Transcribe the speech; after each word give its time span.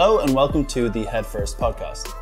Hello 0.00 0.20
and 0.20 0.32
welcome 0.32 0.64
to 0.66 0.88
the 0.88 1.02
Head 1.06 1.26
First 1.26 1.58
podcast. 1.58 2.14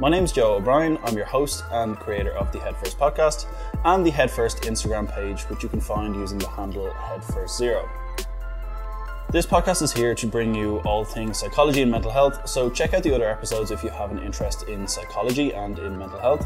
My 0.00 0.08
name 0.08 0.24
is 0.24 0.32
Joe 0.32 0.56
O'Brien. 0.56 0.98
I'm 1.04 1.14
your 1.16 1.24
host 1.24 1.62
and 1.70 1.96
creator 1.96 2.32
of 2.32 2.50
the 2.50 2.58
Head 2.58 2.76
First 2.78 2.98
podcast 2.98 3.46
and 3.84 4.04
the 4.04 4.10
Head 4.10 4.28
First 4.28 4.62
Instagram 4.62 5.08
page, 5.08 5.42
which 5.42 5.62
you 5.62 5.68
can 5.68 5.80
find 5.80 6.16
using 6.16 6.38
the 6.38 6.48
handle 6.48 6.92
Head 6.92 7.22
First 7.22 7.56
Zero. 7.56 7.88
This 9.30 9.46
podcast 9.46 9.82
is 9.82 9.92
here 9.92 10.16
to 10.16 10.26
bring 10.26 10.52
you 10.52 10.78
all 10.78 11.04
things 11.04 11.38
psychology 11.38 11.82
and 11.82 11.92
mental 11.92 12.10
health, 12.10 12.48
so 12.48 12.68
check 12.68 12.92
out 12.92 13.04
the 13.04 13.14
other 13.14 13.30
episodes 13.30 13.70
if 13.70 13.84
you 13.84 13.90
have 13.90 14.10
an 14.10 14.18
interest 14.18 14.64
in 14.64 14.88
psychology 14.88 15.54
and 15.54 15.78
in 15.78 15.96
mental 15.96 16.18
health. 16.18 16.44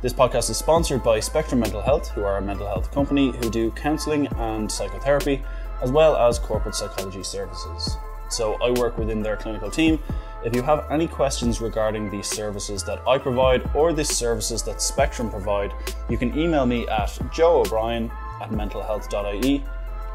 This 0.00 0.12
podcast 0.12 0.50
is 0.50 0.56
sponsored 0.56 1.04
by 1.04 1.20
Spectrum 1.20 1.60
Mental 1.60 1.80
Health, 1.80 2.08
who 2.08 2.24
are 2.24 2.38
a 2.38 2.42
mental 2.42 2.66
health 2.66 2.90
company 2.90 3.30
who 3.30 3.50
do 3.50 3.70
counselling 3.70 4.26
and 4.38 4.70
psychotherapy, 4.70 5.44
as 5.80 5.92
well 5.92 6.16
as 6.16 6.40
corporate 6.40 6.74
psychology 6.74 7.22
services. 7.22 7.96
So 8.32 8.54
I 8.62 8.70
work 8.70 8.98
within 8.98 9.22
their 9.22 9.36
clinical 9.36 9.70
team. 9.70 9.98
If 10.44 10.56
you 10.56 10.62
have 10.62 10.86
any 10.90 11.06
questions 11.06 11.60
regarding 11.60 12.10
the 12.10 12.22
services 12.22 12.82
that 12.84 13.06
I 13.06 13.18
provide 13.18 13.70
or 13.74 13.92
the 13.92 14.04
services 14.04 14.62
that 14.62 14.82
Spectrum 14.82 15.30
provide, 15.30 15.72
you 16.08 16.18
can 16.18 16.36
email 16.36 16.66
me 16.66 16.88
at 16.88 17.10
joeobrien 17.30 18.10
at 18.40 18.50
mentalhealth.ie 18.50 19.64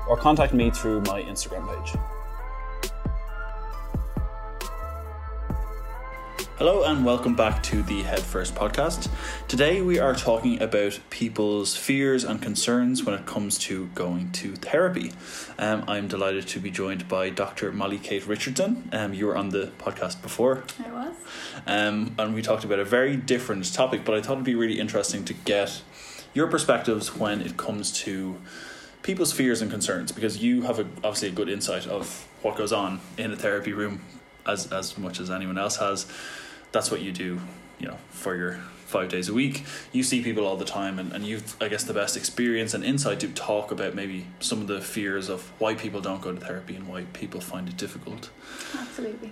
or 0.09 0.17
contact 0.17 0.53
me 0.53 0.71
through 0.71 1.01
my 1.01 1.21
Instagram 1.21 1.67
page. 1.67 1.99
Hello 6.57 6.81
and 6.81 7.05
welcome 7.05 7.35
back 7.35 7.61
to 7.61 7.83
the 7.83 8.01
Head 8.01 8.21
First 8.21 8.55
podcast. 8.55 9.11
Today 9.47 9.83
we 9.83 9.99
are 9.99 10.15
talking 10.15 10.59
about 10.59 10.99
people's 11.11 11.75
fears 11.75 12.23
and 12.23 12.41
concerns 12.41 13.03
when 13.03 13.13
it 13.13 13.27
comes 13.27 13.59
to 13.59 13.85
going 13.93 14.31
to 14.31 14.55
therapy. 14.55 15.11
Um, 15.59 15.83
I'm 15.87 16.07
delighted 16.07 16.47
to 16.47 16.59
be 16.59 16.71
joined 16.71 17.07
by 17.07 17.29
Dr. 17.29 17.71
Mollie-Kate 17.71 18.25
Richardson. 18.25 18.89
Um, 18.91 19.13
you 19.13 19.27
were 19.27 19.37
on 19.37 19.49
the 19.49 19.71
podcast 19.77 20.23
before. 20.23 20.63
I 20.83 20.89
was. 20.91 21.15
Um, 21.67 22.15
and 22.17 22.33
we 22.33 22.41
talked 22.41 22.63
about 22.63 22.79
a 22.79 22.85
very 22.85 23.15
different 23.15 23.71
topic, 23.71 24.03
but 24.03 24.15
I 24.15 24.23
thought 24.23 24.33
it'd 24.33 24.43
be 24.43 24.55
really 24.55 24.79
interesting 24.79 25.23
to 25.25 25.35
get 25.35 25.83
your 26.33 26.47
perspectives 26.47 27.15
when 27.15 27.41
it 27.41 27.57
comes 27.57 27.91
to 27.99 28.35
people's 29.03 29.31
fears 29.31 29.61
and 29.61 29.69
concerns 29.69 30.11
because 30.11 30.41
you 30.41 30.63
have 30.63 30.79
a, 30.79 30.87
obviously 31.03 31.27
a 31.27 31.33
good 31.33 31.49
insight 31.49 31.85
of 31.85 32.27
what 32.41 32.57
goes 32.57 32.73
on 32.73 32.99
in 33.15 33.31
a 33.31 33.35
therapy 33.35 33.73
room 33.73 34.01
as 34.47 34.71
as 34.71 34.97
much 34.97 35.19
as 35.19 35.29
anyone 35.29 35.57
else 35.57 35.75
has 35.75 36.07
that's 36.77 36.91
what 36.91 37.01
you 37.01 37.11
do, 37.11 37.39
you 37.79 37.87
know, 37.87 37.97
for 38.11 38.35
your 38.35 38.53
five 38.85 39.09
days 39.09 39.27
a 39.27 39.33
week. 39.33 39.65
You 39.91 40.03
see 40.03 40.21
people 40.21 40.45
all 40.45 40.57
the 40.57 40.63
time, 40.79 40.99
and, 40.99 41.11
and 41.11 41.25
you've, 41.25 41.55
I 41.59 41.69
guess, 41.69 41.83
the 41.83 41.93
best 41.93 42.15
experience 42.15 42.75
and 42.75 42.83
insight 42.83 43.19
to 43.21 43.29
talk 43.29 43.71
about 43.71 43.95
maybe 43.95 44.27
some 44.39 44.61
of 44.61 44.67
the 44.67 44.79
fears 44.79 45.27
of 45.27 45.41
why 45.57 45.73
people 45.73 46.01
don't 46.01 46.21
go 46.21 46.31
to 46.31 46.39
therapy 46.39 46.75
and 46.75 46.87
why 46.87 47.05
people 47.13 47.41
find 47.41 47.67
it 47.67 47.77
difficult. 47.77 48.29
Absolutely. 48.77 49.31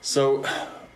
So, 0.00 0.44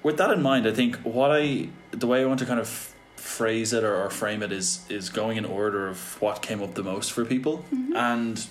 with 0.02 0.16
that 0.16 0.30
in 0.30 0.42
mind, 0.42 0.66
I 0.66 0.72
think 0.72 0.96
what 1.04 1.30
I, 1.30 1.68
the 1.92 2.08
way 2.08 2.20
I 2.20 2.24
want 2.24 2.40
to 2.40 2.46
kind 2.46 2.58
of 2.58 2.92
phrase 3.14 3.72
it 3.72 3.84
or, 3.84 3.94
or 3.94 4.10
frame 4.10 4.42
it 4.42 4.50
is 4.50 4.84
is 4.88 5.08
going 5.08 5.36
in 5.36 5.44
order 5.44 5.86
of 5.86 6.20
what 6.20 6.42
came 6.42 6.60
up 6.64 6.74
the 6.74 6.82
most 6.82 7.12
for 7.12 7.24
people, 7.24 7.64
Mm-hmm. 7.72 7.94
and 7.94 8.46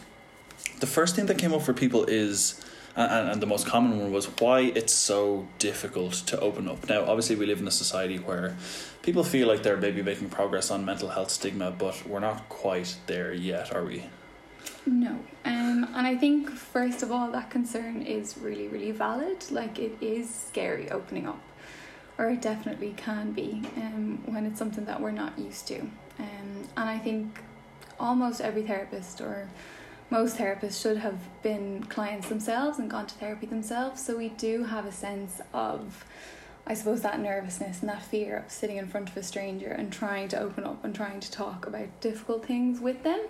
the 0.80 0.88
first 0.88 1.18
thing 1.18 1.26
that 1.26 1.38
came 1.38 1.54
up 1.54 1.64
for 1.64 1.74
people 1.74 2.06
is 2.06 2.62
and, 2.96 3.30
and 3.30 3.42
the 3.42 3.46
most 3.46 3.68
common 3.68 4.00
one 4.00 4.12
was 4.12 4.26
why 4.40 4.62
it's 4.62 4.94
so 4.94 5.48
difficult 5.60 6.14
to 6.28 6.40
open 6.40 6.68
up. 6.68 6.88
Now, 6.88 7.02
obviously, 7.02 7.36
we 7.36 7.46
live 7.46 7.60
in 7.60 7.68
a 7.68 7.72
society 7.72 8.18
where 8.18 8.56
people 9.02 9.24
feel 9.24 9.48
like 9.48 9.64
they're 9.64 9.78
maybe 9.78 10.02
making 10.02 10.30
progress 10.30 10.72
on 10.72 10.86
mental 10.86 11.10
health 11.10 11.30
stigma, 11.30 11.72
but 11.72 12.08
we're 12.08 12.20
not 12.20 12.48
quite 12.50 12.96
there 13.08 13.34
yet, 13.34 13.76
are 13.76 13.84
we? 13.84 14.06
No. 14.86 15.20
Um, 15.44 15.88
and 15.96 16.08
I 16.08 16.16
think, 16.16 16.50
first 16.50 17.04
of 17.04 17.12
all, 17.12 17.32
that 17.32 17.50
concern 17.50 18.02
is 18.02 18.38
really, 18.38 18.68
really 18.68 18.92
valid. 18.92 19.52
Like, 19.52 19.80
it 19.80 19.98
is 20.00 20.34
scary 20.34 20.90
opening 20.92 21.28
up, 21.28 21.42
or 22.18 22.30
it 22.30 22.42
definitely 22.42 22.94
can 22.96 23.32
be 23.32 23.62
um, 23.78 24.22
when 24.26 24.46
it's 24.46 24.60
something 24.60 24.86
that 24.86 25.02
we're 25.02 25.12
not 25.12 25.38
used 25.38 25.68
to. 25.68 25.80
Um, 26.20 26.68
and 26.78 26.90
I 26.90 26.98
think 26.98 27.40
almost 28.00 28.42
every 28.42 28.64
therapist 28.64 29.22
or 29.22 29.50
most 30.10 30.38
therapists 30.38 30.82
should 30.82 30.98
have 30.98 31.18
been 31.42 31.84
clients 31.86 32.30
themselves 32.30 32.78
and 32.78 32.90
gone 32.90 33.08
to 33.08 33.16
therapy 33.16 33.48
themselves. 33.48 34.06
So 34.06 34.18
we 34.18 34.30
do 34.30 34.64
have 34.64 34.86
a 34.86 34.92
sense 34.92 35.42
of, 35.54 36.06
I 36.68 36.76
suppose, 36.76 37.02
that 37.02 37.20
nervousness 37.20 37.82
and 37.82 37.90
that 37.90 38.04
fear 38.04 38.38
of 38.38 38.52
sitting 38.52 38.78
in 38.78 38.88
front 38.88 39.10
of 39.10 39.18
a 39.18 39.24
stranger 39.24 39.70
and 39.70 39.92
trying 39.92 40.28
to 40.30 40.40
open 40.40 40.64
up 40.64 40.84
and 40.86 40.94
trying 40.94 41.20
to 41.22 41.32
talk 41.32 41.66
about 41.66 41.88
difficult 42.02 42.46
things 42.46 42.80
with 42.80 43.04
them. 43.04 43.22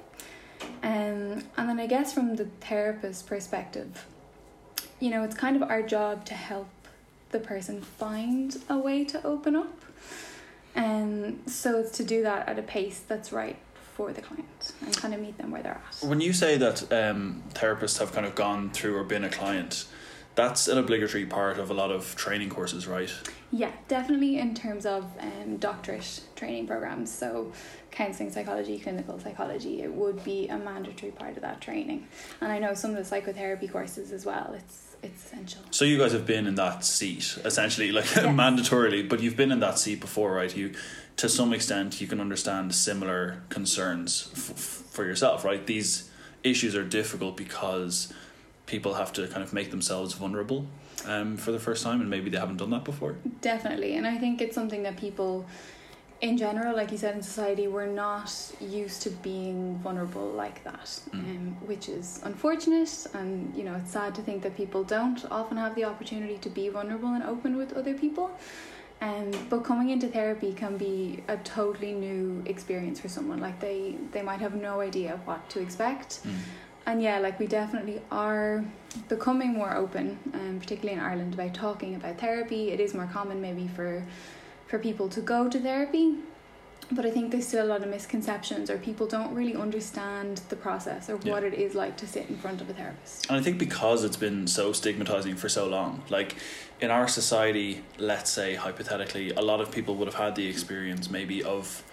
Um, 0.84 1.44
and 1.58 1.70
then 1.70 1.80
I 1.80 1.88
guess 1.88 2.14
from 2.14 2.36
the 2.36 2.46
therapist 2.46 3.28
perspective, 3.28 4.06
you 5.00 5.10
know, 5.10 5.24
it's 5.24 5.36
kind 5.36 5.56
of 5.56 5.64
our 5.64 5.82
job 5.82 6.26
to 6.26 6.34
help 6.34 6.68
the 7.32 7.40
person 7.40 7.82
find 7.82 8.58
a 8.70 8.78
way 8.78 9.06
to 9.06 9.26
open 9.26 9.56
up. 9.56 9.82
And 10.76 11.42
so 11.46 11.80
it's 11.80 11.92
to 11.98 12.04
do 12.04 12.22
that 12.24 12.50
at 12.50 12.60
a 12.60 12.62
pace 12.62 13.02
that's 13.08 13.32
right 13.32 13.58
for 13.96 14.12
the 14.12 14.22
client 14.22 14.74
and 14.82 14.96
kind 14.98 15.14
of 15.14 15.22
meet 15.22 15.38
them 15.38 15.52
where 15.52 15.64
they're 15.64 15.82
at. 16.02 16.08
When 16.08 16.20
you 16.20 16.34
say 16.34 16.58
that 16.58 16.92
um, 16.92 17.44
therapists 17.54 17.98
have 18.00 18.12
kind 18.12 18.26
of 18.26 18.36
gone 18.36 18.70
through 18.72 18.98
or 18.98 19.06
been 19.06 19.24
a 19.24 19.30
client, 19.30 19.86
that's 20.36 20.68
an 20.68 20.78
obligatory 20.78 21.26
part 21.26 21.58
of 21.58 21.72
a 21.72 21.74
lot 21.74 21.92
of 21.92 22.14
training 22.18 22.50
courses, 22.50 22.88
right? 22.88 23.12
Yeah, 23.52 23.72
definitely 23.88 24.38
in 24.38 24.54
terms 24.54 24.86
of 24.86 25.06
um, 25.20 25.56
doctorate 25.58 26.22
training 26.36 26.68
programs. 26.68 27.10
So, 27.10 27.54
counselling 27.90 28.32
psychology, 28.32 28.78
clinical 28.78 29.18
psychology, 29.18 29.82
it 29.82 29.94
would 29.94 30.22
be 30.26 30.50
a 30.50 30.58
mandatory 30.58 31.14
part 31.14 31.38
of 31.38 31.42
that 31.44 31.62
training. 31.62 32.06
And 32.42 32.52
I 32.52 32.60
know 32.60 32.74
some 32.74 32.92
of 32.92 32.98
the 32.98 33.06
psychotherapy 33.06 33.70
courses 33.70 34.12
as 34.12 34.26
well. 34.26 34.54
It's 34.58 34.85
it's 35.06 35.26
essential. 35.26 35.62
So 35.72 35.86
you 35.86 35.98
guys 35.98 36.12
have 36.12 36.26
been 36.26 36.48
in 36.48 36.56
that 36.56 36.84
seat 36.84 37.38
essentially, 37.46 37.92
like 37.92 38.06
Yes. 38.16 38.26
mandatorily, 38.26 39.08
but 39.08 39.20
you've 39.22 39.38
been 39.38 39.52
in 39.52 39.60
that 39.62 39.78
seat 39.80 40.00
before, 40.02 40.34
right? 40.34 40.56
You, 40.56 40.74
to 41.18 41.30
some 41.30 41.54
extent, 41.54 42.02
you 42.02 42.08
can 42.08 42.20
understand 42.20 42.74
similar 42.76 43.42
concerns 43.50 44.30
f- 44.34 44.58
for 44.96 45.06
yourself, 45.06 45.46
right? 45.46 45.66
These 45.66 46.10
issues 46.44 46.76
are 46.76 46.84
difficult 46.84 47.38
because 47.38 48.14
people 48.66 48.96
have 48.96 49.14
to 49.14 49.28
kind 49.28 49.44
of 49.44 49.54
make 49.54 49.72
themselves 49.72 50.14
vulnerable 50.14 50.66
um, 51.06 51.38
for 51.38 51.52
the 51.52 51.60
first 51.60 51.84
time, 51.84 52.02
and 52.02 52.10
maybe 52.10 52.30
they 52.30 52.38
haven't 52.40 52.58
done 52.58 52.72
that 52.72 52.84
before. 52.84 53.16
Definitely. 53.42 53.96
And 53.96 54.06
I 54.08 54.18
think 54.18 54.42
it's 54.42 54.56
something 54.56 54.84
that 54.84 54.98
people 54.98 55.46
in 56.22 56.38
general, 56.38 56.76
like 56.76 56.92
you 56.92 56.98
said, 56.98 57.16
in 57.16 57.22
society, 57.22 57.68
we're 57.68 57.86
not 57.86 58.32
used 58.62 59.02
to 59.04 59.10
being 59.10 59.76
vulnerable 59.84 60.30
like 60.30 60.64
that, 60.64 60.86
Mm. 61.12 61.14
um, 61.14 61.58
which 61.66 61.90
is 61.90 62.22
unfortunate. 62.24 63.08
And, 63.14 63.54
you 63.56 63.64
know, 63.64 63.76
it's 63.76 63.92
sad 63.92 64.16
to 64.16 64.22
think 64.22 64.42
that 64.44 64.56
people 64.56 64.84
don't 64.84 65.24
often 65.30 65.58
have 65.58 65.76
the 65.76 65.84
opportunity 65.84 66.38
to 66.38 66.50
be 66.50 66.70
vulnerable 66.70 67.10
and 67.10 67.24
open 67.24 67.58
with 67.58 67.74
other 67.74 67.94
people. 67.94 68.32
Um, 69.02 69.30
but 69.50 69.66
coming 69.66 69.90
into 69.90 70.08
therapy 70.08 70.54
can 70.54 70.78
be 70.78 71.22
a 71.28 71.36
totally 71.38 71.92
new 71.92 72.42
experience 72.46 73.00
for 73.00 73.10
someone. 73.10 73.40
Like 73.42 73.60
they, 73.60 73.98
they 74.14 74.22
might 74.22 74.40
have 74.40 74.56
no 74.56 74.80
idea 74.80 75.20
what 75.26 75.50
to 75.50 75.60
expect. 75.60 76.24
Mm. 76.24 76.32
And 76.88 77.02
yeah, 77.02 77.20
like 77.20 77.40
we 77.40 77.48
definitely 77.48 78.02
are 78.10 78.64
becoming 79.10 79.54
more 79.54 79.76
open, 79.76 80.18
um, 80.34 80.60
particularly 80.60 80.98
in 80.98 81.06
Ireland, 81.06 81.34
about 81.34 81.54
talking 81.54 81.96
about 81.96 82.20
therapy. 82.20 82.72
It 82.72 82.80
is 82.80 82.94
more 82.94 83.10
common 83.12 83.42
maybe 83.42 83.68
for 83.68 84.06
for 84.68 84.80
people 84.80 85.08
to 85.10 85.22
go 85.22 85.48
to 85.50 85.60
therapy, 85.60 86.16
but 86.92 87.06
I 87.06 87.12
think 87.12 87.32
there's 87.32 87.48
still 87.48 87.66
a 87.66 87.68
lot 87.68 87.82
of 87.84 87.90
misconceptions, 87.90 88.70
or 88.70 88.78
people 88.78 89.08
don't 89.08 89.34
really 89.34 89.56
understand 89.56 90.42
the 90.50 90.56
process 90.56 91.10
or 91.10 91.20
Yeah. 91.24 91.32
what 91.32 91.44
it 91.44 91.54
is 91.56 91.74
like 91.76 91.98
to 91.98 92.08
sit 92.08 92.30
in 92.30 92.38
front 92.38 92.62
of 92.62 92.70
a 92.70 92.74
therapist. 92.74 93.26
And 93.30 93.38
I 93.40 93.42
think 93.42 93.58
because 93.58 94.04
it's 94.04 94.18
been 94.18 94.48
so 94.48 94.72
stigmatizing 94.74 95.36
for 95.36 95.50
so 95.50 95.68
long, 95.68 96.04
like 96.10 96.36
in 96.82 96.92
our 96.92 97.08
society, 97.08 97.84
let's 97.98 98.30
say 98.30 98.56
hypothetically, 98.56 99.32
a 99.32 99.42
lot 99.42 99.62
of 99.62 99.72
people 99.72 99.96
would 99.96 100.08
have 100.08 100.16
had 100.16 100.36
the 100.36 100.48
experience 100.48 101.10
maybe 101.10 101.44
of 101.44 101.84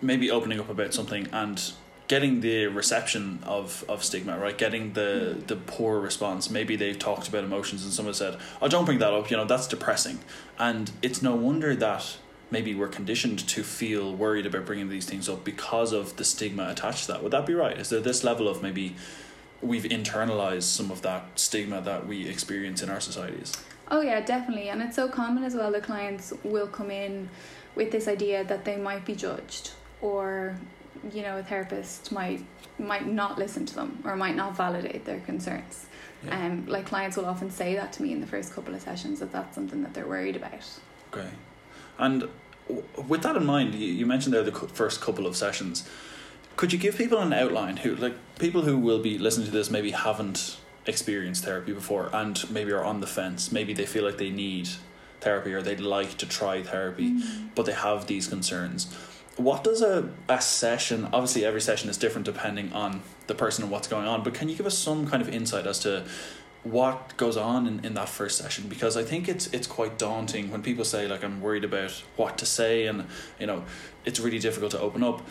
maybe 0.00 0.30
opening 0.30 0.60
up 0.60 0.70
about 0.70 0.94
something 0.94 1.26
and 1.32 1.72
getting 2.08 2.40
the 2.40 2.66
reception 2.66 3.38
of, 3.44 3.84
of 3.88 4.02
stigma, 4.02 4.38
right? 4.38 4.56
Getting 4.56 4.94
the 4.94 5.36
the 5.46 5.56
poor 5.56 6.00
response. 6.00 6.50
Maybe 6.50 6.74
they've 6.74 6.98
talked 6.98 7.28
about 7.28 7.44
emotions 7.44 7.84
and 7.84 7.92
someone 7.92 8.14
said, 8.14 8.38
Oh, 8.60 8.68
don't 8.68 8.84
bring 8.84 8.98
that 8.98 9.12
up, 9.12 9.30
you 9.30 9.36
know, 9.36 9.44
that's 9.44 9.68
depressing. 9.68 10.18
And 10.58 10.90
it's 11.02 11.22
no 11.22 11.36
wonder 11.36 11.76
that 11.76 12.16
maybe 12.50 12.74
we're 12.74 12.88
conditioned 12.88 13.46
to 13.46 13.62
feel 13.62 14.14
worried 14.14 14.46
about 14.46 14.64
bringing 14.64 14.88
these 14.88 15.04
things 15.04 15.28
up 15.28 15.44
because 15.44 15.92
of 15.92 16.16
the 16.16 16.24
stigma 16.24 16.68
attached 16.70 17.06
to 17.06 17.12
that. 17.12 17.22
Would 17.22 17.32
that 17.32 17.46
be 17.46 17.54
right? 17.54 17.78
Is 17.78 17.90
there 17.90 18.00
this 18.00 18.24
level 18.24 18.48
of 18.48 18.62
maybe 18.62 18.96
we've 19.60 19.84
internalized 19.84 20.62
some 20.62 20.90
of 20.90 21.02
that 21.02 21.38
stigma 21.38 21.82
that 21.82 22.06
we 22.06 22.26
experience 22.26 22.82
in 22.82 22.88
our 22.88 23.00
societies? 23.00 23.52
Oh 23.90 24.00
yeah, 24.00 24.20
definitely, 24.20 24.68
and 24.68 24.82
it's 24.82 24.96
so 24.96 25.08
common 25.08 25.44
as 25.44 25.54
well. 25.54 25.72
The 25.72 25.80
clients 25.80 26.32
will 26.44 26.66
come 26.66 26.90
in 26.90 27.28
with 27.74 27.90
this 27.90 28.06
idea 28.06 28.44
that 28.44 28.64
they 28.64 28.76
might 28.76 29.06
be 29.06 29.14
judged, 29.14 29.72
or 30.02 30.56
you 31.12 31.22
know, 31.22 31.38
a 31.38 31.42
therapist 31.42 32.12
might 32.12 32.44
might 32.78 33.06
not 33.06 33.38
listen 33.38 33.66
to 33.66 33.74
them 33.74 33.98
or 34.04 34.14
might 34.16 34.36
not 34.36 34.56
validate 34.56 35.04
their 35.04 35.20
concerns. 35.20 35.86
Yeah. 36.24 36.46
Um, 36.46 36.66
like 36.66 36.86
clients 36.86 37.16
will 37.16 37.26
often 37.26 37.50
say 37.50 37.74
that 37.74 37.92
to 37.94 38.02
me 38.02 38.12
in 38.12 38.20
the 38.20 38.26
first 38.26 38.52
couple 38.52 38.74
of 38.74 38.80
sessions 38.80 39.18
that 39.20 39.32
that's 39.32 39.54
something 39.54 39.82
that 39.82 39.94
they're 39.94 40.06
worried 40.06 40.36
about. 40.36 40.64
Okay. 41.12 41.28
And 41.98 42.28
w- 42.68 42.84
with 43.08 43.22
that 43.22 43.36
in 43.36 43.44
mind, 43.46 43.74
you, 43.74 43.86
you 43.86 44.06
mentioned 44.06 44.32
there 44.34 44.42
the 44.44 44.52
first 44.52 45.00
couple 45.00 45.26
of 45.26 45.36
sessions. 45.36 45.88
Could 46.56 46.72
you 46.72 46.78
give 46.78 46.96
people 46.96 47.18
an 47.18 47.32
outline 47.32 47.76
who, 47.78 47.94
like, 47.94 48.14
people 48.38 48.62
who 48.62 48.78
will 48.78 48.98
be 49.00 49.16
listening 49.18 49.46
to 49.46 49.52
this 49.52 49.70
maybe 49.70 49.92
haven't 49.92 50.56
experienced 50.86 51.44
therapy 51.44 51.72
before 51.72 52.10
and 52.12 52.50
maybe 52.50 52.72
are 52.72 52.84
on 52.84 53.00
the 53.00 53.06
fence. 53.06 53.52
Maybe 53.52 53.72
they 53.74 53.86
feel 53.86 54.04
like 54.04 54.18
they 54.18 54.30
need 54.30 54.68
therapy 55.20 55.52
or 55.52 55.62
they'd 55.62 55.80
like 55.80 56.16
to 56.18 56.26
try 56.26 56.62
therapy, 56.62 57.10
Mm. 57.10 57.50
but 57.54 57.66
they 57.66 57.72
have 57.74 58.06
these 58.06 58.26
concerns. 58.26 58.86
What 59.38 59.64
does 59.64 59.82
a, 59.82 60.10
a 60.28 60.40
session, 60.40 61.06
obviously, 61.06 61.44
every 61.44 61.60
session 61.60 61.88
is 61.88 61.96
different 61.96 62.26
depending 62.26 62.72
on 62.72 63.02
the 63.26 63.34
person 63.34 63.62
and 63.64 63.72
what's 63.72 63.88
going 63.88 64.06
on, 64.06 64.22
but 64.22 64.34
can 64.34 64.48
you 64.48 64.56
give 64.56 64.66
us 64.66 64.76
some 64.76 65.06
kind 65.06 65.22
of 65.22 65.28
insight 65.28 65.66
as 65.66 65.78
to 65.80 66.04
what 66.64 67.16
goes 67.16 67.36
on 67.36 67.66
in, 67.66 67.84
in 67.84 67.94
that 67.94 68.08
first 68.08 68.36
session? 68.36 68.68
Because 68.68 68.96
I 68.96 69.04
think 69.04 69.28
it's 69.28 69.46
it's 69.54 69.66
quite 69.66 69.96
daunting 69.96 70.50
when 70.50 70.62
people 70.62 70.84
say, 70.84 71.06
like, 71.06 71.24
I'm 71.24 71.40
worried 71.40 71.64
about 71.64 71.92
what 72.16 72.36
to 72.38 72.46
say 72.46 72.86
and, 72.86 73.06
you 73.38 73.46
know, 73.46 73.64
it's 74.04 74.20
really 74.20 74.38
difficult 74.38 74.72
to 74.72 74.80
open 74.80 75.02
up 75.02 75.22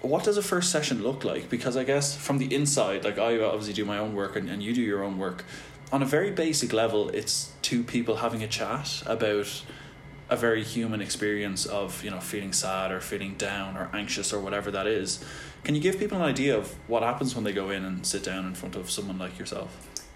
what 0.00 0.24
does 0.24 0.36
a 0.36 0.42
first 0.42 0.70
session 0.70 1.02
look 1.02 1.24
like? 1.24 1.48
Because 1.48 1.76
I 1.76 1.84
guess 1.84 2.16
from 2.16 2.38
the 2.38 2.52
inside, 2.52 3.04
like 3.04 3.18
I 3.18 3.40
obviously 3.40 3.72
do 3.72 3.84
my 3.84 3.98
own 3.98 4.14
work 4.14 4.36
and, 4.36 4.50
and 4.50 4.62
you 4.62 4.74
do 4.74 4.82
your 4.82 5.02
own 5.04 5.18
work. 5.18 5.44
On 5.92 6.02
a 6.02 6.06
very 6.06 6.30
basic 6.30 6.72
level, 6.72 7.08
it's 7.10 7.52
two 7.62 7.84
people 7.84 8.16
having 8.16 8.42
a 8.42 8.48
chat 8.48 9.02
about 9.06 9.62
a 10.32 10.36
very 10.36 10.64
human 10.64 11.02
experience 11.02 11.66
of, 11.66 12.02
you 12.02 12.10
know, 12.10 12.18
feeling 12.20 12.54
sad 12.54 12.90
or 12.90 13.00
feeling 13.00 13.34
down 13.34 13.76
or 13.76 13.90
anxious 13.92 14.32
or 14.32 14.40
whatever 14.40 14.70
that 14.70 14.86
is. 14.86 15.22
Can 15.62 15.74
you 15.74 15.80
give 15.80 15.98
people 15.98 16.16
an 16.16 16.24
idea 16.24 16.56
of 16.56 16.74
what 16.88 17.02
happens 17.02 17.34
when 17.34 17.44
they 17.44 17.52
go 17.52 17.68
in 17.68 17.84
and 17.84 18.06
sit 18.06 18.24
down 18.24 18.46
in 18.46 18.54
front 18.54 18.74
of 18.74 18.90
someone 18.90 19.18
like 19.18 19.38
yourself? 19.38 19.70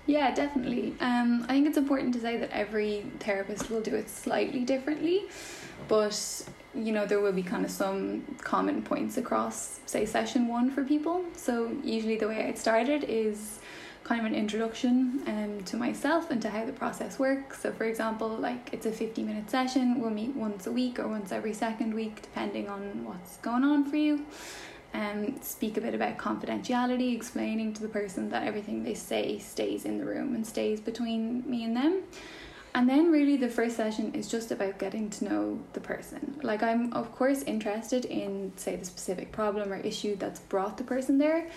Yeah, 0.06 0.34
definitely. 0.34 0.94
Um, 1.00 1.44
I 1.44 1.52
think 1.52 1.66
it's 1.66 1.76
important 1.76 2.14
to 2.14 2.20
say 2.20 2.38
that 2.38 2.50
every 2.50 3.04
therapist 3.18 3.68
will 3.70 3.82
do 3.82 3.94
it 3.94 4.08
slightly 4.08 4.64
differently, 4.64 5.24
but 5.88 6.16
you 6.74 6.92
know 6.92 7.04
there 7.06 7.20
will 7.20 7.32
be 7.32 7.42
kind 7.42 7.64
of 7.64 7.70
some 7.70 8.22
common 8.40 8.82
points 8.82 9.16
across, 9.18 9.80
say, 9.84 10.06
session 10.06 10.48
one 10.48 10.70
for 10.70 10.82
people. 10.84 11.24
So 11.34 11.72
usually 11.84 12.16
the 12.16 12.28
way 12.28 12.46
I 12.46 12.54
started 12.54 13.04
is 13.08 13.58
kind 14.08 14.20
of 14.20 14.26
an 14.32 14.34
introduction 14.34 15.20
um, 15.26 15.52
to 15.64 15.76
myself 15.76 16.30
and 16.30 16.40
to 16.42 16.48
how 16.48 16.64
the 16.64 16.72
process 16.82 17.18
works. 17.18 17.54
So 17.62 17.72
for 17.72 17.84
example, 17.84 18.28
like 18.28 18.62
it's 18.72 18.86
a 18.86 18.92
fifty 18.92 19.22
minute 19.22 19.50
session. 19.50 20.00
We'll 20.00 20.16
meet 20.22 20.34
once 20.36 20.66
a 20.66 20.72
week 20.80 20.98
or 21.00 21.08
once 21.08 21.32
every 21.32 21.54
second 21.54 21.92
week, 21.92 22.22
depending 22.22 22.68
on 22.68 23.04
what's 23.04 23.32
going 23.38 23.64
on 23.64 23.80
for 23.90 23.96
you 23.96 24.24
um, 24.96 25.40
speak 25.42 25.76
a 25.76 25.80
bit 25.80 25.94
about 25.94 26.16
confidentiality, 26.16 27.14
explaining 27.14 27.74
to 27.74 27.82
the 27.82 27.88
person 27.88 28.30
that 28.30 28.44
everything 28.44 28.82
they 28.82 28.94
say 28.94 29.38
stays 29.38 29.84
in 29.84 29.98
the 29.98 30.04
room 30.04 30.34
and 30.34 30.46
stays 30.46 30.80
between 30.80 31.48
me 31.48 31.64
and 31.64 31.76
them. 31.76 32.02
And 32.74 32.88
then, 32.88 33.10
really, 33.10 33.38
the 33.38 33.48
first 33.48 33.76
session 33.76 34.14
is 34.14 34.28
just 34.28 34.50
about 34.50 34.78
getting 34.78 35.08
to 35.10 35.24
know 35.24 35.58
the 35.72 35.80
person. 35.80 36.38
Like, 36.42 36.62
I'm, 36.62 36.92
of 36.92 37.10
course, 37.14 37.42
interested 37.42 38.04
in, 38.04 38.52
say, 38.56 38.76
the 38.76 38.84
specific 38.84 39.32
problem 39.32 39.72
or 39.72 39.76
issue 39.76 40.14
that's 40.16 40.40
brought 40.40 40.76
the 40.76 40.84
person 40.84 41.16
there, 41.16 41.48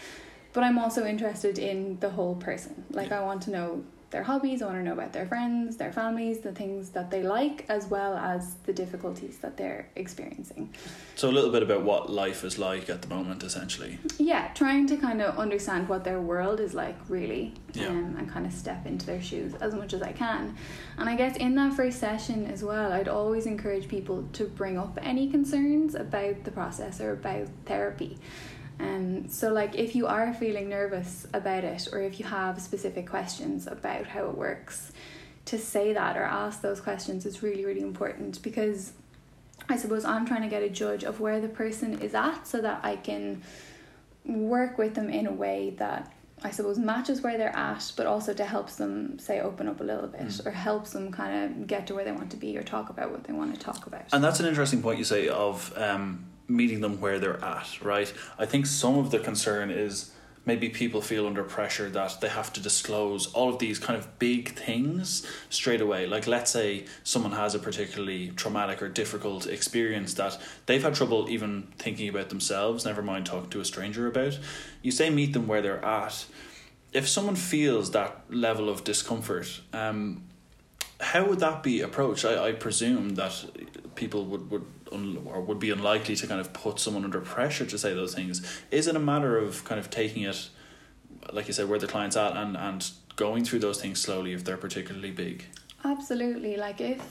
but 0.54 0.64
I'm 0.64 0.78
also 0.80 1.06
interested 1.06 1.58
in 1.60 2.00
the 2.00 2.10
whole 2.10 2.36
person. 2.36 2.84
Like, 2.92 3.12
I 3.12 3.22
want 3.22 3.42
to 3.44 3.52
know 3.52 3.84
their 4.12 4.24
hobbies, 4.24 4.64
I 4.64 4.66
want 4.66 4.80
to 4.80 4.84
know 4.84 4.94
about 4.94 5.14
their 5.14 5.28
friends, 5.28 5.78
their 5.78 5.94
families, 5.94 6.40
the 6.40 6.52
things 6.52 6.90
that 6.90 7.12
they 7.12 7.22
like, 7.22 7.64
as 7.70 7.86
well 7.86 8.18
as 8.18 8.56
the 8.66 8.74
difficulties 8.74 9.38
that 9.44 9.56
they're 9.56 9.88
experiencing. 9.96 10.74
So 11.16 11.30
a 11.30 11.32
little 11.32 11.52
bit 11.52 11.62
about 11.62 11.84
what 11.84 12.10
life 12.10 12.44
is 12.44 12.58
like 12.58 12.90
at 12.90 13.04
the 13.04 13.08
moment, 13.08 13.44
essentially. 13.44 14.00
Yeah, 14.18 14.48
trying 14.56 14.88
to 14.88 14.98
kind 14.98 15.22
of 15.22 15.38
understand 15.38 15.88
what 15.90 16.04
their 16.06 16.20
world 16.20 16.60
is 16.60 16.74
like, 16.74 16.98
really, 17.08 17.54
Yeah. 17.74 17.90
um, 17.90 18.16
and 18.18 18.28
kind 18.28 18.48
of 18.48 18.52
step 18.52 18.88
into 18.88 19.06
their 19.06 19.22
shoes 19.22 19.54
as 19.62 19.76
much 19.76 19.94
as 19.94 20.02
I 20.02 20.12
can. 20.12 20.56
And 20.98 21.08
I 21.08 21.16
guess 21.16 21.38
in 21.38 21.54
that 21.56 21.74
first 21.74 22.00
session 22.00 22.48
as 22.48 22.64
well, 22.64 22.92
I'd 22.92 23.08
always 23.08 23.46
encourage 23.46 23.88
people 23.88 24.28
to 24.34 24.46
bring 24.46 24.76
up 24.80 24.98
any 25.04 25.30
concerns 25.30 25.94
about 25.94 26.46
the 26.46 26.52
process 26.52 27.00
or 27.00 27.12
about 27.12 27.48
therapy. 27.68 28.18
Um, 28.80 29.28
so, 29.30 29.52
like, 29.52 29.76
if 29.76 29.96
you 29.96 30.08
are 30.08 30.34
feeling 30.34 30.70
nervous 30.70 31.28
about 31.34 31.64
it, 31.64 31.88
or 31.92 32.02
if 32.02 32.20
you 32.20 32.26
have 32.26 32.62
specific 32.62 33.08
questions 33.10 33.68
about 33.68 34.08
how 34.08 34.26
it 34.30 34.38
works, 34.38 34.92
to 35.46 35.58
say 35.58 35.94
that 35.94 36.16
or 36.16 36.24
ask 36.24 36.62
those 36.62 36.80
questions 36.80 37.26
is 37.26 37.42
really, 37.44 37.66
really 37.66 37.82
important 37.82 38.42
because 38.42 38.94
I 39.68 39.78
suppose 39.78 40.06
I'm 40.06 40.26
trying 40.26 40.44
to 40.44 40.48
get 40.48 40.62
a 40.64 40.70
judge 40.70 41.04
of 41.04 41.20
where 41.20 41.42
the 41.42 41.48
person 41.50 42.02
is 42.02 42.14
at 42.14 42.46
so 42.48 42.62
that 42.62 42.80
I 42.84 42.96
can 42.98 43.42
work 44.26 44.78
with 44.78 44.94
them 44.96 45.10
in 45.10 45.26
a 45.28 45.32
way 45.32 45.72
that 45.78 46.14
I 46.44 46.52
suppose 46.52 46.78
matches 46.78 47.22
where 47.22 47.38
they're 47.38 47.56
at, 47.56 47.92
but 47.98 48.06
also 48.06 48.34
to 48.34 48.46
helps 48.46 48.76
them 48.76 49.20
say 49.20 49.42
open 49.42 49.68
up 49.68 49.82
a 49.82 49.84
little 49.84 50.08
bit 50.08 50.22
Mm. 50.22 50.46
or 50.46 50.52
helps 50.52 50.92
them 50.92 51.12
kind 51.12 51.44
of 51.62 51.68
get 51.68 51.88
to 51.88 51.96
where 51.96 52.06
they 52.06 52.12
want 52.14 52.30
to 52.32 52.38
be 52.38 52.58
or 52.58 52.64
talk 52.64 52.90
about 52.90 53.12
what 53.12 53.26
they 53.26 53.34
want 53.34 53.54
to 53.54 53.60
talk 53.60 53.88
about. 53.88 54.04
And 54.14 54.24
that's 54.24 54.40
an 54.40 54.46
interesting 54.46 54.82
point 54.82 55.00
you 55.00 55.04
say 55.04 55.28
of 55.28 55.74
um, 55.78 56.26
meeting 56.50 56.82
them 56.82 57.00
where 57.00 57.20
they're 57.20 57.44
at, 57.44 57.82
right? 57.82 58.12
I 58.38 58.46
think 58.46 58.66
some 58.66 58.98
of 58.98 59.12
the 59.12 59.20
concern 59.20 59.70
is 59.70 60.12
maybe 60.46 60.70
people 60.70 61.02
feel 61.02 61.28
under 61.28 61.44
pressure 61.44 61.90
that 61.90 62.20
they 62.22 62.30
have 62.30 62.52
to 62.54 62.60
disclose 62.60 63.28
all 63.34 63.50
of 63.50 63.60
these 63.60 63.78
kind 63.78 64.00
of 64.00 64.18
big 64.20 64.50
things 64.56 65.26
straight 65.50 65.82
away. 65.82 66.08
Like, 66.08 66.26
let's 66.28 66.52
say 66.52 66.86
someone 67.04 67.34
has 67.34 67.54
a 67.54 67.60
particularly 67.60 68.30
traumatic 68.30 68.82
or 68.82 68.90
difficult 68.90 69.46
experience 69.46 70.16
that 70.16 70.42
they've 70.66 70.82
had 70.82 70.96
trouble 70.96 71.30
even 71.30 71.68
thinking 71.78 72.10
about 72.10 72.30
themselves, 72.30 72.86
never 72.86 73.02
mind 73.02 73.26
talking 73.26 73.50
to 73.52 73.60
a 73.60 73.66
stranger 73.66 74.08
about. 74.08 74.40
You 74.82 74.92
say 74.92 75.10
meet 75.10 75.34
them 75.34 75.48
where 75.48 75.62
they're 75.62 75.86
at. 75.86 76.26
If 76.94 77.08
someone 77.08 77.36
feels 77.36 77.92
that 77.92 78.24
level 78.30 78.70
of 78.70 78.84
discomfort, 78.84 79.62
um, 79.72 80.24
how 81.00 81.26
would 81.28 81.40
that 81.40 81.62
be 81.64 81.82
approached? 81.82 82.26
I, 82.26 82.48
I 82.48 82.52
presume 82.54 83.16
that 83.16 83.46
people 84.00 84.26
would 84.26 84.50
would 84.50 84.66
un, 84.92 85.22
or 85.26 85.42
would 85.42 85.60
be 85.60 85.70
unlikely 85.70 86.16
to 86.16 86.26
kind 86.26 86.42
of 86.42 86.52
put 86.54 86.80
someone 86.80 87.04
under 87.04 87.20
pressure 87.20 87.66
to 87.66 87.78
say 87.78 87.94
those 87.94 88.16
things. 88.16 88.36
Is 88.72 88.88
it 88.88 88.96
a 88.96 89.00
matter 89.00 89.38
of 89.38 89.64
kind 89.66 89.80
of 89.80 89.90
taking 89.92 90.24
it, 90.24 90.50
like 91.32 91.48
you 91.48 91.54
said, 91.54 91.70
where 91.70 91.78
the 91.78 91.88
client's 91.88 92.18
at 92.18 92.36
and 92.36 92.58
and 92.58 92.90
going 93.16 93.44
through 93.44 93.60
those 93.60 93.80
things 93.82 94.00
slowly 94.00 94.34
if 94.34 94.44
they're 94.44 94.64
particularly 94.68 95.12
big? 95.12 95.46
Absolutely. 95.84 96.56
Like 96.58 96.82
if 96.82 97.02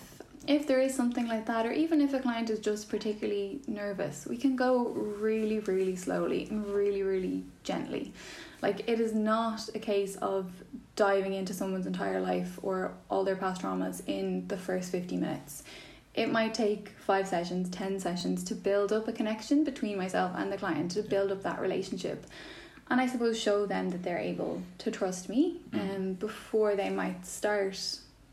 if 0.47 0.67
there 0.67 0.81
is 0.81 0.95
something 0.95 1.29
like 1.29 1.45
that, 1.47 1.67
or 1.67 1.73
even 1.73 2.01
if 2.01 2.15
a 2.15 2.21
client 2.21 2.49
is 2.49 2.59
just 2.59 2.89
particularly 2.89 3.61
nervous, 3.67 4.27
we 4.27 4.39
can 4.39 4.57
go 4.57 4.89
really, 5.29 5.59
really 5.61 5.95
slowly 5.95 6.47
and 6.51 6.65
really, 6.67 7.03
really 7.03 7.45
gently. 7.65 8.13
Like 8.63 8.89
it 8.89 8.99
is 8.99 9.13
not 9.13 9.69
a 9.75 9.79
case 9.79 10.17
of 10.17 10.51
diving 10.97 11.35
into 11.35 11.53
someone's 11.53 11.87
entire 11.87 12.21
life 12.21 12.59
or 12.63 12.93
all 13.11 13.25
their 13.25 13.37
past 13.37 13.63
traumas 13.63 14.03
in 14.07 14.49
the 14.49 14.57
first 14.57 14.91
50 14.91 15.17
minutes. 15.17 15.65
It 16.19 16.33
might 16.33 16.53
take 16.53 16.89
five 17.07 17.29
sessions, 17.29 17.71
10 17.71 18.01
sessions 18.01 18.43
to 18.45 18.57
build 18.57 18.93
up 18.93 19.07
a 19.07 19.13
connection 19.13 19.63
between 19.63 19.97
myself 19.97 20.33
and 20.35 20.53
the 20.53 20.57
client, 20.57 20.91
to 20.93 21.03
build 21.03 21.31
up 21.31 21.45
that 21.45 21.61
relationship. 21.61 22.27
And 22.91 23.01
I 23.01 23.07
suppose 23.07 23.39
show 23.41 23.67
them 23.67 23.91
that 23.91 24.03
they're 24.03 24.19
able 24.19 24.63
to 24.79 24.91
trust 24.91 25.29
me 25.29 25.61
Mm. 25.71 25.97
um, 25.97 26.13
before 26.15 26.75
they 26.75 26.91
might 26.91 27.25
start 27.25 27.79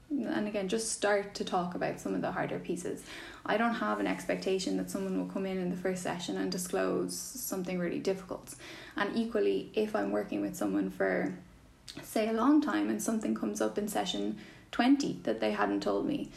and 0.10 0.48
again 0.48 0.68
just 0.68 0.92
start 0.92 1.34
to 1.36 1.44
talk 1.44 1.76
about 1.76 2.00
some 2.00 2.14
of 2.14 2.22
the 2.22 2.32
harder 2.32 2.60
pieces 2.60 3.04
i 3.46 3.58
don't 3.58 3.74
have 3.74 4.00
an 4.00 4.06
expectation 4.06 4.78
that 4.78 4.90
someone 4.90 5.18
will 5.18 5.34
come 5.34 5.48
in 5.48 5.58
in 5.58 5.72
the 5.72 5.76
first 5.76 6.04
session 6.04 6.38
and 6.38 6.52
disclose 6.52 7.16
something 7.18 7.80
really 7.80 7.98
difficult 8.00 8.54
and 8.96 9.10
equally 9.16 9.72
if 9.74 9.96
i'm 9.96 10.12
working 10.12 10.42
with 10.42 10.56
someone 10.56 10.92
for 10.92 11.34
say 12.04 12.30
a 12.30 12.34
long 12.34 12.62
time 12.62 12.88
and 12.88 13.02
something 13.02 13.34
comes 13.34 13.60
up 13.60 13.80
in 13.80 13.88
session 13.88 14.38
20 14.72 15.22
that 15.24 15.40
they 15.40 15.52
hadn't 15.52 15.82
told 15.82 16.06
me 16.06 16.30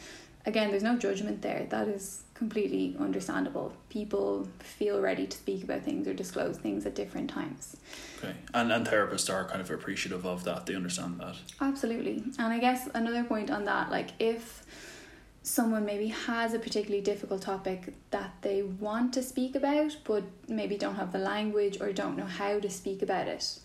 again 0.45 0.71
there's 0.71 0.83
no 0.83 0.97
judgment 0.97 1.41
there 1.41 1.65
that 1.69 1.87
is 1.87 2.23
completely 2.33 2.95
understandable 2.99 3.73
people 3.89 4.47
feel 4.59 5.01
ready 5.01 5.27
to 5.27 5.37
speak 5.37 5.63
about 5.63 5.83
things 5.83 6.07
or 6.07 6.13
disclose 6.13 6.57
things 6.57 6.85
at 6.85 6.95
different 6.95 7.29
times 7.29 7.75
Okay, 8.19 8.35
and 8.53 8.71
and 8.71 8.85
therapists 8.85 9.33
are 9.33 9.45
kind 9.45 9.61
of 9.61 9.71
appreciative 9.71 10.25
of 10.25 10.43
that. 10.43 10.65
They 10.65 10.75
understand 10.75 11.19
that. 11.19 11.35
Absolutely. 11.61 12.23
And 12.37 12.53
I 12.53 12.59
guess 12.59 12.89
another 12.93 13.23
point 13.23 13.49
on 13.49 13.63
that, 13.65 13.89
like 13.91 14.09
if 14.19 14.63
someone 15.41 15.85
maybe 15.85 16.07
has 16.07 16.53
a 16.53 16.59
particularly 16.59 17.01
difficult 17.01 17.41
topic 17.41 17.93
that 18.11 18.33
they 18.41 18.61
want 18.61 19.13
to 19.13 19.23
speak 19.23 19.55
about, 19.55 19.95
but 20.03 20.23
maybe 20.47 20.77
don't 20.77 20.95
have 20.95 21.11
the 21.13 21.17
language 21.17 21.79
or 21.79 21.93
don't 21.93 22.17
know 22.17 22.25
how 22.25 22.59
to 22.59 22.69
speak 22.69 23.01
about 23.01 23.27
it, 23.27 23.59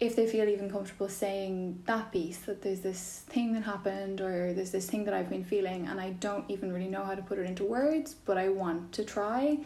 if 0.00 0.16
they 0.16 0.26
feel 0.26 0.48
even 0.48 0.70
comfortable 0.70 1.08
saying 1.08 1.82
that 1.86 2.10
piece, 2.12 2.38
that 2.38 2.62
there's 2.62 2.80
this 2.80 3.22
thing 3.28 3.52
that 3.52 3.62
happened 3.62 4.20
or 4.20 4.52
there's 4.52 4.70
this 4.72 4.86
thing 4.90 5.04
that 5.04 5.14
I've 5.14 5.30
been 5.30 5.44
feeling 5.44 5.86
and 5.86 6.00
I 6.00 6.10
don't 6.10 6.44
even 6.50 6.72
really 6.72 6.88
know 6.88 7.04
how 7.04 7.14
to 7.14 7.22
put 7.22 7.38
it 7.38 7.46
into 7.46 7.64
words, 7.64 8.14
but 8.14 8.36
I 8.36 8.48
want 8.48 8.92
to 8.92 9.04
try, 9.04 9.58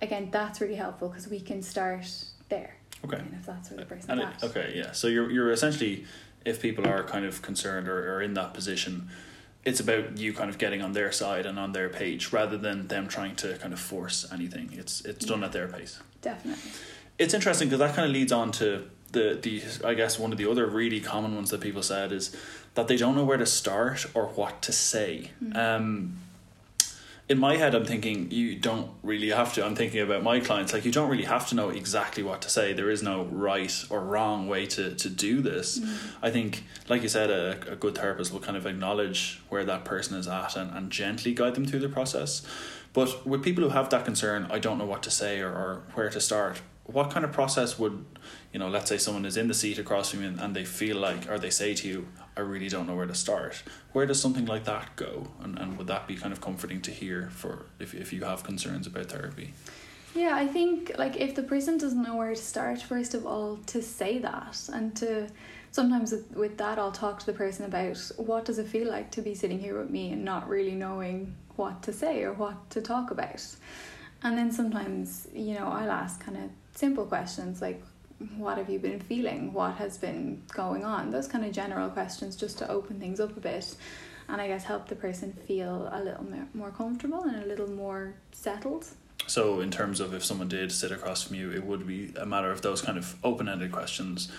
again, 0.00 0.28
that's 0.30 0.60
really 0.60 0.74
helpful 0.76 1.08
because 1.08 1.28
we 1.28 1.40
can 1.40 1.62
start 1.62 2.06
there. 2.48 2.76
Okay. 3.04 3.18
And 3.18 3.34
if 3.34 3.44
that's 3.46 3.70
where 3.70 3.78
the 3.78 3.86
person's 3.86 4.08
And 4.08 4.20
it, 4.20 4.28
okay, 4.42 4.72
yeah. 4.74 4.92
So 4.92 5.06
you're 5.08 5.30
you're 5.30 5.50
essentially, 5.52 6.06
if 6.44 6.60
people 6.62 6.88
are 6.88 7.04
kind 7.04 7.26
of 7.26 7.42
concerned 7.42 7.86
or, 7.88 8.14
or 8.16 8.22
in 8.22 8.32
that 8.34 8.54
position, 8.54 9.08
it's 9.64 9.80
about 9.80 10.16
you 10.16 10.32
kind 10.32 10.48
of 10.48 10.56
getting 10.58 10.80
on 10.80 10.92
their 10.92 11.12
side 11.12 11.44
and 11.44 11.58
on 11.58 11.72
their 11.72 11.90
page 11.90 12.32
rather 12.32 12.56
than 12.56 12.88
them 12.88 13.08
trying 13.08 13.36
to 13.36 13.58
kind 13.58 13.72
of 13.74 13.78
force 13.80 14.26
anything. 14.32 14.70
It's 14.72 15.02
it's 15.02 15.26
done 15.26 15.40
Yeah. 15.40 15.46
at 15.46 15.52
their 15.52 15.68
pace. 15.68 16.00
Definitely. 16.22 16.70
It's 17.18 17.34
interesting 17.34 17.68
because 17.68 17.80
that 17.80 17.94
kind 17.94 18.06
of 18.06 18.12
leads 18.12 18.32
on 18.32 18.50
to 18.52 18.88
the 19.16 19.26
the 19.46 19.88
I 19.90 19.94
guess 19.94 20.18
one 20.18 20.32
of 20.32 20.38
the 20.38 20.48
other 20.50 20.66
really 20.66 21.00
common 21.00 21.34
ones 21.34 21.50
that 21.50 21.60
people 21.60 21.82
said 21.82 22.12
is 22.12 22.24
that 22.74 22.86
they 22.88 22.96
don't 22.96 23.14
know 23.14 23.24
where 23.24 23.38
to 23.38 23.46
start 23.46 24.06
or 24.14 24.24
what 24.38 24.62
to 24.62 24.72
say. 24.72 25.30
Mm. 25.42 25.56
Um, 25.56 26.18
in 27.28 27.38
my 27.38 27.56
head, 27.56 27.74
I'm 27.74 27.84
thinking 27.84 28.30
you 28.30 28.54
don't 28.54 28.88
really 29.02 29.30
have 29.30 29.52
to. 29.54 29.66
I'm 29.66 29.74
thinking 29.74 30.00
about 30.00 30.22
my 30.22 30.38
clients, 30.38 30.72
like 30.72 30.84
you 30.84 30.92
don't 30.92 31.10
really 31.10 31.24
have 31.24 31.48
to 31.48 31.56
know 31.56 31.70
exactly 31.70 32.22
what 32.22 32.40
to 32.42 32.48
say. 32.48 32.72
There 32.72 32.88
is 32.88 33.02
no 33.02 33.24
right 33.24 33.74
or 33.90 34.00
wrong 34.00 34.46
way 34.46 34.66
to, 34.66 34.94
to 34.94 35.08
do 35.08 35.40
this. 35.40 35.80
Mm. 35.80 35.98
I 36.22 36.30
think, 36.30 36.62
like 36.88 37.02
you 37.02 37.08
said, 37.08 37.30
a, 37.30 37.72
a 37.72 37.76
good 37.76 37.96
therapist 37.96 38.32
will 38.32 38.44
kind 38.48 38.56
of 38.56 38.64
acknowledge 38.64 39.42
where 39.48 39.64
that 39.64 39.84
person 39.84 40.16
is 40.16 40.28
at 40.28 40.56
and, 40.56 40.70
and 40.76 40.92
gently 40.92 41.34
guide 41.34 41.56
them 41.56 41.64
through 41.64 41.80
the 41.80 41.88
process. 41.88 42.46
But 42.92 43.26
with 43.26 43.42
people 43.42 43.64
who 43.64 43.70
have 43.70 43.90
that 43.90 44.04
concern, 44.04 44.46
I 44.48 44.60
don't 44.60 44.78
know 44.78 44.86
what 44.86 45.02
to 45.02 45.10
say 45.10 45.40
or, 45.40 45.50
or 45.50 45.82
where 45.94 46.10
to 46.10 46.20
start. 46.20 46.62
What 46.84 47.10
kind 47.10 47.24
of 47.24 47.32
process 47.32 47.76
would, 47.76 48.04
you 48.56 48.60
know, 48.60 48.68
let's 48.68 48.88
say 48.88 48.96
someone 48.96 49.26
is 49.26 49.36
in 49.36 49.48
the 49.48 49.52
seat 49.52 49.78
across 49.78 50.12
from 50.12 50.22
you 50.22 50.28
and, 50.28 50.40
and 50.40 50.56
they 50.56 50.64
feel 50.64 50.96
like, 50.96 51.30
or 51.30 51.38
they 51.38 51.50
say 51.50 51.74
to 51.74 51.86
you, 51.86 52.08
I 52.38 52.40
really 52.40 52.70
don't 52.70 52.86
know 52.86 52.96
where 52.96 53.04
to 53.04 53.14
start. 53.14 53.62
Where 53.92 54.06
does 54.06 54.18
something 54.18 54.46
like 54.46 54.64
that 54.64 54.96
go? 54.96 55.26
And, 55.42 55.58
and 55.58 55.76
would 55.76 55.88
that 55.88 56.08
be 56.08 56.16
kind 56.16 56.32
of 56.32 56.40
comforting 56.40 56.80
to 56.80 56.90
hear 56.90 57.28
for 57.28 57.66
if, 57.78 57.92
if 57.92 58.14
you 58.14 58.24
have 58.24 58.44
concerns 58.44 58.86
about 58.86 59.10
therapy? 59.10 59.52
Yeah, 60.14 60.34
I 60.34 60.46
think 60.46 60.92
like 60.96 61.16
if 61.16 61.34
the 61.34 61.42
person 61.42 61.76
doesn't 61.76 62.02
know 62.02 62.16
where 62.16 62.34
to 62.34 62.40
start, 62.40 62.80
first 62.80 63.12
of 63.12 63.26
all, 63.26 63.58
to 63.66 63.82
say 63.82 64.20
that 64.20 64.70
and 64.72 64.96
to 64.96 65.28
sometimes 65.70 66.14
with, 66.34 66.56
that 66.56 66.78
I'll 66.78 66.92
talk 66.92 67.18
to 67.18 67.26
the 67.26 67.34
person 67.34 67.66
about 67.66 67.98
what 68.16 68.46
does 68.46 68.58
it 68.58 68.68
feel 68.68 68.88
like 68.88 69.10
to 69.10 69.20
be 69.20 69.34
sitting 69.34 69.60
here 69.60 69.78
with 69.78 69.90
me 69.90 70.12
and 70.12 70.24
not 70.24 70.48
really 70.48 70.74
knowing 70.74 71.34
what 71.56 71.82
to 71.82 71.92
say 71.92 72.22
or 72.22 72.32
what 72.32 72.70
to 72.70 72.80
talk 72.80 73.10
about. 73.10 73.44
And 74.22 74.38
then 74.38 74.50
sometimes, 74.50 75.28
you 75.34 75.52
know, 75.52 75.66
I'll 75.66 75.90
ask 75.90 76.24
kind 76.24 76.38
of 76.38 76.48
simple 76.74 77.04
questions 77.04 77.60
like 77.60 77.82
what 78.36 78.58
have 78.58 78.70
you 78.70 78.78
been 78.78 79.00
feeling? 79.00 79.52
What 79.52 79.74
has 79.74 79.98
been 79.98 80.42
going 80.52 80.84
on? 80.84 81.10
Those 81.10 81.28
kind 81.28 81.44
of 81.44 81.52
general 81.52 81.90
questions 81.90 82.36
just 82.36 82.58
to 82.58 82.70
open 82.70 82.98
things 82.98 83.20
up 83.20 83.36
a 83.36 83.40
bit 83.40 83.76
and 84.28 84.40
I 84.40 84.48
guess 84.48 84.64
help 84.64 84.88
the 84.88 84.96
person 84.96 85.32
feel 85.32 85.88
a 85.92 86.02
little 86.02 86.26
more 86.54 86.70
comfortable 86.70 87.22
and 87.22 87.42
a 87.42 87.46
little 87.46 87.70
more 87.70 88.14
settled. 88.32 88.86
So, 89.28 89.60
in 89.60 89.70
terms 89.70 90.00
of 90.00 90.14
if 90.14 90.24
someone 90.24 90.48
did 90.48 90.70
sit 90.70 90.92
across 90.92 91.22
from 91.22 91.36
you, 91.36 91.50
it 91.50 91.64
would 91.64 91.86
be 91.86 92.12
a 92.16 92.26
matter 92.26 92.50
of 92.50 92.62
those 92.62 92.82
kind 92.82 92.98
of 92.98 93.16
open 93.24 93.48
ended 93.48 93.72
questions 93.72 94.30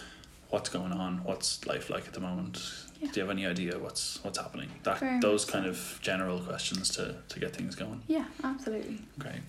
what's 0.49 0.69
going 0.69 0.91
on? 0.91 1.23
What's 1.23 1.65
life 1.65 1.89
like 1.89 2.07
at 2.07 2.13
the 2.13 2.19
moment? 2.19 2.59
Yeah. 2.99 3.11
Do 3.11 3.19
you 3.19 3.27
have 3.27 3.31
any 3.35 3.45
idea 3.45 3.77
what's 3.77 4.23
what's 4.23 4.37
happening? 4.37 4.69
That 4.83 4.99
Very 4.99 5.19
those 5.19 5.45
kind 5.45 5.65
so. 5.65 5.71
of 5.71 5.99
general 6.01 6.39
questions 6.39 6.89
to, 6.95 7.15
to 7.27 7.39
get 7.39 7.55
things 7.55 7.75
going. 7.75 8.01
Yeah, 8.07 8.25
absolutely. 8.43 8.99
Okay. 9.19 9.39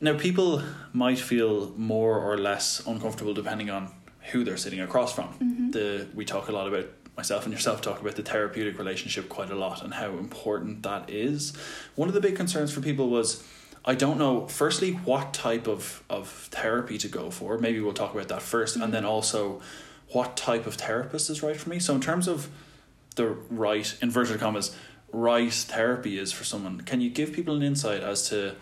Now, 0.00 0.16
people 0.16 0.62
might 0.92 1.18
feel 1.18 1.72
more 1.76 2.18
or 2.18 2.38
less 2.38 2.84
uncomfortable 2.86 3.34
depending 3.34 3.68
on 3.70 3.92
who 4.32 4.44
they're 4.44 4.56
sitting 4.56 4.80
across 4.80 5.12
from. 5.14 5.28
Mm-hmm. 5.28 5.70
The 5.70 6.08
we 6.14 6.24
talk 6.24 6.48
a 6.48 6.52
lot 6.52 6.68
about 6.68 6.86
myself 7.16 7.44
and 7.44 7.52
yourself 7.52 7.82
talk 7.82 8.00
about 8.00 8.16
the 8.16 8.22
therapeutic 8.22 8.78
relationship 8.78 9.28
quite 9.28 9.50
a 9.50 9.54
lot 9.54 9.82
and 9.82 9.94
how 9.94 10.10
important 10.12 10.82
that 10.84 11.10
is. 11.10 11.52
One 11.96 12.08
of 12.08 12.14
the 12.14 12.20
big 12.20 12.36
concerns 12.36 12.72
for 12.72 12.80
people 12.80 13.10
was 13.10 13.44
I 13.84 13.94
don't 13.94 14.18
know 14.18 14.46
firstly 14.46 14.92
what 14.92 15.32
type 15.32 15.66
of, 15.66 16.02
of 16.10 16.28
therapy 16.50 16.98
to 16.98 17.08
go 17.08 17.30
for. 17.30 17.58
Maybe 17.58 17.80
we'll 17.80 17.94
talk 17.94 18.14
about 18.14 18.28
that 18.28 18.40
1st 18.40 18.72
mm-hmm. 18.72 18.82
and 18.82 18.94
then 18.94 19.04
also 19.04 19.60
what 20.08 20.36
type 20.36 20.66
of 20.66 20.74
therapist 20.74 21.30
is 21.30 21.42
right 21.42 21.56
for 21.56 21.68
me. 21.68 21.78
So 21.78 21.94
in 21.94 22.00
terms 22.00 22.28
of 22.28 22.48
the 23.16 23.26
right 23.26 23.96
inverted 24.02 24.38
commas 24.38 24.74
right 25.12 25.52
therapy 25.52 26.18
is 26.18 26.32
for 26.32 26.44
someone, 26.44 26.82
can 26.82 27.00
you 27.00 27.10
give 27.10 27.32
people 27.32 27.56
an 27.56 27.62
insight 27.62 28.02
as 28.02 28.28
to 28.28 28.54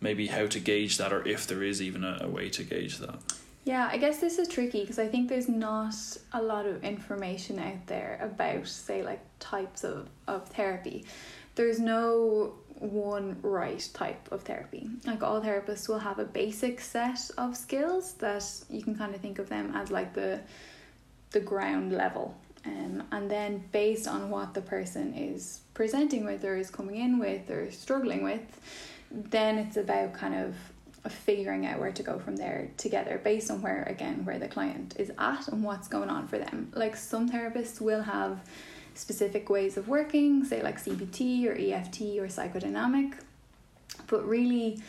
maybe 0.00 0.26
how 0.26 0.46
to 0.46 0.60
gauge 0.60 0.98
that 0.98 1.12
or 1.12 1.26
if 1.26 1.46
there 1.46 1.62
is 1.62 1.80
even 1.80 2.04
a, 2.04 2.18
a 2.22 2.28
way 2.28 2.48
to 2.50 2.62
gauge 2.62 2.98
that. 2.98 3.18
Yeah, 3.64 3.88
I 3.90 3.96
guess 3.96 4.18
this 4.18 4.38
is 4.38 4.46
tricky 4.46 4.80
because 4.80 4.98
I 4.98 5.08
think 5.08 5.28
there's 5.28 5.48
not 5.48 5.94
a 6.34 6.42
lot 6.42 6.66
of 6.66 6.84
information 6.84 7.58
out 7.58 7.86
there 7.86 8.18
about, 8.20 8.68
say, 8.68 9.02
like 9.02 9.20
types 9.38 9.84
of, 9.84 10.08
of 10.28 10.46
therapy. 10.48 11.06
There's 11.54 11.80
no 11.80 12.54
one 12.78 13.38
right 13.42 13.88
type 13.94 14.30
of 14.30 14.42
therapy. 14.42 14.90
Like 15.06 15.22
all 15.22 15.40
therapists 15.40 15.88
will 15.88 15.98
have 15.98 16.18
a 16.18 16.24
basic 16.24 16.80
set 16.80 17.18
of 17.38 17.56
skills 17.56 18.14
that 18.14 18.44
you 18.68 18.82
can 18.82 18.96
kind 18.96 19.14
of 19.14 19.20
think 19.20 19.38
of 19.38 19.48
them 19.48 19.72
as 19.74 19.90
like 19.90 20.12
the 20.12 20.40
the 21.30 21.40
ground 21.40 21.92
level. 21.92 22.36
Um, 22.64 23.02
and 23.12 23.30
then 23.30 23.64
based 23.72 24.08
on 24.08 24.30
what 24.30 24.54
the 24.54 24.62
person 24.62 25.14
is 25.14 25.60
presenting 25.74 26.24
with 26.24 26.44
or 26.44 26.56
is 26.56 26.70
coming 26.70 26.96
in 26.96 27.18
with 27.18 27.50
or 27.50 27.70
struggling 27.70 28.22
with, 28.22 28.40
then 29.14 29.58
it's 29.58 29.76
about 29.76 30.12
kind 30.14 30.34
of 30.34 30.54
figuring 31.10 31.66
out 31.66 31.78
where 31.78 31.92
to 31.92 32.02
go 32.02 32.18
from 32.18 32.36
there 32.36 32.70
together 32.78 33.20
based 33.22 33.50
on 33.50 33.60
where 33.60 33.82
again 33.84 34.24
where 34.24 34.38
the 34.38 34.48
client 34.48 34.94
is 34.98 35.12
at 35.18 35.48
and 35.48 35.62
what's 35.62 35.86
going 35.86 36.08
on 36.08 36.26
for 36.26 36.38
them. 36.38 36.72
Like 36.74 36.96
some 36.96 37.28
therapists 37.28 37.80
will 37.80 38.02
have 38.02 38.40
specific 38.94 39.50
ways 39.50 39.76
of 39.76 39.88
working 39.88 40.44
say 40.44 40.62
like 40.62 40.82
cbt 40.82 41.46
or 41.46 41.74
eft 41.74 42.00
or 42.00 42.28
psychodynamic 42.28 43.14
but 44.06 44.26
really 44.26 44.80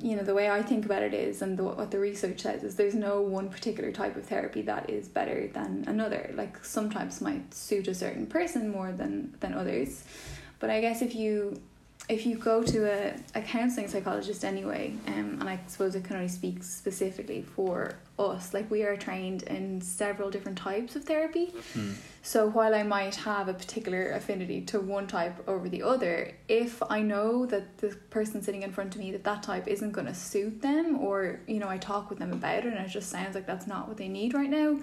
you 0.00 0.14
know 0.14 0.22
the 0.22 0.34
way 0.34 0.50
i 0.50 0.62
think 0.62 0.84
about 0.84 1.02
it 1.02 1.14
is 1.14 1.40
and 1.40 1.58
the, 1.58 1.64
what 1.64 1.90
the 1.90 1.98
research 1.98 2.40
says 2.40 2.62
is 2.62 2.76
there's 2.76 2.94
no 2.94 3.20
one 3.20 3.48
particular 3.48 3.90
type 3.90 4.16
of 4.16 4.24
therapy 4.26 4.60
that 4.62 4.90
is 4.90 5.08
better 5.08 5.48
than 5.54 5.84
another. 5.86 6.30
Like 6.34 6.62
some 6.64 6.90
types 6.90 7.20
might 7.20 7.54
suit 7.54 7.88
a 7.88 7.94
certain 7.94 8.26
person 8.26 8.68
more 8.68 8.92
than 8.92 9.34
than 9.40 9.54
others. 9.54 10.04
But 10.58 10.70
i 10.70 10.80
guess 10.80 11.02
if 11.02 11.14
you 11.14 11.60
if 12.08 12.24
you 12.24 12.36
go 12.36 12.62
to 12.62 12.84
a, 12.84 13.14
a 13.34 13.42
counselling 13.42 13.88
psychologist 13.88 14.44
anyway, 14.44 14.94
um, 15.08 15.38
and 15.40 15.48
I 15.48 15.58
suppose 15.66 15.96
it 15.96 16.04
can 16.04 16.16
only 16.16 16.28
speak 16.28 16.62
specifically 16.62 17.42
for 17.42 17.96
us, 18.18 18.54
like 18.54 18.70
we 18.70 18.84
are 18.84 18.96
trained 18.96 19.42
in 19.44 19.80
several 19.80 20.30
different 20.30 20.56
types 20.56 20.94
of 20.94 21.04
therapy. 21.04 21.52
Mm. 21.74 21.94
So 22.22 22.48
while 22.48 22.74
I 22.74 22.84
might 22.84 23.16
have 23.16 23.48
a 23.48 23.54
particular 23.54 24.12
affinity 24.12 24.60
to 24.62 24.78
one 24.78 25.08
type 25.08 25.36
over 25.48 25.68
the 25.68 25.82
other, 25.82 26.32
if 26.48 26.80
I 26.88 27.02
know 27.02 27.44
that 27.46 27.78
the 27.78 27.88
person 28.10 28.40
sitting 28.40 28.62
in 28.62 28.72
front 28.72 28.94
of 28.94 29.00
me 29.00 29.10
that 29.12 29.24
that 29.24 29.42
type 29.42 29.66
isn't 29.66 29.90
going 29.90 30.06
to 30.06 30.14
suit 30.14 30.62
them, 30.62 30.98
or 30.98 31.40
you 31.48 31.58
know 31.58 31.68
I 31.68 31.78
talk 31.78 32.08
with 32.08 32.20
them 32.20 32.32
about 32.32 32.58
it 32.58 32.66
and 32.66 32.74
it 32.74 32.88
just 32.88 33.10
sounds 33.10 33.34
like 33.34 33.46
that's 33.46 33.66
not 33.66 33.88
what 33.88 33.96
they 33.96 34.08
need 34.08 34.32
right 34.32 34.50
now, 34.50 34.78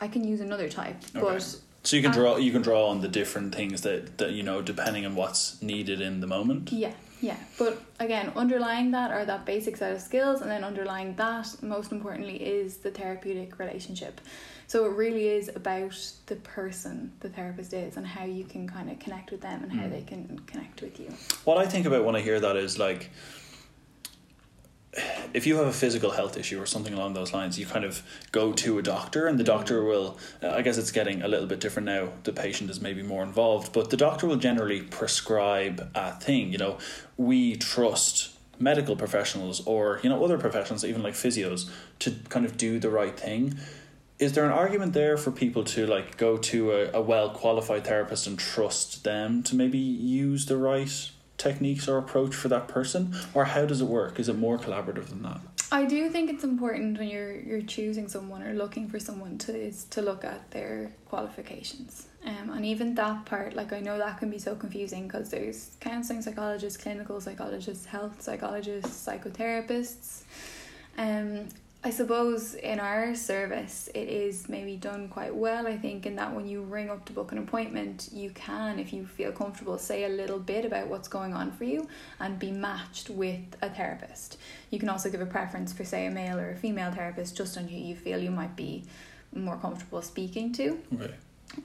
I 0.00 0.08
can 0.08 0.24
use 0.24 0.40
another 0.40 0.68
type. 0.68 0.96
Okay. 1.14 1.20
But 1.20 1.56
so 1.82 1.96
you 1.96 2.02
can 2.02 2.12
draw 2.12 2.36
you 2.36 2.52
can 2.52 2.62
draw 2.62 2.88
on 2.88 3.00
the 3.00 3.08
different 3.08 3.54
things 3.54 3.82
that, 3.82 4.18
that 4.18 4.32
you 4.32 4.42
know 4.42 4.62
depending 4.62 5.04
on 5.04 5.14
what's 5.16 5.60
needed 5.62 6.00
in 6.00 6.20
the 6.20 6.26
moment. 6.26 6.72
Yeah, 6.72 6.92
yeah. 7.20 7.36
But 7.58 7.82
again, 7.98 8.32
underlying 8.36 8.92
that 8.92 9.10
are 9.10 9.24
that 9.24 9.44
basic 9.44 9.76
set 9.76 9.92
of 9.92 10.00
skills, 10.00 10.40
and 10.40 10.50
then 10.50 10.64
underlying 10.64 11.14
that, 11.16 11.62
most 11.62 11.92
importantly, 11.92 12.36
is 12.36 12.78
the 12.78 12.90
therapeutic 12.90 13.58
relationship. 13.58 14.20
So 14.68 14.86
it 14.86 14.92
really 14.92 15.28
is 15.28 15.50
about 15.54 15.98
the 16.26 16.36
person 16.36 17.12
the 17.20 17.28
therapist 17.28 17.74
is 17.74 17.96
and 17.96 18.06
how 18.06 18.24
you 18.24 18.44
can 18.44 18.66
kind 18.68 18.90
of 18.90 18.98
connect 19.00 19.30
with 19.30 19.42
them 19.42 19.62
and 19.62 19.72
how 19.72 19.82
mm. 19.82 19.90
they 19.90 20.02
can 20.02 20.38
connect 20.46 20.80
with 20.80 20.98
you. 20.98 21.12
What 21.44 21.58
I 21.58 21.66
think 21.66 21.84
about 21.84 22.04
when 22.04 22.16
I 22.16 22.20
hear 22.20 22.40
that 22.40 22.56
is 22.56 22.78
like 22.78 23.10
if 25.32 25.46
you 25.46 25.56
have 25.56 25.66
a 25.66 25.72
physical 25.72 26.10
health 26.10 26.36
issue 26.36 26.60
or 26.60 26.66
something 26.66 26.92
along 26.92 27.14
those 27.14 27.32
lines, 27.32 27.58
you 27.58 27.64
kind 27.64 27.84
of 27.84 28.02
go 28.30 28.52
to 28.52 28.78
a 28.78 28.82
doctor, 28.82 29.26
and 29.26 29.38
the 29.38 29.44
doctor 29.44 29.82
will. 29.84 30.18
Uh, 30.42 30.50
I 30.50 30.62
guess 30.62 30.76
it's 30.76 30.92
getting 30.92 31.22
a 31.22 31.28
little 31.28 31.46
bit 31.46 31.60
different 31.60 31.86
now. 31.86 32.10
The 32.24 32.32
patient 32.32 32.70
is 32.70 32.80
maybe 32.80 33.02
more 33.02 33.22
involved, 33.22 33.72
but 33.72 33.90
the 33.90 33.96
doctor 33.96 34.26
will 34.26 34.36
generally 34.36 34.82
prescribe 34.82 35.90
a 35.94 36.12
thing. 36.12 36.52
You 36.52 36.58
know, 36.58 36.78
we 37.16 37.56
trust 37.56 38.30
medical 38.58 38.94
professionals 38.94 39.66
or 39.66 39.98
you 40.02 40.10
know 40.10 40.22
other 40.22 40.38
professionals, 40.38 40.84
even 40.84 41.02
like 41.02 41.14
physios, 41.14 41.70
to 42.00 42.14
kind 42.28 42.44
of 42.44 42.56
do 42.56 42.78
the 42.78 42.90
right 42.90 43.18
thing. 43.18 43.58
Is 44.18 44.34
there 44.34 44.44
an 44.44 44.52
argument 44.52 44.92
there 44.92 45.16
for 45.16 45.32
people 45.32 45.64
to 45.64 45.86
like 45.86 46.16
go 46.16 46.36
to 46.36 46.72
a, 46.72 46.92
a 46.92 47.00
well 47.00 47.30
qualified 47.30 47.84
therapist 47.84 48.26
and 48.26 48.38
trust 48.38 49.04
them 49.04 49.42
to 49.44 49.56
maybe 49.56 49.78
use 49.78 50.46
the 50.46 50.58
right 50.58 51.10
techniques 51.42 51.88
or 51.88 51.98
approach 51.98 52.34
for 52.34 52.48
that 52.48 52.68
person 52.68 53.14
or 53.34 53.44
how 53.46 53.64
does 53.66 53.80
it 53.80 53.86
work 53.86 54.20
is 54.20 54.28
it 54.28 54.36
more 54.36 54.58
collaborative 54.58 55.06
than 55.06 55.22
that 55.22 55.40
I 55.72 55.86
do 55.86 56.10
think 56.10 56.28
it's 56.28 56.44
important 56.44 56.98
when 56.98 57.08
you're 57.08 57.34
you're 57.34 57.62
choosing 57.62 58.06
someone 58.06 58.42
or 58.42 58.52
looking 58.52 58.90
for 58.90 59.00
someone 59.00 59.38
to 59.38 59.56
is 59.56 59.84
to 59.84 60.02
look 60.02 60.22
at 60.22 60.50
their 60.50 60.92
qualifications. 61.06 62.08
Um, 62.26 62.50
and 62.50 62.66
even 62.66 62.94
that 62.96 63.24
part, 63.24 63.56
like 63.56 63.72
I 63.72 63.80
know 63.80 63.96
that 63.96 64.18
can 64.18 64.28
be 64.28 64.38
so 64.38 64.54
confusing 64.54 65.04
because 65.06 65.30
there's 65.30 65.76
counseling 65.80 66.20
psychologists, 66.20 66.76
clinical 66.76 67.22
psychologists, 67.22 67.86
health 67.86 68.20
psychologists, 68.20 69.06
psychotherapists. 69.06 70.24
Um, 70.98 71.48
I 71.84 71.90
suppose 71.90 72.54
in 72.54 72.78
our 72.78 73.14
service, 73.16 73.88
it 73.92 74.08
is 74.08 74.48
maybe 74.48 74.76
done 74.76 75.08
quite 75.08 75.34
well. 75.34 75.66
I 75.66 75.76
think 75.76 76.06
in 76.06 76.14
that 76.14 76.32
when 76.32 76.46
you 76.46 76.62
ring 76.62 76.88
up 76.88 77.04
to 77.06 77.12
book 77.12 77.32
an 77.32 77.38
appointment, 77.38 78.08
you 78.12 78.30
can, 78.30 78.78
if 78.78 78.92
you 78.92 79.04
feel 79.04 79.32
comfortable, 79.32 79.76
say 79.78 80.04
a 80.04 80.08
little 80.08 80.38
bit 80.38 80.64
about 80.64 80.86
what's 80.86 81.08
going 81.08 81.34
on 81.34 81.50
for 81.50 81.64
you 81.64 81.88
and 82.20 82.38
be 82.38 82.52
matched 82.52 83.10
with 83.10 83.56
a 83.62 83.68
therapist. 83.68 84.38
You 84.70 84.78
can 84.78 84.88
also 84.88 85.10
give 85.10 85.20
a 85.20 85.26
preference 85.26 85.72
for, 85.72 85.84
say, 85.84 86.06
a 86.06 86.10
male 86.10 86.38
or 86.38 86.52
a 86.52 86.56
female 86.56 86.92
therapist 86.92 87.36
just 87.36 87.58
on 87.58 87.66
who 87.66 87.76
you 87.76 87.96
feel 87.96 88.20
you 88.20 88.30
might 88.30 88.54
be 88.54 88.84
more 89.34 89.56
comfortable 89.56 90.02
speaking 90.02 90.52
to. 90.52 90.78
Okay. 90.94 91.14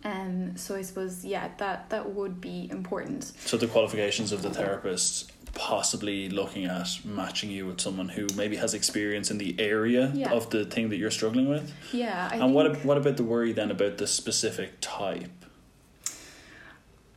Um, 0.04 0.58
so 0.58 0.76
I 0.76 0.82
suppose 0.82 1.24
yeah, 1.24 1.50
that 1.58 1.90
that 1.92 2.10
would 2.10 2.42
be 2.42 2.68
important. 2.72 3.24
So 3.46 3.56
the 3.56 3.68
qualifications 3.68 4.32
of 4.32 4.42
the 4.42 4.50
therapist 4.50 5.32
possibly 5.54 6.30
looking 6.30 6.66
at 6.66 7.00
matching 7.06 7.50
you 7.52 7.66
with 7.66 7.80
someone 7.80 8.10
who 8.10 8.28
maybe 8.36 8.56
has 8.58 8.74
experience 8.74 9.32
in 9.32 9.38
the 9.38 9.56
area 9.60 10.12
yeah. 10.14 10.32
of 10.32 10.50
the 10.50 10.66
thing 10.66 10.90
that 10.90 10.98
you're 10.98 11.12
struggling 11.12 11.50
with. 11.50 11.74
Yeah. 11.92 12.30
I 12.32 12.38
and 12.38 12.54
what 12.54 12.84
what 12.86 12.98
about 12.98 13.18
the 13.18 13.24
worry 13.24 13.54
then 13.54 13.72
about 13.72 13.98
the 13.98 14.08
specific 14.08 14.74
type? 14.82 15.32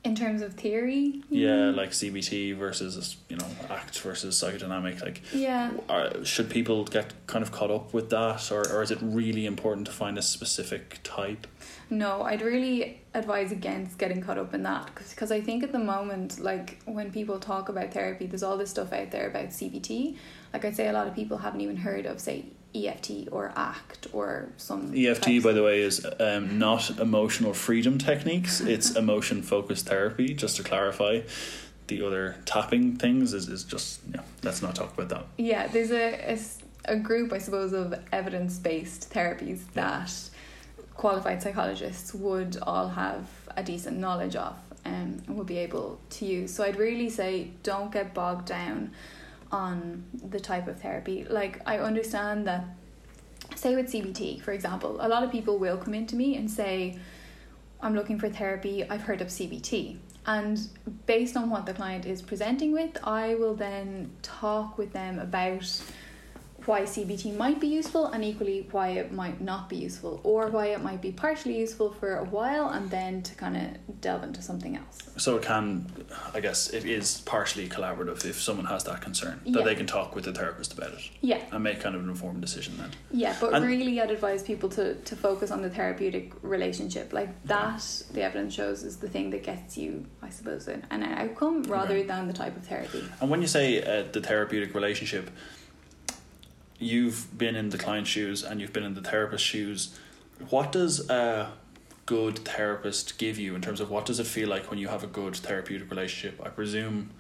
In 0.03 0.15
terms 0.15 0.41
of 0.41 0.55
theory, 0.55 1.23
Yeah, 1.29 1.71
like 1.71 1.91
CBT 1.91 2.57
versus 2.57 3.19
you 3.29 3.37
know 3.37 3.47
ACT 3.69 3.99
versus 3.99 4.35
psychodynamic. 4.43 5.03
Like, 5.03 5.21
yeah. 5.31 5.73
are, 5.91 6.25
should 6.25 6.49
people 6.49 6.85
get 6.85 7.13
kind 7.27 7.43
of 7.43 7.53
caught 7.53 7.71
up 7.71 7.93
with 7.93 8.09
that, 8.09 8.51
or 8.51 8.67
or 8.73 8.83
is 8.83 8.91
it 8.91 8.99
really 9.03 9.45
important 9.45 9.87
to 9.89 9.93
find 9.93 10.17
a 10.17 10.23
specific 10.23 11.01
type? 11.03 11.47
No, 11.91 12.23
I'd 12.23 12.41
really 12.41 13.01
advise 13.15 13.51
against 13.51 13.99
getting 13.99 14.23
caught 14.23 14.39
up 14.39 14.55
in 14.55 14.63
that 14.63 14.95
because 14.95 15.33
I 15.33 15.41
think 15.41 15.65
at 15.65 15.73
the 15.73 15.79
moment, 15.79 16.39
like 16.39 16.81
when 16.85 17.11
people 17.11 17.41
talk 17.41 17.69
about 17.69 17.93
therapy, 17.93 18.27
there's 18.27 18.45
all 18.45 18.57
this 18.57 18.71
stuff 18.71 18.93
out 18.93 19.11
there 19.11 19.29
about 19.29 19.47
CBT. 19.49 20.17
Like 20.53 20.65
I'd 20.65 20.77
say 20.77 20.89
a 20.89 20.93
lot 20.93 21.09
of 21.09 21.15
people 21.15 21.39
haven't 21.39 21.61
even 21.61 21.77
heard 21.77 22.07
of, 22.07 22.21
say, 22.21 22.45
EFT 22.75 23.29
or 23.33 23.53
ACT 23.57 24.07
or 24.13 24.49
some. 24.57 24.93
EFT, 24.97 25.43
by 25.43 25.53
the 25.53 25.65
way, 25.65 25.81
is 25.81 26.07
um, 26.21 26.59
not 26.59 26.99
emotional 27.01 27.53
freedom 27.53 27.99
techniques. 27.99 28.61
It's 28.71 28.95
emotion 28.95 29.43
focused 29.43 29.87
therapy. 29.87 30.33
Just 30.35 30.57
to 30.59 30.63
clarify, 30.63 31.23
the 31.89 32.07
other 32.07 32.37
tapping 32.45 32.97
things 32.97 33.35
is, 33.35 33.49
is 33.49 33.65
just 33.65 34.01
yeah. 34.15 34.23
Let's 34.45 34.63
not 34.63 34.77
talk 34.77 34.95
about 34.95 35.09
that. 35.09 35.27
Yeah, 35.37 35.67
there's 35.67 35.91
a 35.91 36.39
a 36.85 36.97
group, 36.97 37.33
I 37.33 37.39
suppose, 37.39 37.73
of 37.73 37.95
evidence 38.13 38.59
based 38.59 39.13
therapies 39.13 39.61
that 39.75 40.30
qualified 41.01 41.43
psychologists 41.43 42.13
would 42.13 42.59
all 42.61 42.87
have 42.87 43.27
a 43.57 43.63
decent 43.63 43.97
knowledge 43.97 44.37
of 44.37 44.55
um, 44.85 44.93
and 44.93 45.27
would 45.31 45.47
be 45.47 45.57
able 45.57 45.99
to 46.11 46.27
use. 46.27 46.53
So 46.53 46.63
I'd 46.63 46.77
really 46.77 47.09
say 47.09 47.53
don't 47.63 47.91
get 47.91 48.13
bogged 48.13 48.45
down 48.45 48.93
on 49.51 50.05
the 50.29 50.39
type 50.39 50.69
of 50.69 50.79
therapy. 50.79 51.25
Like, 51.25 51.63
I 51.65 51.79
understand 51.79 52.47
that, 52.47 52.65
say, 53.57 53.75
with 53.77 53.91
CBT, 53.91 54.43
for 54.43 54.53
example, 54.53 54.99
a 55.01 55.09
lot 55.09 55.23
of 55.25 55.33
people 55.33 55.57
will 55.57 55.79
come 55.79 55.95
into 55.95 56.17
me 56.17 56.37
and 56.37 56.51
say, 56.51 56.99
I'm 57.81 57.95
looking 57.95 58.19
for 58.19 58.29
therapy, 58.29 58.85
I've 58.85 59.03
heard 59.03 59.23
of 59.23 59.29
CBT. 59.29 59.97
And 60.27 60.61
based 61.07 61.35
on 61.35 61.49
what 61.49 61.65
the 61.65 61.73
client 61.73 62.05
is 62.05 62.21
presenting 62.21 62.73
with, 62.73 62.99
I 63.03 63.37
will 63.37 63.55
then 63.55 64.11
talk 64.21 64.77
with 64.77 64.93
them 64.93 65.19
about 65.19 65.83
why 66.67 66.83
CBT 66.83 67.37
might 67.37 67.61
be 67.61 67.67
useful 67.69 68.07
and 68.07 68.25
equally 68.25 68.67
why 68.71 68.89
it 68.89 69.13
might 69.13 69.41
not 69.41 69.69
be 69.69 69.77
useful, 69.77 70.21
or 70.25 70.49
why 70.49 70.67
it 70.67 70.83
might 70.83 71.01
be 71.01 71.11
partially 71.13 71.59
useful 71.59 71.91
for 71.93 72.17
a 72.19 72.25
while 72.25 72.69
and 72.71 72.91
then 72.91 73.23
to 73.23 73.35
kind 73.35 73.57
of 73.57 74.01
delve 74.01 74.23
into 74.25 74.43
something 74.43 74.77
else. 74.77 74.99
So 75.17 75.37
it 75.37 75.43
can, 75.43 75.87
I 76.35 76.41
guess, 76.41 76.69
it 76.71 76.85
is 76.85 77.21
partially 77.23 77.69
collaborative 77.69 78.25
if 78.25 78.41
someone 78.41 78.67
has 78.67 78.85
that 78.85 79.01
concern 79.01 79.41
that 79.45 79.61
Yeah. 79.61 79.65
they 79.65 79.75
can 79.75 79.87
talk 79.87 80.15
with 80.15 80.25
the 80.25 80.33
therapist 80.33 80.73
about 80.73 80.93
it 80.93 81.11
Yeah, 81.21 81.43
and 81.53 81.63
make 81.65 81.81
kind 81.81 81.95
of 81.95 82.03
an 82.03 82.09
informed 82.09 82.41
decision 82.41 82.75
then. 82.79 82.91
yeah, 83.11 83.37
but 83.41 83.55
And- 83.55 83.65
really, 83.65 84.01
I'd 84.01 84.11
advise 84.11 84.43
people 84.43 84.69
to, 84.71 84.95
to 84.95 85.17
focus 85.17 85.51
on 85.51 85.63
the 85.63 85.71
therapeutic 85.71 86.33
relationship. 86.43 87.13
Like 87.13 87.31
that, 87.45 87.83
the 88.13 88.23
evidence 88.23 88.55
shows 88.55 88.83
is 88.83 88.97
the 88.99 89.09
thing 89.09 89.31
that 89.31 89.43
gets 89.43 89.77
you, 89.79 90.07
I 90.23 90.31
suppose, 90.31 90.69
an, 90.69 90.87
an 90.91 91.03
outcome 91.05 91.63
rather 91.65 92.03
than 92.03 92.27
the 92.27 92.33
type 92.33 92.57
of 92.57 92.65
therapy. 92.67 93.05
And 93.21 93.31
when 93.31 93.41
you 93.41 93.49
say 93.49 93.83
uh, 93.83 94.05
the 94.13 94.21
therapeutic 94.21 94.75
relationship, 94.75 95.31
you've 96.81 97.37
been 97.37 97.55
in 97.55 97.71
the 97.71 97.79
client's 97.79 98.11
shoes 98.11 98.43
and 98.43 98.61
you've 98.61 98.73
been 98.73 98.83
in 98.83 98.95
the 98.95 99.03
therapist's 99.03 99.47
shoes. 99.47 99.97
What 100.49 100.73
does 100.73 101.09
a 101.09 101.53
good 102.07 102.41
therapist 102.41 103.19
give 103.19 103.39
you 103.39 103.55
in 103.55 103.61
terms 103.61 103.81
of 103.81 103.91
what 103.91 104.07
does 104.07 104.19
it 104.19 104.27
feel 104.27 104.49
like 104.49 104.69
when 104.71 104.79
you 104.79 104.89
have 104.89 105.05
a 105.05 105.07
good 105.07 105.37
therapeutic 105.37 105.91
relationship? 105.91 106.41
I 106.45 106.49
presume 106.49 107.11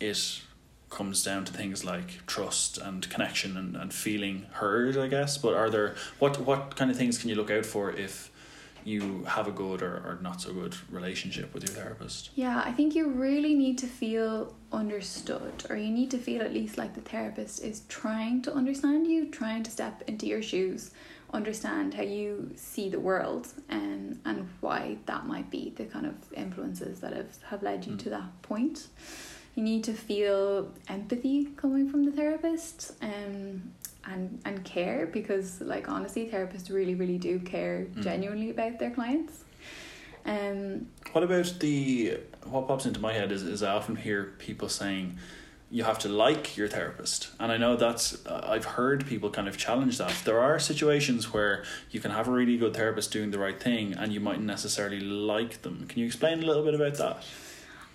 it 0.00 0.40
comes 0.88 1.22
down 1.22 1.44
to 1.44 1.52
things 1.52 1.84
like 1.84 2.24
trust 2.26 2.78
and 2.78 3.08
connection 3.10 3.56
and, 3.56 3.76
and 3.76 3.92
feeling 3.92 4.46
heard, 4.52 4.96
I 4.96 5.08
guess. 5.08 5.36
But 5.36 5.54
are 5.54 5.68
there 5.68 5.96
what 6.18 6.40
what 6.40 6.76
kind 6.76 6.90
of 6.90 6.96
things 6.96 7.18
can 7.18 7.28
you 7.28 7.34
look 7.34 7.50
out 7.50 7.66
for 7.66 7.90
if 7.90 8.30
you 8.88 9.24
have 9.24 9.46
a 9.46 9.50
good 9.52 9.82
or, 9.82 9.94
or 10.08 10.18
not 10.22 10.40
so 10.40 10.52
good 10.52 10.74
relationship 10.90 11.52
with 11.54 11.62
your 11.66 11.74
therapist? 11.76 12.30
Yeah, 12.34 12.62
I 12.64 12.72
think 12.72 12.94
you 12.94 13.08
really 13.08 13.54
need 13.54 13.78
to 13.78 13.86
feel 13.86 14.54
understood, 14.72 15.64
or 15.70 15.76
you 15.76 15.90
need 15.90 16.10
to 16.10 16.18
feel 16.18 16.42
at 16.42 16.52
least 16.52 16.78
like 16.78 16.94
the 16.94 17.00
therapist 17.00 17.62
is 17.62 17.82
trying 17.88 18.42
to 18.42 18.52
understand 18.54 19.06
you, 19.06 19.26
trying 19.30 19.62
to 19.64 19.70
step 19.70 20.02
into 20.06 20.26
your 20.26 20.42
shoes, 20.42 20.90
understand 21.32 21.94
how 21.94 22.02
you 22.02 22.50
see 22.56 22.88
the 22.88 23.00
world, 23.00 23.48
and 23.68 24.18
and 24.24 24.48
why 24.60 24.96
that 25.06 25.26
might 25.26 25.50
be 25.50 25.72
the 25.76 25.84
kind 25.84 26.06
of 26.06 26.14
influences 26.34 27.00
that 27.00 27.12
have, 27.12 27.32
have 27.50 27.62
led 27.62 27.86
you 27.86 27.92
Mm. 27.92 27.98
to 28.04 28.10
that 28.10 28.42
point. 28.42 28.88
You 29.54 29.64
need 29.64 29.82
to 29.84 29.92
feel 29.92 30.70
empathy 30.88 31.46
coming 31.56 31.88
from 31.90 32.04
the 32.04 32.12
therapist, 32.12 32.92
um, 33.02 33.72
and 34.04 34.40
and 34.44 34.64
care 34.64 35.06
because, 35.06 35.60
like 35.60 35.88
honestly, 35.88 36.28
therapists 36.32 36.70
really, 36.72 36.94
really 36.94 37.18
do 37.18 37.38
care 37.40 37.86
Mm. 37.94 38.02
genuinely 38.02 38.50
about 38.50 38.78
their 38.78 38.90
clients. 38.90 39.44
Um, 40.26 40.88
What 41.12 41.24
about 41.24 41.54
the 41.60 42.18
what 42.44 42.68
pops 42.68 42.86
into 42.86 43.00
my 43.00 43.12
head 43.12 43.32
is, 43.32 43.42
is 43.42 43.62
I 43.62 43.72
often 43.74 43.96
hear 43.96 44.34
people 44.38 44.68
saying 44.68 45.18
you 45.70 45.84
have 45.84 45.98
to 45.98 46.08
like 46.08 46.56
your 46.56 46.66
therapist, 46.68 47.28
and 47.38 47.52
I 47.52 47.56
know 47.58 47.76
that's 47.76 48.24
uh, 48.26 48.40
I've 48.54 48.64
heard 48.64 49.06
people 49.06 49.30
kind 49.30 49.48
of 49.48 49.56
challenge 49.56 49.98
that. 49.98 50.14
There 50.24 50.40
are 50.40 50.58
situations 50.58 51.32
where 51.34 51.62
you 51.90 52.00
can 52.00 52.10
have 52.10 52.26
a 52.28 52.30
really 52.30 52.56
good 52.56 52.74
therapist 52.74 53.12
doing 53.12 53.30
the 53.32 53.38
right 53.38 53.60
thing, 53.62 53.94
and 53.94 54.12
you 54.12 54.20
mightn't 54.20 54.46
necessarily 54.46 55.00
like 55.00 55.62
them. 55.62 55.86
Can 55.88 55.98
you 56.00 56.06
explain 56.06 56.42
a 56.42 56.46
little 56.46 56.64
bit 56.64 56.74
about 56.74 56.94
that? 56.96 57.22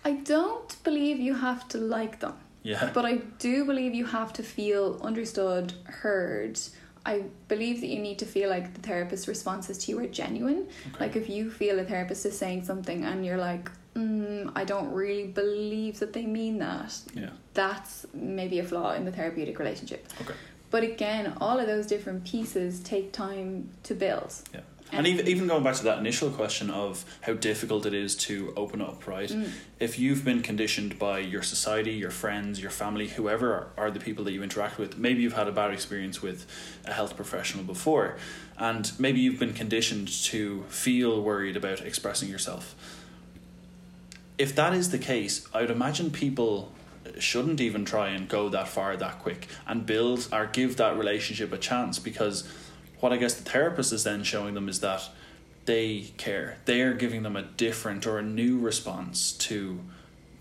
I 0.05 0.11
don't 0.13 0.75
believe 0.83 1.19
you 1.19 1.35
have 1.35 1.67
to 1.69 1.77
like 1.77 2.19
them, 2.19 2.35
Yeah, 2.63 2.89
but 2.93 3.05
I 3.05 3.17
do 3.39 3.65
believe 3.65 3.93
you 3.93 4.05
have 4.05 4.33
to 4.33 4.43
feel 4.43 4.99
understood, 5.03 5.73
heard. 5.85 6.59
I 7.05 7.25
believe 7.49 7.81
that 7.81 7.87
you 7.87 7.99
need 7.99 8.19
to 8.19 8.25
feel 8.25 8.49
like 8.49 8.73
the 8.73 8.79
therapist's 8.79 9.27
responses 9.27 9.77
to 9.79 9.91
you 9.91 9.99
are 9.99 10.07
genuine. 10.07 10.67
Okay. 10.87 10.99
Like 10.99 11.15
if 11.17 11.29
you 11.29 11.51
feel 11.51 11.79
a 11.79 11.83
therapist 11.83 12.25
is 12.25 12.37
saying 12.37 12.63
something 12.63 13.03
and 13.03 13.25
you're 13.25 13.37
like, 13.37 13.69
mm, 13.93 14.49
I 14.55 14.63
don't 14.63 14.91
really 14.93 15.27
believe 15.27 15.99
that 15.99 16.13
they 16.13 16.25
mean 16.25 16.59
that, 16.59 16.97
yeah, 17.13 17.31
that's 17.53 18.05
maybe 18.13 18.59
a 18.59 18.63
flaw 18.63 18.93
in 18.93 19.03
the 19.03 19.11
therapeutic 19.11 19.59
relationship. 19.59 20.07
Okay. 20.21 20.33
But 20.71 20.83
again, 20.83 21.33
all 21.39 21.59
of 21.59 21.67
those 21.67 21.85
different 21.85 22.23
pieces 22.23 22.79
take 22.79 23.11
time 23.11 23.69
to 23.83 23.93
build. 23.93 24.33
yeah. 24.53 24.61
And 24.91 25.07
even 25.07 25.27
even 25.27 25.47
going 25.47 25.63
back 25.63 25.75
to 25.75 25.83
that 25.85 25.97
initial 25.97 26.29
question 26.29 26.69
of 26.69 27.03
how 27.21 27.33
difficult 27.33 27.85
it 27.85 27.93
is 27.93 28.15
to 28.17 28.53
open 28.55 28.81
up, 28.81 29.07
right? 29.07 29.29
Mm. 29.29 29.49
if 29.79 29.97
you've 29.97 30.23
been 30.23 30.41
conditioned 30.41 30.99
by 30.99 31.19
your 31.19 31.41
society, 31.41 31.91
your 31.93 32.11
friends, 32.11 32.61
your 32.61 32.69
family, 32.69 33.07
whoever 33.07 33.53
are, 33.53 33.67
are 33.77 33.91
the 33.91 33.99
people 33.99 34.23
that 34.25 34.33
you 34.33 34.43
interact 34.43 34.77
with, 34.77 34.97
maybe 34.97 35.21
you've 35.21 35.33
had 35.33 35.47
a 35.47 35.51
bad 35.51 35.71
experience 35.71 36.21
with 36.21 36.45
a 36.85 36.93
health 36.93 37.15
professional 37.15 37.63
before, 37.63 38.17
and 38.57 38.91
maybe 38.99 39.19
you've 39.19 39.39
been 39.39 39.53
conditioned 39.53 40.07
to 40.07 40.63
feel 40.69 41.21
worried 41.21 41.57
about 41.57 41.81
expressing 41.81 42.29
yourself. 42.29 42.75
If 44.37 44.55
that 44.55 44.73
is 44.73 44.91
the 44.91 44.99
case, 44.99 45.47
I 45.53 45.61
would 45.61 45.71
imagine 45.71 46.11
people 46.11 46.71
shouldn't 47.19 47.59
even 47.61 47.85
try 47.85 48.09
and 48.09 48.27
go 48.27 48.49
that 48.49 48.67
far 48.67 48.95
that 48.97 49.19
quick 49.19 49.47
and 49.67 49.85
build 49.85 50.27
or 50.31 50.47
give 50.47 50.77
that 50.77 50.97
relationship 50.97 51.51
a 51.51 51.57
chance 51.57 51.99
because 51.99 52.47
what 53.03 53.11
I 53.11 53.17
guess 53.17 53.33
the 53.33 53.43
therapist 53.43 53.91
is 53.91 54.05
then 54.05 54.23
showing 54.23 54.53
them 54.53 54.69
is 54.69 54.79
that 54.79 55.09
they 55.65 56.13
care. 56.15 56.55
They 56.63 56.79
are 56.83 56.93
giving 56.93 57.23
them 57.23 57.35
a 57.35 57.41
different 57.41 58.07
or 58.07 58.17
a 58.17 58.21
new 58.23 58.57
response 58.57 59.33
to 59.49 59.81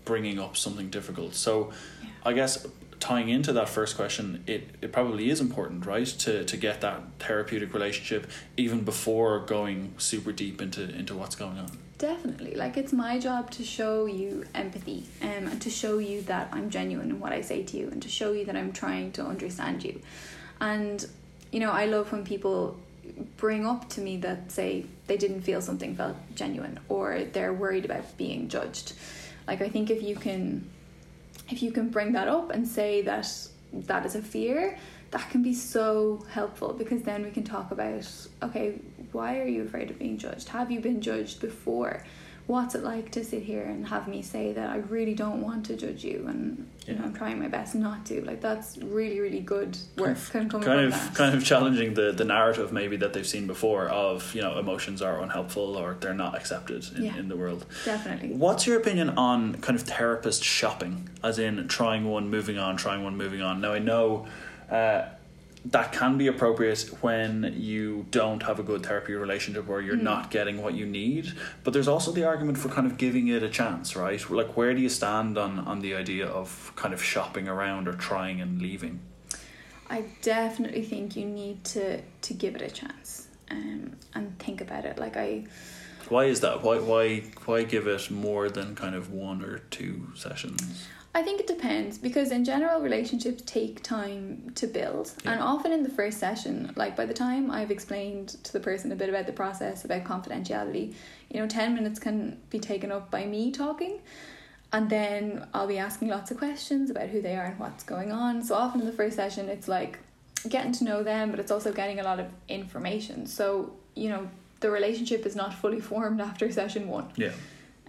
bringing 0.05 0.39
up 0.39 0.55
something 0.55 0.89
difficult. 0.89 1.35
So, 1.35 1.73
Yeah. 2.01 2.09
I 2.25 2.31
guess 2.31 2.65
tying 3.01 3.27
into 3.27 3.51
that 3.51 3.67
first 3.67 3.97
question, 3.97 4.45
it, 4.47 4.69
it 4.81 4.93
probably 4.93 5.29
is 5.29 5.41
important, 5.41 5.85
right, 5.85 6.05
to, 6.05 6.45
to 6.45 6.55
get 6.55 6.79
that 6.79 7.01
therapeutic 7.19 7.73
relationship 7.73 8.31
even 8.55 8.85
before 8.85 9.39
going 9.39 9.93
super 9.97 10.31
deep 10.31 10.61
into, 10.61 10.83
into 10.83 11.15
what's 11.15 11.35
going 11.35 11.57
on. 11.57 11.69
Definitely. 11.97 12.55
Like 12.55 12.77
it's 12.77 12.93
my 12.93 13.19
job 13.19 13.51
to 13.51 13.65
show 13.65 14.05
you 14.05 14.45
empathy 14.55 15.03
um, 15.21 15.47
and 15.49 15.61
to 15.61 15.69
show 15.69 15.97
you 15.97 16.21
that 16.23 16.47
I'm 16.53 16.69
genuine 16.69 17.09
in 17.09 17.19
what 17.19 17.33
I 17.33 17.41
say 17.41 17.63
to 17.63 17.77
you 17.77 17.89
and 17.89 18.01
to 18.01 18.07
show 18.07 18.31
you 18.31 18.45
that 18.45 18.55
I'm 18.55 18.71
trying 18.71 19.11
to 19.13 19.25
understand 19.25 19.83
you. 19.83 19.99
And, 20.61 21.05
you 21.53 21.59
know, 21.59 21.71
I 21.71 21.85
love 21.85 22.11
when 22.11 22.25
people 22.25 22.79
bring 23.37 23.65
up 23.65 23.87
to 23.89 24.01
me 24.01 24.17
that 24.17 24.51
say 24.51 24.87
they 25.05 25.17
didn't 25.17 25.41
feel 25.41 25.61
something 25.61 25.95
felt 25.95 26.17
genuine 26.33 26.79
or 26.89 27.25
they're 27.31 27.53
worried 27.53 27.85
about 27.85 28.17
being 28.17 28.49
judged. 28.49 28.93
Like 29.47 29.61
I 29.61 29.69
think 29.69 29.91
if 29.91 30.01
you 30.01 30.15
can 30.15 30.67
if 31.51 31.61
you 31.61 31.71
can 31.71 31.89
bring 31.89 32.13
that 32.13 32.27
up 32.27 32.49
and 32.49 32.67
say 32.67 33.03
that 33.03 33.27
that 33.71 34.03
is 34.03 34.15
a 34.15 34.21
fear, 34.21 34.79
that 35.11 35.29
can 35.29 35.43
be 35.43 35.53
so 35.53 36.25
helpful 36.31 36.73
because 36.73 37.03
then 37.03 37.23
we 37.23 37.29
can 37.29 37.43
talk 37.43 37.69
about 37.69 38.09
okay, 38.41 38.79
why 39.11 39.39
are 39.39 39.47
you 39.47 39.63
afraid 39.63 39.91
of 39.91 39.99
being 39.99 40.17
judged? 40.17 40.49
Have 40.49 40.71
you 40.71 40.79
been 40.79 41.01
judged 41.01 41.39
before? 41.39 42.03
What's 42.47 42.73
it 42.73 42.83
like 42.83 43.11
to 43.11 43.23
sit 43.23 43.43
here 43.43 43.63
and 43.63 43.87
have 43.87 44.07
me 44.07 44.23
say 44.23 44.53
that 44.53 44.69
I 44.71 44.77
really 44.77 45.13
don't 45.13 45.41
want 45.41 45.67
to 45.67 45.77
judge 45.77 46.03
you 46.03 46.25
and 46.27 46.67
Yeah. 46.87 46.95
I'm 47.03 47.13
trying 47.13 47.39
my 47.39 47.47
best 47.47 47.75
not 47.75 48.05
to? 48.07 48.21
Like 48.25 48.41
that's 48.41 48.77
really 48.77 49.19
really 49.19 49.39
good 49.39 49.77
work 49.97 50.17
can 50.31 50.49
come 50.49 50.61
kind 50.61 50.91
from 50.91 50.99
of 51.01 51.07
that. 51.07 51.15
kind 51.15 51.35
of 51.35 51.45
challenging 51.45 51.93
the, 51.93 52.11
the 52.11 52.25
narrative 52.25 52.73
maybe 52.73 52.97
that 52.97 53.13
they've 53.13 53.25
seen 53.25 53.47
before 53.47 53.87
of 53.87 54.35
you 54.35 54.41
know 54.41 54.59
emotions 54.59 55.01
are 55.01 55.21
unhelpful 55.21 55.77
or 55.77 55.95
they're 56.01 56.13
not 56.13 56.35
accepted 56.35 56.85
in, 56.95 57.03
Yeah. 57.03 57.15
in 57.17 57.29
the 57.29 57.37
world 57.37 57.65
Definitely. 57.85 58.33
what's 58.33 58.67
your 58.67 58.77
opinion 58.77 59.09
on 59.11 59.55
kind 59.61 59.77
of 59.79 59.83
therapist 59.85 60.43
shopping 60.43 61.07
as 61.23 61.39
in 61.39 61.67
trying 61.67 62.03
one 62.05 62.29
moving 62.29 62.57
on 62.57 62.75
trying 62.75 63.01
one 63.03 63.15
moving 63.17 63.41
on 63.41 63.61
now 63.61 63.73
i 63.73 63.79
know 63.79 64.25
uh, 64.69 65.05
that 65.65 65.93
can 65.93 66.17
be 66.17 66.27
appropriate 66.27 66.81
when 67.01 67.55
you 67.57 68.05
don't 68.11 68.43
have 68.43 68.59
a 68.59 68.63
good 68.63 68.85
therapy 68.85 69.13
relationship 69.13 69.69
or 69.69 69.81
you're 69.81 69.95
Mm. 69.95 70.01
not 70.03 70.29
getting 70.29 70.61
what 70.61 70.73
you 70.73 70.85
need. 70.85 71.33
But 71.63 71.73
there's 71.73 71.87
also 71.87 72.11
the 72.11 72.25
argument 72.25 72.57
for 72.57 72.67
kind 72.69 72.85
of 72.85 72.97
giving 72.97 73.29
it 73.29 73.43
a 73.43 73.49
chance, 73.49 73.95
right? 73.95 74.29
Like, 74.29 74.57
where 74.57 74.73
do 74.73 74.81
you 74.81 74.89
stand 74.89 75.37
on, 75.37 75.59
on 75.59 75.79
the 75.79 75.95
idea 75.95 76.27
of 76.27 76.73
kind 76.75 76.93
of 76.93 77.01
shopping 77.01 77.47
around 77.47 77.87
or 77.87 77.93
trying 77.93 78.41
and 78.41 78.61
leaving? 78.61 78.99
I 79.89 80.05
definitely 80.21 80.83
think 80.83 81.15
you 81.15 81.25
need 81.25 81.63
to 81.65 82.01
to 82.21 82.33
give 82.33 82.55
it 82.55 82.61
a 82.61 82.69
chance 82.71 83.27
um, 83.51 83.95
and 84.15 84.37
think 84.39 84.59
about 84.61 84.85
it. 84.85 84.97
Like 84.97 85.15
I, 85.17 85.45
Why 86.09 86.25
is 86.25 86.39
that? 86.41 86.63
Why 86.63 86.79
why 86.79 87.21
why 87.45 87.63
give 87.63 87.87
it 87.87 88.09
more 88.11 88.49
than 88.49 88.75
kind 88.75 88.95
of 88.95 89.11
one 89.11 89.43
or 89.43 89.59
two 89.59 90.07
sessions? 90.15 90.87
I 91.15 91.21
think 91.21 91.39
it 91.39 91.47
depends 91.47 91.99
because 91.99 92.31
in 92.31 92.43
general 92.43 92.81
relationships 92.81 93.43
take 93.45 93.83
time 93.83 94.51
to 94.55 94.65
build. 94.65 95.13
And 95.25 95.39
often 95.39 95.71
in 95.71 95.83
the 95.83 95.89
first 95.89 96.17
session 96.17 96.73
like 96.75 96.95
by 96.95 97.05
the 97.05 97.13
time 97.13 97.51
I've 97.51 97.69
explained 97.69 98.29
to 98.43 98.51
the 98.51 98.59
person 98.59 98.91
a 98.91 98.95
bit 98.95 99.09
about 99.09 99.27
the 99.27 99.33
process 99.33 99.85
about 99.85 100.03
confidentiality 100.05 100.93
you 101.29 101.39
know 101.39 101.47
10 101.47 101.75
minutes 101.75 101.99
can 101.99 102.39
be 102.49 102.59
taken 102.59 102.91
up 102.91 103.11
by 103.11 103.25
me 103.25 103.51
talking. 103.51 103.99
And 104.71 104.89
then 104.89 105.47
I'll 105.53 105.67
be 105.67 105.77
asking 105.77 106.07
lots 106.07 106.31
of 106.31 106.37
questions 106.39 106.89
about 106.89 107.09
who 107.09 107.21
they 107.21 107.35
are 107.35 107.45
and 107.45 107.59
what's 107.59 107.83
going 107.83 108.11
on. 108.11 108.41
So 108.41 108.55
often 108.55 108.81
in 108.81 108.87
the 108.87 108.93
first 108.93 109.15
session 109.15 109.49
it's 109.49 109.67
like 109.67 109.99
getting 110.49 110.71
to 110.73 110.83
know 110.83 111.03
them 111.03 111.29
but 111.29 111.39
it's 111.39 111.51
also 111.51 111.71
getting 111.71 111.99
a 111.99 112.03
lot 112.03 112.19
of 112.19 112.27
information. 112.47 113.27
So 113.27 113.73
you 113.95 114.09
know 114.09 114.27
the 114.61 114.71
relationship 114.71 115.27
is 115.27 115.35
not 115.35 115.53
fully 115.53 115.79
formed 115.91 116.21
after 116.21 116.51
session 116.51 116.87
1 116.87 117.11
Yeah. 117.17 117.33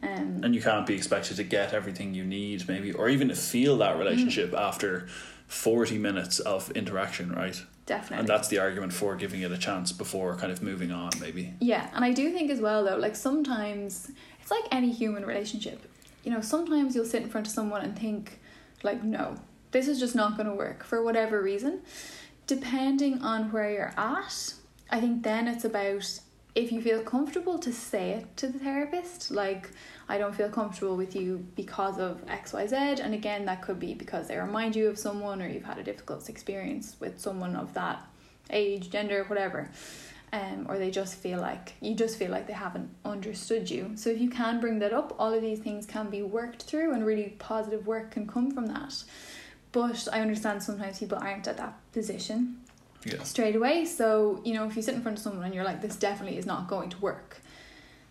Um 0.06 0.40
And 0.44 0.54
you 0.54 0.60
can't 0.60 0.86
be 0.86 0.94
expected 0.94 1.36
to 1.36 1.44
get 1.44 1.72
everything 1.72 2.14
you 2.14 2.24
need, 2.24 2.68
maybe, 2.68 2.92
or 2.92 3.08
even 3.08 3.28
to 3.28 3.34
feel 3.34 3.76
that 3.78 3.98
relationship 3.98 4.54
after 4.54 5.06
40 5.46 5.98
minutes 5.98 6.40
of 6.40 6.70
interaction, 6.72 7.32
right? 7.32 7.60
definitely 7.86 8.20
And 8.20 8.28
that's 8.28 8.48
the 8.48 8.58
argument 8.58 8.92
for 8.92 9.14
giving 9.14 9.42
it 9.42 9.52
a 9.52 9.58
chance 9.58 9.92
before 9.92 10.36
kind 10.36 10.50
of 10.50 10.62
moving 10.62 10.90
on, 10.90 11.10
maybe. 11.20 11.52
Yeah, 11.60 11.90
and 11.94 12.04
I 12.04 12.12
do 12.12 12.32
think 12.32 12.50
as 12.50 12.60
well 12.60 12.84
though, 12.84 12.96
like 12.96 13.16
sometimes 13.16 14.10
it's 14.40 14.50
like 14.50 14.64
any 14.70 14.90
human 14.90 15.24
relationship. 15.24 15.80
You 16.22 16.30
know, 16.32 16.40
sometimes 16.40 16.94
you'll 16.94 17.04
sit 17.04 17.22
in 17.22 17.28
front 17.28 17.46
of 17.46 17.52
someone 17.52 17.82
and 17.82 17.98
think, 17.98 18.40
like, 18.82 19.02
no, 19.02 19.36
this 19.70 19.88
is 19.88 19.98
just 19.98 20.14
not 20.14 20.36
going 20.36 20.48
to 20.48 20.54
work 20.54 20.84
for 20.84 21.02
whatever 21.02 21.42
reason. 21.42 21.80
Depending 22.46 23.22
on 23.22 23.52
where 23.52 23.70
you're 23.70 23.94
at, 23.96 24.54
I 24.90 25.00
think 25.00 25.22
then 25.22 25.48
it's 25.48 25.64
about 25.64 26.20
if 26.54 26.70
you 26.70 26.80
feel 26.80 27.02
comfortable 27.02 27.58
to 27.58 27.72
say 27.72 28.10
it 28.10 28.36
to 28.36 28.46
the 28.46 28.58
therapist, 28.58 29.30
like, 29.30 29.70
I 30.08 30.18
don't 30.18 30.34
feel 30.34 30.48
comfortable 30.50 30.96
with 30.96 31.16
you 31.16 31.46
because 31.56 31.98
of 31.98 32.24
XYZ. 32.26 33.00
And 33.00 33.14
again, 33.14 33.44
that 33.46 33.62
could 33.62 33.80
be 33.80 33.94
because 33.94 34.28
they 34.28 34.36
remind 34.36 34.76
you 34.76 34.88
of 34.88 34.98
someone 34.98 35.40
or 35.40 35.48
you've 35.48 35.64
had 35.64 35.78
a 35.78 35.82
difficult 35.82 36.28
experience 36.28 36.96
with 37.00 37.20
someone 37.20 37.56
of 37.56 37.72
that 37.74 38.06
age, 38.50 38.90
gender, 38.90 39.24
whatever 39.24 39.70
um, 40.34 40.66
or 40.68 40.78
they 40.78 40.90
just 40.90 41.14
feel 41.14 41.40
like 41.40 41.74
you 41.80 41.94
just 41.94 42.18
feel 42.18 42.30
like 42.30 42.48
they 42.48 42.54
haven't 42.54 42.90
understood 43.04 43.70
you. 43.70 43.92
So 43.94 44.10
if 44.10 44.20
you 44.20 44.28
can 44.28 44.58
bring 44.60 44.80
that 44.80 44.92
up, 44.92 45.14
all 45.16 45.32
of 45.32 45.40
these 45.40 45.60
things 45.60 45.86
can 45.86 46.10
be 46.10 46.22
worked 46.22 46.64
through, 46.64 46.92
and 46.92 47.06
really 47.06 47.36
positive 47.38 47.86
work 47.86 48.10
can 48.10 48.26
come 48.26 48.50
from 48.50 48.66
that. 48.66 49.04
But 49.70 50.08
I 50.12 50.20
understand 50.20 50.60
sometimes 50.60 50.98
people 50.98 51.18
aren't 51.18 51.46
at 51.46 51.56
that 51.58 51.74
position 51.92 52.60
Yeah. 53.04 53.22
straight 53.22 53.54
away. 53.54 53.84
So 53.84 54.40
you 54.44 54.54
know, 54.54 54.64
if 54.66 54.74
you 54.74 54.82
sit 54.82 54.94
in 54.94 55.02
front 55.02 55.18
of 55.18 55.22
someone 55.22 55.44
and 55.44 55.54
you're 55.54 55.64
like, 55.64 55.80
"This 55.80 55.94
definitely 55.94 56.36
is 56.36 56.46
not 56.46 56.66
going 56.66 56.90
to 56.90 56.98
work," 56.98 57.40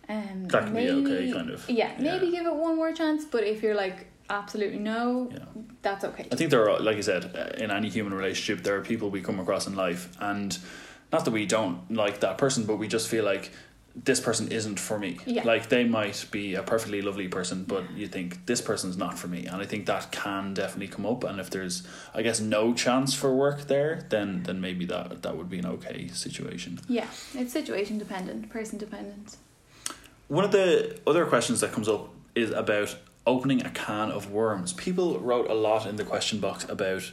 um, 0.09 0.45
That 0.49 0.63
can 0.65 0.73
be 0.73 0.85
maybe, 0.85 1.05
okay, 1.13 1.31
kind 1.31 1.49
of. 1.49 1.69
Yeah, 1.69 1.91
maybe 1.99 2.25
Yeah. 2.27 2.31
give 2.39 2.45
it 2.47 2.55
one 2.55 2.75
more 2.75 2.91
chance. 2.93 3.25
But 3.25 3.43
if 3.43 3.63
you're 3.63 3.75
like, 3.75 4.07
absolutely 4.29 4.79
no, 4.79 5.29
Yeah. 5.31 5.39
that's 5.81 6.03
okay. 6.05 6.27
I 6.31 6.35
think 6.35 6.49
there 6.51 6.69
are, 6.69 6.79
like 6.79 6.97
I 6.97 7.01
said, 7.01 7.23
uh, 7.35 7.63
in 7.63 7.71
any 7.71 7.89
human 7.89 8.13
relationship, 8.13 8.63
there 8.63 8.75
are 8.77 8.81
people 8.81 9.09
we 9.09 9.21
come 9.21 9.39
across 9.39 9.67
in 9.67 9.75
life, 9.75 10.09
and 10.19 10.57
not 11.11 11.25
that 11.25 11.31
we 11.31 11.45
don't 11.45 11.91
like 11.91 12.19
that 12.21 12.37
person, 12.37 12.65
but 12.65 12.77
we 12.77 12.87
just 12.87 13.07
feel 13.07 13.23
like 13.23 13.51
this 13.95 14.19
person 14.19 14.51
isn't 14.51 14.79
for 14.79 14.97
me. 14.97 15.19
Yeah. 15.27 15.43
Like 15.43 15.69
they 15.69 15.83
might 15.83 16.25
be 16.31 16.55
a 16.55 16.63
perfectly 16.63 17.01
lovely 17.03 17.27
person, 17.27 17.63
but 17.63 17.83
you 17.95 18.07
think 18.07 18.47
this 18.47 18.59
person's 18.59 18.97
not 18.97 19.19
for 19.19 19.27
me, 19.27 19.45
and 19.45 19.61
I 19.61 19.65
think 19.65 19.85
that 19.85 20.11
can 20.11 20.55
definitely 20.55 20.87
come 20.87 21.05
up. 21.05 21.23
And 21.23 21.39
if 21.39 21.51
there's, 21.51 21.83
I 22.15 22.23
guess, 22.23 22.39
no 22.39 22.73
chance 22.73 23.13
for 23.13 23.35
work 23.35 23.67
there, 23.67 24.01
then 24.09 24.43
then 24.43 24.59
maybe 24.59 24.85
that 24.85 25.21
that 25.21 25.37
would 25.37 25.47
be 25.49 25.59
an 25.59 25.67
okay 25.67 26.07
situation. 26.07 26.79
Yeah, 26.89 27.05
it's 27.35 27.53
situation 27.53 27.99
dependent, 27.99 28.49
person 28.49 28.79
dependent. 28.79 29.37
One 30.27 30.43
of 30.45 30.51
the 30.51 30.99
other 31.05 31.25
questions 31.25 31.61
that 31.61 31.71
comes 31.71 31.87
up 31.87 32.09
is 32.35 32.51
about 32.51 32.95
opening 33.25 33.65
a 33.65 33.69
can 33.69 34.11
of 34.11 34.31
worms. 34.31 34.73
People 34.73 35.19
wrote 35.19 35.49
a 35.49 35.53
lot 35.53 35.85
in 35.85 35.95
the 35.95 36.03
question 36.03 36.39
box 36.39 36.65
about 36.67 37.11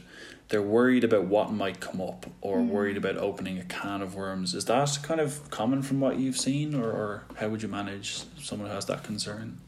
they're 0.49 0.61
worried 0.61 1.05
about 1.05 1.25
what 1.25 1.51
might 1.53 1.79
come 1.79 2.01
up 2.01 2.25
or 2.41 2.57
Mm. 2.57 2.67
worried 2.67 2.97
about 2.97 3.15
opening 3.17 3.57
a 3.57 3.63
can 3.63 4.01
of 4.01 4.15
worms. 4.15 4.53
Is 4.53 4.65
that 4.65 4.99
kind 5.01 5.21
of 5.21 5.49
common 5.49 5.81
from 5.81 6.01
what 6.01 6.17
you've 6.17 6.35
seen, 6.37 6.75
or, 6.75 6.89
or 6.91 7.23
how 7.37 7.47
would 7.47 7.61
you 7.61 7.69
manage 7.69 8.23
someone 8.37 8.67
who 8.67 8.75
has 8.75 8.85
that 8.87 9.01
concern? 9.03 9.59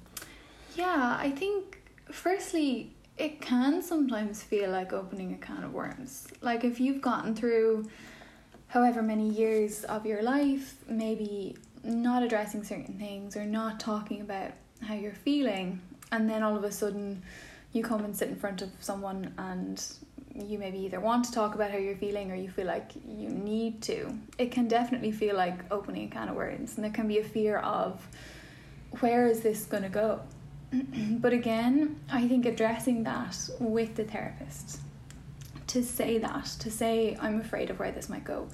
Yeah, 0.75 1.15
I 1.17 1.32
think 1.32 1.82
firstly, 2.12 2.91
it 3.17 3.39
can 3.39 3.82
sometimes 3.82 4.43
feel 4.43 4.71
like 4.71 4.91
opening 4.91 5.34
a 5.34 5.38
can 5.38 5.63
of 5.63 5.73
worms. 5.73 6.27
Like 6.41 6.65
if 6.65 6.82
you've 6.82 7.01
gotten 7.01 7.34
through 7.34 7.88
however 8.67 9.01
many 9.01 9.29
years 9.29 9.86
of 9.86 10.06
your 10.06 10.21
life, 10.21 10.75
maybe 10.89 11.56
not 11.84 12.24
addressing 12.24 12.63
certain 12.63 12.98
things 12.98 13.36
or 13.36 13.46
not 13.46 13.80
talking 13.80 14.22
about 14.22 14.52
how 14.82 14.93
you're 14.93 15.13
feeling, 15.13 15.82
and 16.12 16.30
then 16.30 16.43
all 16.43 16.56
of 16.56 16.63
a 16.63 16.72
sudden 16.72 17.22
you 17.74 17.84
come 17.84 18.06
and 18.06 18.15
sit 18.15 18.30
in 18.30 18.36
front 18.36 18.62
of 18.62 18.69
someone 18.80 19.34
and 19.38 19.84
you 20.36 20.58
maybe 20.58 20.80
either 20.80 21.00
want 21.00 21.26
to 21.26 21.32
talk 21.32 21.54
about 21.54 21.72
how 21.72 21.78
you're 21.78 21.96
feeling 21.96 22.32
or 22.32 22.36
you 22.36 22.50
feel 22.50 22.65
like 22.65 22.91
you 23.08 23.30
need 23.30 23.82
to. 23.84 24.17
It 24.38 24.52
can 24.52 24.67
definitely 24.67 25.12
feel 25.12 25.36
like 25.36 25.60
opening 25.72 26.08
a 26.08 26.12
can 26.12 26.30
of 26.30 26.36
worms, 26.36 26.76
and 26.76 26.84
there 26.84 26.91
can 26.91 27.08
be 27.08 27.19
a 27.19 27.24
fear 27.24 27.58
of 27.58 28.06
where 29.00 29.28
is 29.28 29.41
this 29.41 29.65
going 29.65 29.84
to 29.84 29.89
go? 29.89 30.22
but 31.19 31.34
again, 31.34 32.00
I 32.12 32.28
think 32.28 32.46
addressing 32.46 33.04
that 33.04 33.38
with 33.60 33.96
the 33.96 34.04
therapist 34.04 34.80
to 35.67 35.84
say 35.84 36.19
that, 36.19 36.46
to 36.60 36.69
say, 36.69 37.17
I'm 37.19 37.39
afraid 37.39 37.69
of 37.69 37.80
where 37.80 37.91
this 37.91 38.10
might 38.10 38.24
go. 38.24 38.48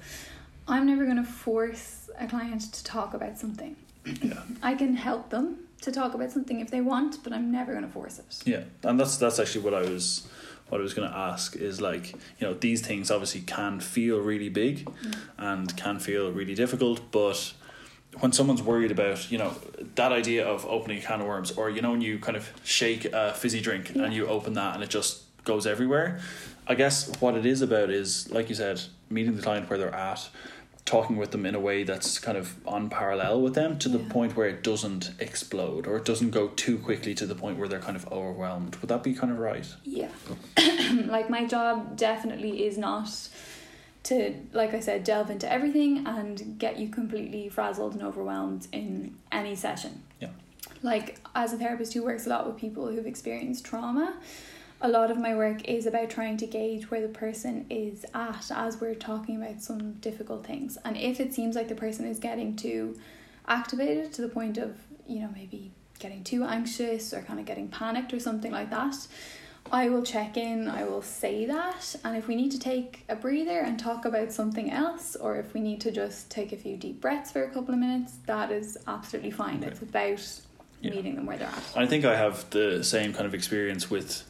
I'm 0.66 0.86
never 0.86 1.04
going 1.04 1.16
to 1.16 1.30
force 1.30 1.99
a 2.20 2.26
client 2.26 2.72
to 2.72 2.84
talk 2.84 3.14
about 3.14 3.38
something. 3.38 3.76
Yeah. 4.22 4.42
I 4.62 4.74
can 4.74 4.96
help 4.96 5.30
them 5.30 5.58
to 5.82 5.90
talk 5.90 6.14
about 6.14 6.30
something 6.30 6.60
if 6.60 6.70
they 6.70 6.80
want, 6.80 7.22
but 7.24 7.32
I'm 7.32 7.50
never 7.50 7.72
going 7.72 7.84
to 7.84 7.90
force 7.90 8.18
it. 8.18 8.42
Yeah, 8.46 8.64
and 8.82 9.00
that's 9.00 9.16
that's 9.16 9.38
actually 9.38 9.62
what 9.62 9.74
I 9.74 9.82
was 9.82 10.28
what 10.68 10.80
I 10.80 10.84
was 10.84 10.94
going 10.94 11.10
to 11.10 11.16
ask 11.16 11.56
is 11.56 11.80
like 11.80 12.12
you 12.12 12.46
know 12.46 12.54
these 12.54 12.80
things 12.80 13.10
obviously 13.10 13.40
can 13.40 13.80
feel 13.80 14.20
really 14.20 14.48
big 14.48 14.84
mm. 14.84 15.16
and 15.38 15.76
can 15.76 15.98
feel 15.98 16.30
really 16.32 16.54
difficult, 16.54 17.10
but 17.10 17.52
when 18.18 18.32
someone's 18.32 18.62
worried 18.62 18.90
about 18.90 19.30
you 19.30 19.38
know 19.38 19.54
that 19.94 20.12
idea 20.12 20.46
of 20.46 20.66
opening 20.66 20.98
a 20.98 21.02
can 21.02 21.20
of 21.20 21.26
worms, 21.26 21.52
or 21.52 21.70
you 21.70 21.80
know 21.82 21.92
when 21.92 22.00
you 22.00 22.18
kind 22.18 22.36
of 22.36 22.52
shake 22.64 23.04
a 23.06 23.32
fizzy 23.34 23.60
drink 23.60 23.92
Yeah. 23.94 24.04
and 24.04 24.14
you 24.14 24.26
open 24.26 24.54
that 24.54 24.74
and 24.74 24.84
it 24.84 24.90
just 24.90 25.24
goes 25.44 25.66
everywhere, 25.66 26.20
I 26.66 26.74
guess 26.74 27.08
what 27.20 27.34
it 27.34 27.46
is 27.46 27.62
about 27.62 27.90
is 27.90 28.30
like 28.30 28.48
you 28.48 28.54
said, 28.54 28.80
meeting 29.08 29.36
the 29.36 29.42
client 29.42 29.68
where 29.70 29.78
they're 29.78 29.94
at. 29.94 30.28
Talking 30.90 31.16
with 31.18 31.30
them 31.30 31.46
in 31.46 31.54
a 31.54 31.60
way 31.60 31.84
that's 31.84 32.18
kind 32.18 32.36
of 32.36 32.56
on 32.66 32.90
parallel 32.90 33.42
with 33.42 33.54
them 33.54 33.78
to 33.78 33.88
the 33.88 33.98
Yeah. 34.00 34.08
point 34.08 34.36
where 34.36 34.48
it 34.48 34.64
doesn't 34.64 35.12
explode 35.20 35.86
or 35.86 35.96
it 35.96 36.04
doesn't 36.04 36.30
go 36.30 36.48
too 36.48 36.78
quickly 36.78 37.14
to 37.14 37.26
the 37.26 37.36
point 37.36 37.58
where 37.58 37.68
they're 37.68 37.78
kind 37.78 37.94
of 37.96 38.10
overwhelmed. 38.10 38.74
Would 38.74 38.88
that 38.88 39.04
be 39.04 39.14
kind 39.14 39.32
of 39.32 39.38
right? 39.38 39.68
Yeah. 39.84 40.08
like 41.06 41.30
my 41.30 41.46
job 41.46 41.96
definitely 41.96 42.66
is 42.66 42.76
not 42.76 43.08
to, 44.02 44.34
like 44.52 44.74
I 44.74 44.80
said, 44.80 45.04
delve 45.04 45.30
into 45.30 45.48
everything 45.48 46.04
and 46.08 46.58
get 46.58 46.76
you 46.80 46.88
completely 46.88 47.48
frazzled 47.48 47.94
and 47.94 48.02
overwhelmed 48.02 48.66
in 48.72 49.14
any 49.30 49.54
session. 49.54 50.02
Yeah. 50.18 50.30
Like 50.82 51.20
as 51.36 51.52
a 51.52 51.56
therapist 51.56 51.94
who 51.94 52.02
works 52.02 52.26
a 52.26 52.30
lot 52.30 52.48
with 52.48 52.56
people 52.56 52.88
who've 52.90 53.06
experienced 53.06 53.64
trauma, 53.64 54.14
a 54.82 54.88
lot 54.88 55.10
of 55.10 55.18
my 55.18 55.34
work 55.34 55.68
is 55.68 55.86
about 55.86 56.08
trying 56.10 56.36
to 56.38 56.46
gauge 56.46 56.90
where 56.90 57.02
the 57.02 57.08
person 57.08 57.66
is 57.68 58.04
at 58.14 58.50
as 58.50 58.80
we're 58.80 58.94
talking 58.94 59.36
about 59.42 59.60
some 59.60 59.92
difficult 59.94 60.46
things. 60.46 60.78
And 60.84 60.96
if 60.96 61.20
it 61.20 61.34
seems 61.34 61.54
like 61.54 61.68
the 61.68 61.74
person 61.74 62.06
is 62.06 62.18
getting 62.18 62.56
too 62.56 62.98
activated 63.46 64.12
to 64.14 64.22
the 64.22 64.28
point 64.28 64.56
of, 64.56 64.76
you 65.06 65.20
know, 65.20 65.28
maybe 65.34 65.70
getting 65.98 66.24
too 66.24 66.44
anxious 66.44 67.12
or 67.12 67.20
kind 67.20 67.38
of 67.38 67.44
getting 67.44 67.68
panicked 67.68 68.14
or 68.14 68.20
something 68.20 68.52
like 68.52 68.70
that, 68.70 68.96
I 69.70 69.90
will 69.90 70.02
check 70.02 70.38
in, 70.38 70.66
I 70.66 70.84
will 70.84 71.02
say 71.02 71.44
that, 71.44 71.94
and 72.02 72.16
if 72.16 72.26
we 72.26 72.34
need 72.34 72.50
to 72.52 72.58
take 72.58 73.04
a 73.10 73.14
breather 73.14 73.60
and 73.60 73.78
talk 73.78 74.06
about 74.06 74.32
something 74.32 74.70
else, 74.70 75.14
or 75.14 75.36
if 75.36 75.52
we 75.52 75.60
need 75.60 75.82
to 75.82 75.92
just 75.92 76.30
take 76.30 76.52
a 76.52 76.56
few 76.56 76.78
deep 76.78 77.00
breaths 77.02 77.30
for 77.30 77.44
a 77.44 77.50
couple 77.50 77.74
of 77.74 77.78
minutes, 77.78 78.14
that 78.24 78.50
is 78.50 78.78
absolutely 78.88 79.30
fine. 79.30 79.58
Okay. 79.58 79.66
It's 79.68 79.82
about 79.82 80.40
Yeah. 80.80 80.92
meeting 80.92 81.16
them 81.16 81.26
where 81.26 81.36
they're 81.36 81.46
at. 81.46 81.62
I 81.76 81.86
think 81.86 82.06
I 82.06 82.16
have 82.16 82.48
the 82.50 82.82
same 82.82 83.12
kind 83.12 83.26
of 83.26 83.34
experience 83.34 83.90
with 83.90 84.24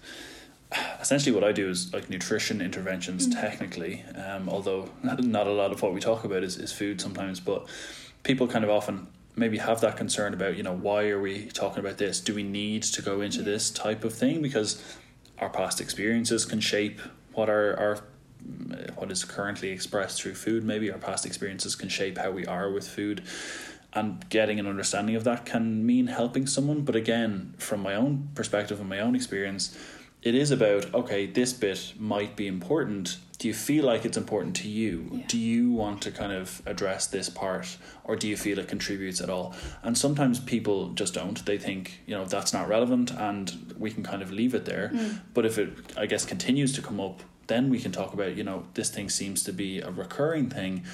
essentially 1.00 1.34
what 1.34 1.44
I 1.44 1.52
do 1.52 1.68
is 1.68 1.92
like 1.92 2.08
nutrition 2.10 2.60
interventions 2.60 3.26
Mhm. 3.26 3.40
technically, 3.40 4.04
um, 4.14 4.48
although 4.48 4.90
not, 5.02 5.46
a 5.46 5.50
lot 5.52 5.72
of 5.72 5.82
what 5.82 5.92
we 5.92 6.00
talk 6.00 6.24
about 6.24 6.44
is, 6.44 6.56
is 6.58 6.72
food 6.72 7.00
sometimes, 7.00 7.40
but 7.40 7.66
people 8.22 8.46
kind 8.46 8.64
of 8.64 8.70
often 8.70 9.06
maybe 9.36 9.58
have 9.58 9.80
that 9.80 9.96
concern 9.96 10.34
about, 10.34 10.56
you 10.56 10.62
know, 10.62 10.74
why 10.74 11.08
are 11.08 11.20
we 11.20 11.46
talking 11.46 11.80
about 11.80 11.98
this? 11.98 12.20
Do 12.20 12.34
we 12.34 12.42
need 12.42 12.82
to 12.84 13.02
go 13.02 13.20
into 13.20 13.38
Yeah. 13.38 13.44
this 13.44 13.70
type 13.70 14.04
of 14.04 14.12
thing? 14.12 14.42
Because 14.42 14.82
our 15.38 15.48
past 15.48 15.80
experiences 15.80 16.44
can 16.44 16.60
shape 16.60 17.00
what 17.32 17.48
our, 17.48 17.76
our 17.78 17.98
what 18.96 19.10
is 19.12 19.22
currently 19.24 19.68
expressed 19.68 20.22
through 20.22 20.34
food. 20.34 20.64
Maybe 20.64 20.90
our 20.90 20.98
past 20.98 21.26
experiences 21.26 21.76
can 21.76 21.90
shape 21.90 22.16
how 22.16 22.30
we 22.30 22.46
are 22.46 22.70
with 22.70 22.88
food, 22.88 23.22
and 23.92 24.26
getting 24.30 24.58
an 24.58 24.66
understanding 24.66 25.14
of 25.14 25.24
that 25.24 25.44
can 25.44 25.84
mean 25.84 26.06
helping 26.06 26.46
someone. 26.46 26.80
But 26.82 26.96
again, 26.96 27.52
from 27.58 27.80
my 27.82 27.94
own 27.94 28.28
perspective 28.34 28.80
and 28.80 28.88
my 28.88 28.98
own 28.98 29.14
experience, 29.14 29.76
it 30.22 30.34
is 30.34 30.50
about 30.50 30.92
okay, 30.94 31.26
this 31.26 31.52
bit 31.52 31.94
might 31.98 32.36
be 32.36 32.46
important. 32.46 33.18
Do 33.38 33.48
you 33.48 33.54
feel 33.54 33.86
like 33.86 34.04
it's 34.04 34.18
important 34.18 34.54
to 34.56 34.68
you? 34.68 35.08
Yeah. 35.10 35.24
Do 35.26 35.38
you 35.38 35.72
want 35.72 36.02
to 36.02 36.10
kind 36.10 36.32
of 36.32 36.60
address 36.66 37.06
this 37.06 37.30
part, 37.30 37.78
or 38.04 38.14
do 38.16 38.28
you 38.28 38.36
feel 38.36 38.58
it 38.58 38.68
contributes 38.68 39.20
at 39.22 39.30
all? 39.30 39.54
And 39.82 39.96
sometimes 39.96 40.38
people 40.38 40.90
just 40.90 41.14
don't. 41.14 41.42
They 41.46 41.56
think 41.56 42.02
you 42.06 42.14
know 42.14 42.26
that's 42.26 42.52
not 42.52 42.68
relevant, 42.68 43.12
and 43.12 43.74
we 43.78 43.90
can 43.90 44.02
kind 44.02 44.20
of 44.20 44.30
leave 44.30 44.54
it 44.54 44.66
there. 44.66 44.90
Mm. 44.92 45.20
But 45.32 45.46
if 45.46 45.58
it, 45.58 45.70
I 45.96 46.06
guess, 46.06 46.26
continues 46.26 46.74
to 46.74 46.82
come 46.82 47.00
up, 47.00 47.22
then 47.46 47.70
we 47.70 47.80
can 47.80 47.92
talk 47.92 48.12
about 48.12 48.36
you 48.36 48.44
know 48.44 48.66
this 48.74 48.90
thing 48.90 49.08
seems 49.08 49.42
to 49.44 49.52
be 49.52 49.80
a 49.80 49.90
recurring 49.90 50.50
thing. 50.50 50.84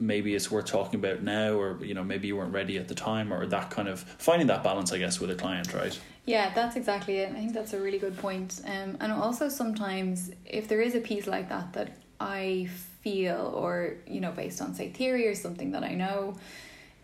Maybe 0.00 0.34
it's 0.34 0.50
worth 0.50 0.66
talking 0.66 0.98
about 0.98 1.22
now, 1.22 1.52
or 1.52 1.82
you 1.84 1.94
know 1.94 2.02
maybe 2.04 2.26
you 2.28 2.36
weren't 2.36 2.52
ready 2.52 2.78
at 2.78 2.88
the 2.88 2.94
time, 2.94 3.32
or 3.32 3.46
that 3.46 3.70
kind 3.70 3.88
of 3.88 4.00
finding 4.00 4.48
that 4.48 4.62
balance, 4.64 4.92
I 4.92 4.98
guess, 4.98 5.20
with 5.20 5.30
a 5.30 5.34
client, 5.36 5.72
right? 5.72 5.98
Yeah, 6.26 6.52
that's 6.54 6.74
exactly 6.76 7.18
it. 7.18 7.30
I 7.30 7.34
think 7.34 7.52
that's 7.52 7.74
a 7.74 7.80
really 7.80 7.98
good 7.98 8.16
point. 8.18 8.60
Um, 8.64 8.96
and 9.00 9.12
also 9.12 9.48
sometimes 9.48 10.30
if 10.46 10.68
there 10.68 10.80
is 10.80 10.94
a 10.94 11.00
piece 11.00 11.26
like 11.26 11.48
that 11.50 11.72
that 11.74 11.96
I 12.18 12.68
feel, 13.02 13.52
or 13.54 13.94
you 14.06 14.20
know, 14.20 14.32
based 14.32 14.60
on 14.62 14.74
say 14.74 14.88
theory 14.90 15.28
or 15.28 15.34
something 15.34 15.70
that 15.72 15.84
I 15.84 15.94
know, 15.94 16.36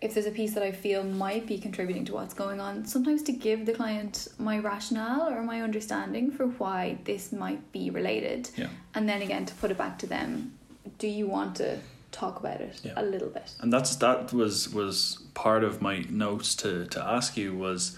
if 0.00 0.14
there's 0.14 0.26
a 0.26 0.31
piece 0.31 0.55
that 0.55 0.62
I 0.62 0.72
feel 0.72 1.05
might 1.05 1.46
be 1.46 1.59
contributing 1.59 2.07
to 2.07 2.14
what's 2.14 2.33
going 2.35 2.59
on, 2.61 2.87
sometimes 2.87 3.22
to 3.24 3.33
give 3.33 3.66
the 3.66 3.74
client 3.74 4.29
my 4.38 4.59
rationale 4.59 5.29
or 5.29 5.42
my 5.42 5.61
understanding 5.62 6.31
for 6.31 6.46
why 6.46 6.98
this 7.05 7.33
might 7.33 7.70
be 7.72 7.90
related, 7.90 8.50
Yeah. 8.57 8.68
and 8.94 9.09
then 9.09 9.20
again 9.22 9.44
to 9.46 9.55
put 9.55 9.70
it 9.70 9.76
back 9.79 9.98
to 10.00 10.07
them. 10.07 10.55
Do 10.98 11.07
you 11.07 11.26
want 11.26 11.57
to 11.57 11.79
talk 12.12 12.40
about 12.40 12.61
it 12.61 12.81
Yeah. 12.83 12.92
a 12.96 13.05
little 13.05 13.29
bit? 13.29 13.51
and 13.61 13.73
that's 13.73 13.96
that 13.96 14.33
was 14.33 14.68
was 14.73 15.18
part 15.35 15.64
of 15.64 15.81
my 15.81 16.05
notes 16.09 16.55
to 16.57 16.87
to 16.87 17.03
ask 17.03 17.37
you 17.37 17.55
was 17.55 17.96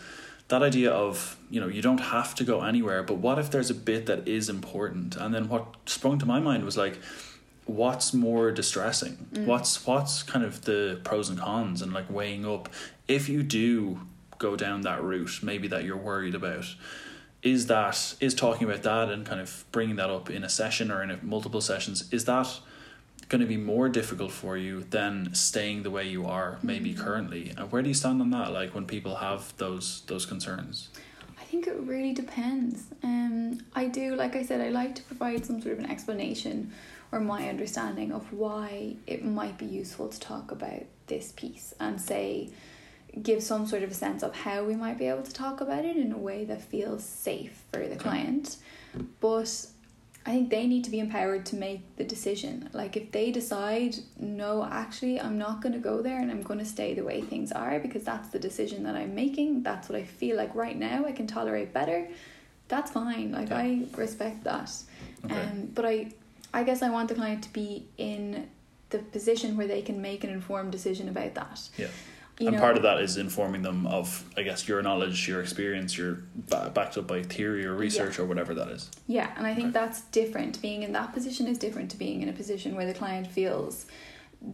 that 0.48 0.62
idea 0.62 0.90
of 0.90 1.37
you 1.51 1.61
know 1.61 1.68
you 1.68 1.81
don't 1.83 2.01
have 2.16 2.35
to 2.35 2.44
go 2.44 2.62
anywhere 2.62 3.03
but 3.03 3.16
what 3.16 3.38
if 3.38 3.51
there's 3.51 3.70
a 3.70 3.75
bit 3.75 4.07
that 4.07 4.29
is 4.29 4.48
important 4.48 5.16
and 5.16 5.35
then 5.35 5.48
what 5.48 5.64
sprung 5.87 6.18
to 6.18 6.27
my 6.27 6.40
mind 6.40 6.64
was 6.64 6.77
like 6.77 6.98
what's 7.64 8.12
more 8.12 8.51
distressing 8.51 9.16
mm. 9.33 9.46
what's 9.46 9.87
what's 9.87 10.22
kind 10.22 10.44
of 10.44 10.62
the 10.62 11.01
pros 11.05 11.29
and 11.31 11.38
cons 11.38 11.81
and 11.81 11.92
like 11.92 12.09
weighing 12.11 12.44
up 12.44 12.68
if 13.09 13.29
you 13.29 13.42
do 13.42 14.01
go 14.38 14.57
down 14.57 14.83
that 14.83 15.03
route 15.03 15.38
maybe 15.42 15.68
that 15.68 15.85
you're 15.85 15.96
worried 15.96 16.35
about 16.35 16.66
is 17.42 17.66
that 17.66 18.14
is 18.20 18.35
talking 18.35 18.68
about 18.68 18.83
that 18.83 19.09
and 19.09 19.25
kind 19.25 19.40
of 19.40 19.64
bringing 19.72 19.96
that 19.96 20.11
up 20.11 20.29
in 20.29 20.44
a 20.44 20.48
session 20.48 20.90
or 20.90 21.03
in 21.03 21.11
a, 21.11 21.18
multiple 21.22 21.61
sessions 21.61 22.12
is 22.12 22.25
that 22.25 22.48
going 23.33 23.40
to 23.40 23.47
be 23.47 23.57
more 23.57 23.88
difficult 23.88 24.31
for 24.31 24.59
you 24.59 24.85
than 24.90 25.35
staying 25.35 25.83
the 25.83 25.90
way 25.90 26.07
you 26.07 26.27
are 26.27 26.59
maybe 26.62 26.92
currently 26.92 27.53
and 27.57 27.73
where 27.73 27.81
do 27.81 27.88
you 27.88 27.95
stand 27.95 28.21
on 28.21 28.29
that 28.29 28.53
like 28.53 28.75
when 28.75 28.87
people 28.87 29.16
have 29.16 29.57
those 29.57 30.03
those 30.07 30.27
concerns 30.27 30.90
I 31.40 31.45
think 31.45 31.66
it 31.66 31.77
really 31.81 32.14
depends. 32.14 32.85
Um, 33.03 33.59
I 33.75 33.87
do, 33.87 34.14
like 34.14 34.37
I 34.37 34.42
said, 34.42 34.62
I 34.62 34.71
like 34.71 34.95
to 34.95 35.03
provide 35.03 35.45
some 35.45 35.61
sort 35.61 35.75
of 35.75 35.81
an 35.81 35.90
explanation 35.90 36.73
or 37.11 37.21
my 37.21 37.49
understanding 37.49 38.11
of 38.11 38.33
why 38.33 38.97
it 39.07 39.23
might 39.23 39.59
be 39.59 39.66
useful 39.66 40.09
to 40.09 40.18
talk 40.18 40.51
about 40.51 40.85
this 41.09 41.33
piece 41.33 41.75
and 41.79 42.01
say, 42.01 42.51
give 43.21 43.42
some 43.42 43.66
sort 43.66 43.83
of 43.83 43.90
a 43.90 43.95
sense 43.95 44.23
of 44.23 44.35
how 44.35 44.64
we 44.64 44.75
might 44.75 44.97
be 44.97 45.07
able 45.07 45.23
to 45.23 45.33
talk 45.33 45.61
about 45.61 45.85
it 45.85 45.97
in 45.97 46.12
a 46.12 46.16
way 46.16 46.45
that 46.47 46.62
feels 46.62 47.05
safe 47.05 47.64
for 47.71 47.87
the 47.87 47.97
client. 47.97 48.57
But 49.21 49.66
I 50.24 50.30
think 50.30 50.50
they 50.50 50.66
need 50.66 50.85
to 50.85 50.90
be 50.90 51.00
empowered 51.00 51.44
to 51.46 51.56
make 51.56 51.96
the 51.96 52.04
decision. 52.04 52.70
Like 52.72 52.96
if 52.96 53.11
they 53.11 53.32
decide, 53.32 53.96
no, 54.18 54.64
actually, 54.70 55.20
I'm 55.20 55.37
not 55.37 55.62
going 55.62 55.72
to 55.72 55.80
go 55.80 56.00
there 56.00 56.20
and 56.20 56.30
I'm 56.30 56.42
going 56.42 56.61
to 56.61 56.64
stay 56.64 56.94
the 56.94 57.02
way 57.02 57.22
things 57.22 57.50
are 57.50 57.80
because 57.80 58.04
that's 58.04 58.28
the 58.28 58.38
decision 58.38 58.85
that 58.85 58.94
I'm 58.94 59.14
making. 59.14 59.62
That's 59.64 59.88
what 59.88 59.98
I 59.98 60.04
feel 60.04 60.37
like 60.37 60.54
right 60.54 60.78
now. 60.78 61.04
I 61.04 61.12
can 61.12 61.26
tolerate 61.26 61.72
better. 61.72 62.08
That's 62.68 62.90
fine. 62.90 63.32
Like 63.32 63.50
Yeah. 63.50 63.58
I 63.58 63.87
respect 63.96 64.44
that. 64.44 64.70
Okay. 65.24 65.35
Um, 65.35 65.70
but 65.74 65.85
I, 65.85 66.12
I 66.54 66.62
guess 66.62 66.82
I 66.82 66.90
want 66.90 67.08
the 67.08 67.16
client 67.16 67.42
to 67.44 67.52
be 67.52 67.87
in 67.98 68.48
the 68.90 68.98
position 68.98 69.56
where 69.56 69.66
they 69.66 69.82
can 69.82 70.00
make 70.00 70.22
an 70.22 70.30
informed 70.30 70.70
decision 70.70 71.08
about 71.08 71.35
that. 71.35 71.68
yeah 71.76 71.88
You 72.42 72.48
and 72.48 72.57
know, 72.57 72.62
part 72.62 72.76
of 72.76 72.83
that 72.83 72.98
is 73.00 73.16
informing 73.16 73.62
them 73.62 73.87
of 73.87 74.24
i 74.37 74.42
guess 74.42 74.66
your 74.68 74.83
knowledge 74.83 75.28
your 75.28 75.40
experience 75.40 75.96
your 75.96 76.12
ba- 76.50 76.70
backed 76.74 76.98
up 76.98 77.07
by 77.07 77.22
theory 77.22 77.64
or 77.64 77.74
research 77.74 78.18
or 78.18 78.24
whatever 78.26 78.52
that 78.55 78.68
is 78.68 78.90
Yeah, 79.07 79.31
and 79.37 79.46
I 79.46 79.55
think 79.55 79.72
that's 79.72 80.00
different. 80.20 80.61
Being 80.61 80.83
in 80.83 80.92
that 80.92 81.12
position 81.12 81.46
is 81.46 81.57
different 81.59 81.90
to 81.92 81.96
being 81.96 82.20
in 82.22 82.28
a 82.28 82.33
position 82.33 82.74
where 82.76 82.87
the 82.87 82.94
client 83.02 83.26
feels 83.38 83.87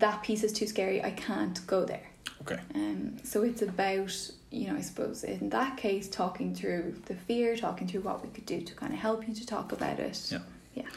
that 0.04 0.22
piece 0.22 0.42
is 0.44 0.52
too 0.52 0.66
scary, 0.66 1.02
I 1.02 1.12
can't 1.12 1.58
go 1.66 1.84
there. 1.84 2.06
okay 2.42 2.60
Um, 2.74 3.16
so 3.24 3.42
it's 3.42 3.62
about, 3.62 4.12
you 4.50 4.66
know, 4.68 4.76
I 4.76 4.82
suppose 4.82 5.24
in 5.24 5.48
that 5.50 5.76
case, 5.78 6.06
talking 6.08 6.54
through 6.54 6.84
the 7.06 7.14
fear, 7.14 7.56
talking 7.56 7.86
through 7.88 8.02
what 8.02 8.22
we 8.22 8.28
could 8.34 8.44
do 8.46 8.60
to 8.60 8.74
kind 8.74 8.92
of 8.92 8.98
help 8.98 9.26
you 9.26 9.34
to 9.34 9.46
talk 9.46 9.72
about 9.72 9.98
it. 9.98 10.16
Yeah. 10.30 10.40
Yeah. 10.74 10.88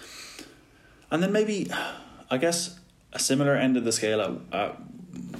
And 1.10 1.22
then 1.24 1.32
maybe, 1.32 1.70
I 2.30 2.38
guess, 2.38 2.80
a 3.14 3.20
similar 3.20 3.56
end 3.56 3.76
of 3.78 3.84
the 3.84 3.92
scale 3.92 4.22
at, 4.22 4.32
at 4.62 4.78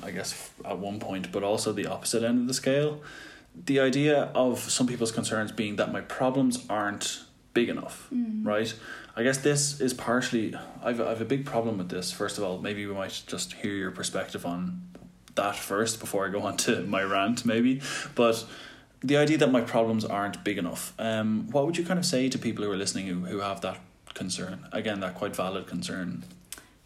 I 0.04 0.12
guess, 0.12 0.52
at 0.66 0.78
one 0.80 1.00
point, 1.00 1.32
but 1.32 1.44
also 1.44 1.72
the 1.72 1.88
opposite 1.88 2.24
end 2.24 2.40
of 2.42 2.48
the 2.48 2.54
scale. 2.54 3.02
The 3.66 3.80
idea 3.80 4.32
of 4.34 4.60
some 4.60 4.88
people's 4.88 5.12
concerns 5.12 5.52
being 5.52 5.76
that 5.78 5.92
my 5.92 6.02
problems 6.02 6.66
aren't 6.70 7.24
big 7.54 7.70
enough, 7.70 8.08
Mm. 8.14 8.46
right? 8.46 8.74
I 9.16 9.24
guess 9.24 9.38
this 9.40 9.82
is 9.82 9.94
partially, 9.94 10.56
I've, 10.82 11.02
I've 11.02 11.20
a 11.22 11.26
big 11.26 11.46
problem 11.46 11.78
with 11.78 11.90
this. 11.90 12.12
First 12.12 12.38
of 12.38 12.44
all, 12.46 12.60
maybe 12.60 12.86
we 12.86 12.94
might 12.94 13.24
just 13.28 13.54
hear 13.54 13.74
your 13.74 13.92
perspective 13.92 14.46
on 14.46 14.82
that 15.36 15.56
first 15.56 16.00
before 16.00 16.26
I 16.26 16.30
go 16.30 16.42
on 16.44 16.56
to 16.58 16.82
my 16.84 17.04
rant, 17.04 17.46
maybe. 17.46 17.82
But 18.16 18.46
the 19.04 19.18
idea 19.18 19.38
that 19.40 19.52
my 19.52 19.62
problems 19.62 20.06
aren't 20.06 20.44
big 20.44 20.58
enough. 20.58 20.94
Um, 20.98 21.50
what 21.52 21.66
would 21.66 21.78
you 21.78 21.84
kind 21.84 22.00
of 22.00 22.06
say 22.06 22.30
to 22.30 22.38
people 22.38 22.64
who 22.64 22.72
are 22.72 22.78
listening 22.78 23.08
who, 23.08 23.26
who 23.26 23.40
have 23.40 23.60
that 23.62 23.80
concern? 24.14 24.68
Again, 24.72 25.00
that 25.02 25.16
quite 25.16 25.36
valid 25.36 25.68
concern. 25.68 26.24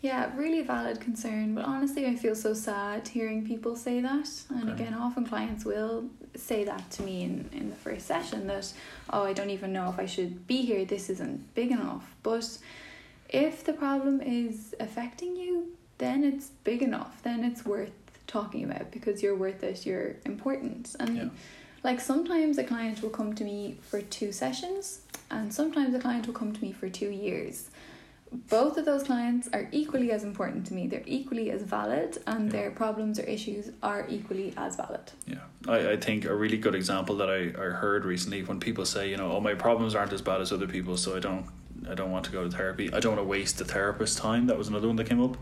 Yeah, 0.01 0.29
really 0.36 0.62
valid 0.62 0.99
concern, 0.99 1.55
but 1.55 1.65
honestly, 1.65 2.05
I 2.05 2.15
feel 2.15 2.36
so 2.36 2.53
sad 2.53 3.08
hearing 3.08 3.45
people 3.45 3.75
say 3.75 4.01
that. 4.01 4.29
And 4.49 4.69
Okay. 4.69 4.84
again, 4.84 4.93
often 4.93 5.25
clients 5.25 5.65
will 5.65 6.05
say 6.36 6.63
that 6.63 6.91
to 6.91 7.01
me 7.03 7.23
in, 7.23 7.49
in 7.51 7.69
the 7.69 7.75
first 7.75 8.05
session 8.05 8.45
that, 8.47 8.71
oh, 9.10 9.23
I 9.23 9.34
don't 9.34 9.49
even 9.49 9.73
know 9.73 9.89
if 9.89 9.97
I 9.97 10.05
should 10.05 10.45
be 10.47 10.62
here, 10.62 10.86
this 10.86 11.10
isn't 11.10 11.55
big 11.55 11.71
enough. 11.71 12.15
But 12.21 12.58
if 13.29 13.63
the 13.63 13.73
problem 13.73 14.21
is 14.21 14.75
affecting 14.79 15.36
you, 15.36 15.69
then 15.97 16.23
it's 16.23 16.49
big 16.63 16.81
enough, 16.84 17.23
then 17.23 17.43
it's 17.43 17.65
worth 17.65 17.91
talking 18.27 18.63
about 18.63 18.91
because 18.91 19.23
you're 19.23 19.36
worth 19.36 19.63
it, 19.63 19.86
you're 19.86 20.17
important. 20.25 20.95
And 20.99 21.17
Yeah. 21.17 21.29
like 21.84 21.99
sometimes 21.99 22.58
a 22.58 22.63
client 22.63 23.01
will 23.01 23.10
come 23.10 23.34
to 23.34 23.43
me 23.43 23.77
for 23.81 24.01
two 24.01 24.31
sessions, 24.31 25.01
and 25.31 25.51
sometimes 25.53 25.95
a 25.95 25.99
client 25.99 26.27
will 26.27 26.34
come 26.36 26.53
to 26.53 26.62
me 26.62 26.71
for 26.73 26.89
two 26.89 27.10
years 27.10 27.69
both 28.50 28.78
of 28.78 28.86
those 28.86 29.04
clients 29.04 29.48
are 29.54 29.67
equally 29.71 30.12
as 30.12 30.24
important 30.24 30.65
to 30.67 30.74
me. 30.74 30.88
They're 30.88 31.04
equally 31.06 31.52
as 31.52 31.62
valid, 31.63 32.17
and 32.28 32.45
Yeah. 32.45 32.52
their 32.52 32.71
problems 32.71 33.19
or 33.19 33.24
issues 33.24 33.71
are 33.82 34.06
equally 34.10 34.54
as 34.58 34.76
valid. 34.76 35.12
Yeah, 35.26 35.38
I, 35.67 35.91
I 35.91 35.98
think 35.98 36.26
a 36.26 36.36
really 36.36 36.58
good 36.58 36.76
example 36.76 37.15
that 37.17 37.30
I, 37.30 37.54
I 37.60 37.69
heard 37.71 38.06
recently 38.06 38.43
when 38.43 38.60
people 38.60 38.86
say, 38.86 39.10
you 39.10 39.17
know, 39.17 39.32
oh 39.32 39.39
my 39.39 39.54
problems 39.56 39.95
aren't 39.95 40.13
as 40.13 40.21
bad 40.21 40.41
as 40.41 40.52
other 40.52 40.67
people, 40.67 40.98
so 40.98 41.15
I 41.15 41.19
don't 41.19 41.45
I 41.89 41.93
don't 41.93 42.12
want 42.12 42.26
to 42.26 42.32
go 42.32 42.43
to 42.43 42.50
therapy. 42.50 42.91
I 42.91 43.00
don't 43.00 43.15
want 43.15 43.19
to 43.26 43.30
waste 43.30 43.58
the 43.60 43.65
therapist's 43.65 44.19
time. 44.19 44.48
That 44.48 44.58
was 44.58 44.69
another 44.69 44.88
one 44.88 44.95
that 44.95 45.08
came 45.08 45.21
up. 45.21 45.38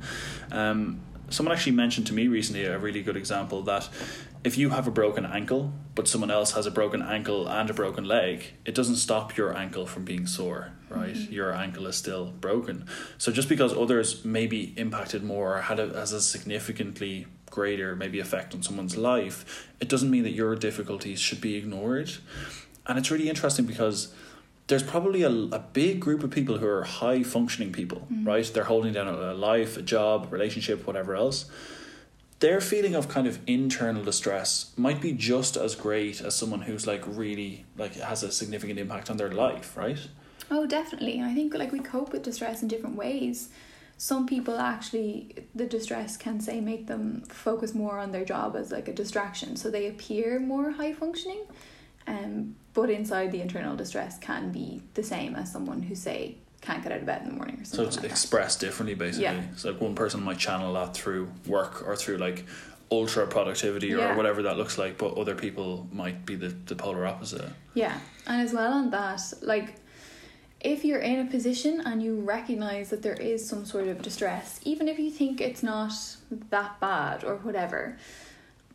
Um, 0.51 0.99
someone 1.29 1.53
actually 1.55 1.73
mentioned 1.73 2.07
to 2.07 2.13
me 2.13 2.27
recently 2.27 2.65
a 2.65 2.77
really 2.77 3.01
good 3.01 3.15
example 3.15 3.61
that 3.63 3.87
if 4.43 4.57
you 4.57 4.69
have 4.69 4.87
a 4.87 4.91
broken 4.91 5.25
ankle, 5.25 5.73
but 5.95 6.07
someone 6.07 6.29
else 6.29 6.51
has 6.51 6.65
a 6.65 6.71
broken 6.71 7.01
ankle 7.01 7.47
and 7.47 7.69
a 7.69 7.73
broken 7.73 8.03
leg, 8.03 8.53
it 8.65 8.75
doesn't 8.75 8.97
stop 8.97 9.37
your 9.37 9.55
ankle 9.55 9.85
from 9.85 10.03
being 10.03 10.27
sore, 10.27 10.73
right? 10.89 11.13
Mm-hmm. 11.13 11.31
Your 11.31 11.53
ankle 11.53 11.87
is 11.87 11.95
still 11.95 12.25
broken. 12.25 12.85
So 13.17 13.31
just 13.31 13.47
because 13.47 13.73
others 13.73 14.25
may 14.25 14.47
be 14.47 14.73
impacted 14.75 15.23
more 15.23 15.57
or 15.57 15.61
had 15.61 15.79
a, 15.79 15.87
has 15.93 16.11
a 16.11 16.21
significantly 16.21 17.27
greater 17.49 17.95
maybe 17.95 18.19
effect 18.19 18.53
on 18.53 18.63
someone's 18.63 18.97
life, 18.97 19.69
it 19.79 19.87
doesn't 19.87 20.11
mean 20.11 20.23
that 20.23 20.33
your 20.33 20.55
difficulties 20.55 21.19
should 21.19 21.39
be 21.39 21.55
ignored. 21.55 22.11
And 22.85 22.99
it's 22.99 23.11
really 23.11 23.29
interesting 23.29 23.65
because 23.65 24.13
there's 24.67 24.83
probably 24.83 25.23
a, 25.23 25.29
a 25.29 25.59
big 25.59 25.99
group 25.99 26.23
of 26.23 26.31
people 26.31 26.57
who 26.57 26.67
are 26.67 26.83
high 26.83 27.23
functioning 27.23 27.71
people, 27.71 27.99
mm-hmm. 28.11 28.27
right? 28.27 28.51
They're 28.53 28.63
holding 28.65 28.91
down 28.91 29.07
a, 29.07 29.31
a 29.31 29.33
life, 29.33 29.77
a 29.77 29.81
job, 29.81 30.25
a 30.25 30.27
relationship, 30.27 30.85
whatever 30.85 31.15
else. 31.15 31.45
Their 32.43 32.59
feeling 32.59 32.93
of 32.93 33.07
kind 33.07 33.25
of 33.25 33.39
internal 33.47 34.03
distress 34.03 34.73
might 34.75 34.99
be 34.99 35.13
just 35.13 35.55
as 35.55 35.75
great 35.75 36.19
as 36.19 36.35
someone 36.35 36.63
who's 36.63 36.85
like 36.85 37.01
really 37.07 37.63
like 37.77 37.95
has 37.95 38.21
a 38.21 38.33
significant 38.33 38.77
impact 38.79 39.09
on 39.09 39.15
their 39.15 39.31
life, 39.31 39.77
right? 39.77 39.97
Oh, 40.51 40.67
definitely. 40.67 41.21
I 41.21 41.33
think 41.33 41.53
like 41.53 41.71
we 41.71 41.79
cope 41.79 42.11
with 42.11 42.23
distress 42.23 42.61
in 42.61 42.67
different 42.67 42.97
ways. 42.97 43.47
Some 43.97 44.27
people 44.27 44.57
actually, 44.59 45.47
the 45.55 45.65
distress 45.65 46.17
can 46.17 46.41
say 46.41 46.59
make 46.59 46.87
them 46.87 47.21
focus 47.29 47.73
more 47.73 47.97
on 47.97 48.11
their 48.11 48.25
job 48.25 48.57
as 48.57 48.73
like 48.73 48.89
a 48.89 48.93
distraction, 48.93 49.55
so 49.55 49.71
they 49.71 49.87
appear 49.87 50.37
more 50.37 50.71
high 50.71 50.91
functioning. 50.91 51.43
Um, 52.07 52.57
but 52.73 52.89
inside 52.89 53.31
the 53.31 53.39
internal 53.39 53.77
distress 53.77 54.19
can 54.19 54.51
be 54.51 54.83
the 54.95 55.03
same 55.03 55.35
as 55.35 55.49
someone 55.49 55.81
who 55.81 55.95
say 55.95 56.35
can't 56.63 56.81
get 56.81 56.91
out 56.93 56.99
of 56.99 57.05
bed 57.05 57.21
in 57.23 57.29
the 57.29 57.35
morning 57.35 57.55
or 57.59 57.65
something. 57.65 57.77
So 57.77 57.83
it's 57.87 57.95
like 57.97 58.03
that. 58.03 58.11
expressed 58.11 58.59
differently, 58.59 58.95
basically. 58.95 59.23
Yeah. 59.23 59.41
So 59.55 59.71
like 59.71 59.81
one 59.81 59.95
person 59.95 60.23
might 60.23 60.37
channel 60.37 60.73
that 60.73 60.93
through 60.95 61.29
work 61.45 61.85
or 61.87 61.95
through 61.95 62.17
like 62.17 62.45
ultra 62.91 63.27
productivity 63.27 63.93
or 63.93 63.97
Yeah. 63.99 64.15
whatever 64.15 64.43
that 64.43 64.57
looks 64.57 64.77
like, 64.77 64.97
but 64.97 65.17
other 65.17 65.35
people 65.35 65.87
might 65.91 66.25
be 66.25 66.35
the, 66.35 66.49
the 66.65 66.75
polar 66.75 67.05
opposite. 67.05 67.49
Yeah, 67.73 67.97
and 68.27 68.41
as 68.41 68.53
well 68.53 68.73
on 68.73 68.89
that, 68.91 69.21
like 69.41 69.75
if 70.61 70.85
you're 70.85 70.99
in 70.99 71.27
a 71.27 71.29
position 71.29 71.81
and 71.85 72.01
you 72.01 72.21
recognize 72.21 72.89
that 72.91 73.01
there 73.01 73.15
is 73.15 73.45
some 73.47 73.65
sort 73.65 73.87
of 73.87 74.01
distress, 74.01 74.61
even 74.63 74.87
if 74.87 74.97
you 74.99 75.11
think 75.11 75.41
it's 75.41 75.63
not 75.63 75.91
that 76.49 76.79
bad 76.79 77.23
or 77.25 77.35
whatever, 77.37 77.97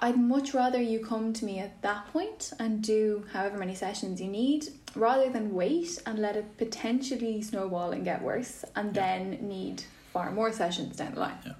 I'd 0.01 0.17
much 0.19 0.55
rather 0.55 0.81
you 0.81 1.01
come 1.05 1.33
to 1.33 1.45
me 1.45 1.59
at 1.59 1.83
that 1.83 2.07
point 2.13 2.53
and 2.59 2.83
do 2.83 3.25
however 3.33 3.59
many 3.59 3.75
sessions 3.75 4.21
you 4.21 4.29
need 4.29 4.69
rather 4.95 5.29
than 5.29 5.53
wait 5.55 6.01
and 6.07 6.19
let 6.21 6.37
it 6.37 6.57
potentially 6.57 7.43
snowball 7.43 7.91
and 7.91 8.05
get 8.05 8.23
worse 8.23 8.65
and 8.77 8.95
Yeah. 8.95 9.03
then 9.03 9.49
need 9.49 9.83
far 10.13 10.31
more 10.31 10.53
sessions 10.53 10.97
down 10.97 11.15
the 11.15 11.21
line. 11.21 11.55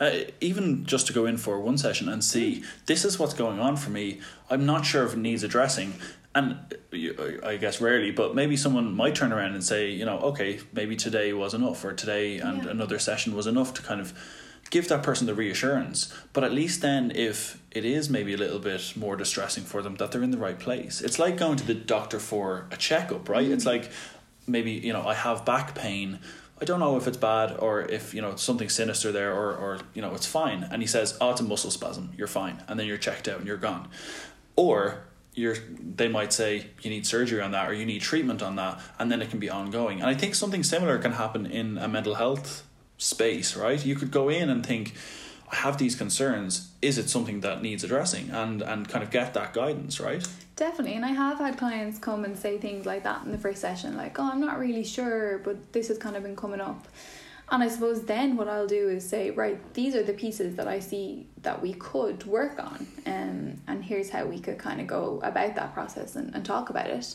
Uh, 0.00 0.10
even 0.40 0.84
just 0.86 1.06
to 1.06 1.12
go 1.12 1.26
in 1.26 1.36
for 1.36 1.60
one 1.60 1.76
session 1.78 2.08
and 2.08 2.24
see 2.24 2.64
this 2.86 3.04
is 3.04 3.18
what's 3.18 3.34
going 3.34 3.60
on 3.60 3.76
for 3.76 3.90
me. 3.90 4.20
I'm 4.50 4.64
not 4.66 4.84
sure 4.86 5.04
if 5.04 5.12
it 5.12 5.18
needs 5.18 5.42
addressing, 5.44 5.92
and 6.34 6.56
uh, 6.92 7.46
I 7.46 7.58
guess 7.58 7.80
rarely, 7.82 8.10
but 8.10 8.34
maybe 8.34 8.56
someone 8.56 8.94
might 8.94 9.14
turn 9.14 9.30
around 9.32 9.52
and 9.54 9.62
say, 9.62 9.90
you 9.90 10.04
know, 10.06 10.18
okay, 10.20 10.58
maybe 10.72 10.96
today 10.96 11.32
was 11.34 11.52
enough, 11.54 11.84
or 11.84 11.92
today 11.92 12.38
and 12.38 12.64
Yeah. 12.64 12.70
another 12.70 12.98
session 12.98 13.36
was 13.36 13.46
enough 13.46 13.74
to 13.74 13.82
kind 13.82 14.00
of 14.00 14.14
give 14.74 14.88
that 14.88 15.04
person 15.04 15.28
the 15.28 15.34
reassurance. 15.34 16.12
But 16.32 16.42
at 16.42 16.52
least 16.52 16.82
then, 16.82 17.12
if 17.14 17.62
it 17.70 17.84
is 17.84 18.10
maybe 18.10 18.34
a 18.34 18.36
little 18.36 18.58
bit 18.58 18.94
more 18.96 19.14
distressing 19.14 19.62
for 19.62 19.82
them, 19.82 19.94
that 19.96 20.10
they're 20.10 20.24
in 20.24 20.32
the 20.32 20.44
right 20.48 20.58
place. 20.58 21.00
It's 21.00 21.20
like 21.20 21.36
going 21.36 21.56
to 21.58 21.64
the 21.64 21.74
doctor 21.74 22.18
for 22.18 22.66
a 22.72 22.76
checkup, 22.76 23.28
right? 23.28 23.48
It's 23.48 23.64
mm. 23.64 23.72
like 23.74 23.90
maybe 24.48 24.72
you 24.72 24.92
know 24.92 25.06
I 25.06 25.14
have 25.14 25.44
back 25.44 25.76
pain. 25.76 26.18
I 26.60 26.64
don't 26.64 26.80
know 26.80 26.96
if 26.96 27.06
it's 27.06 27.16
bad 27.16 27.56
or 27.58 27.82
if 27.82 28.14
you 28.14 28.20
know 28.20 28.30
it's 28.32 28.42
something 28.42 28.68
sinister 28.68 29.12
there 29.12 29.32
or 29.32 29.54
or 29.54 29.78
you 29.94 30.02
know 30.02 30.12
it's 30.12 30.26
fine. 30.26 30.66
And 30.68 30.82
he 30.82 30.88
says, 30.88 31.16
"Oh, 31.20 31.30
it's 31.30 31.40
a 31.40 31.44
muscle 31.44 31.70
spasm. 31.70 32.12
You're 32.18 32.34
fine." 32.42 32.56
And 32.66 32.74
then 32.76 32.88
you're 32.88 33.04
checked 33.08 33.28
out 33.28 33.38
and 33.38 33.46
you're 33.46 33.64
gone. 33.70 33.88
Or 34.56 35.04
you're 35.34 35.56
they 36.00 36.08
might 36.08 36.32
say 36.32 36.66
you 36.82 36.90
need 36.90 37.06
surgery 37.06 37.40
on 37.40 37.52
that 37.52 37.68
or 37.68 37.74
you 37.74 37.86
need 37.86 38.02
treatment 38.02 38.40
on 38.42 38.54
that 38.56 38.80
and 38.98 39.10
then 39.10 39.22
it 39.22 39.30
can 39.30 39.38
be 39.38 39.50
ongoing. 39.50 40.00
And 40.00 40.10
I 40.10 40.14
think 40.14 40.34
something 40.34 40.64
similar 40.64 40.98
can 40.98 41.12
happen 41.12 41.46
in 41.46 41.78
a 41.78 41.86
mental 41.86 42.16
health 42.16 42.64
space, 42.98 43.56
right? 43.56 43.84
You 43.84 43.96
could 43.96 44.10
go 44.10 44.28
in 44.28 44.48
and 44.48 44.64
think 44.64 44.94
I 45.50 45.56
have 45.56 45.78
these 45.78 45.94
concerns. 45.94 46.70
Is 46.82 46.98
it 46.98 47.08
something 47.08 47.40
that 47.40 47.62
needs 47.62 47.84
addressing? 47.84 48.30
And 48.30 48.62
and 48.62 48.88
kind 48.88 49.02
of 49.02 49.10
get 49.10 49.34
that 49.34 49.52
guidance, 49.52 50.00
right? 50.00 50.26
Definitely, 50.56 50.94
and 50.94 51.04
I 51.04 51.08
have 51.08 51.38
had 51.38 51.58
clients 51.58 51.98
come 51.98 52.24
and 52.24 52.38
say 52.38 52.58
things 52.58 52.86
like 52.86 53.02
that 53.02 53.24
in 53.24 53.32
the 53.32 53.38
first 53.38 53.60
session, 53.60 53.96
like, 53.96 54.18
"Oh, 54.18 54.30
I'm 54.30 54.40
not 54.40 54.58
really 54.58 54.84
sure, 54.84 55.38
but 55.38 55.72
this 55.72 55.88
has 55.88 55.98
kind 55.98 56.16
of 56.16 56.22
been 56.22 56.36
coming 56.36 56.60
up." 56.60 56.86
And 57.50 57.62
I 57.62 57.68
suppose 57.68 58.04
then 58.04 58.36
what 58.36 58.48
I'll 58.48 58.66
do 58.66 58.88
is 58.88 59.06
say, 59.06 59.30
right, 59.30 59.58
these 59.74 59.94
are 59.94 60.02
the 60.02 60.14
pieces 60.14 60.56
that 60.56 60.66
I 60.66 60.78
see 60.78 61.26
that 61.42 61.60
we 61.60 61.74
could 61.74 62.24
work 62.24 62.58
on, 62.58 62.86
um, 63.06 63.60
and 63.68 63.84
here's 63.84 64.08
how 64.08 64.24
we 64.24 64.40
could 64.40 64.58
kind 64.58 64.80
of 64.80 64.86
go 64.86 65.20
about 65.22 65.54
that 65.56 65.74
process 65.74 66.16
and, 66.16 66.34
and 66.34 66.44
talk 66.44 66.70
about 66.70 66.88
it. 66.88 67.14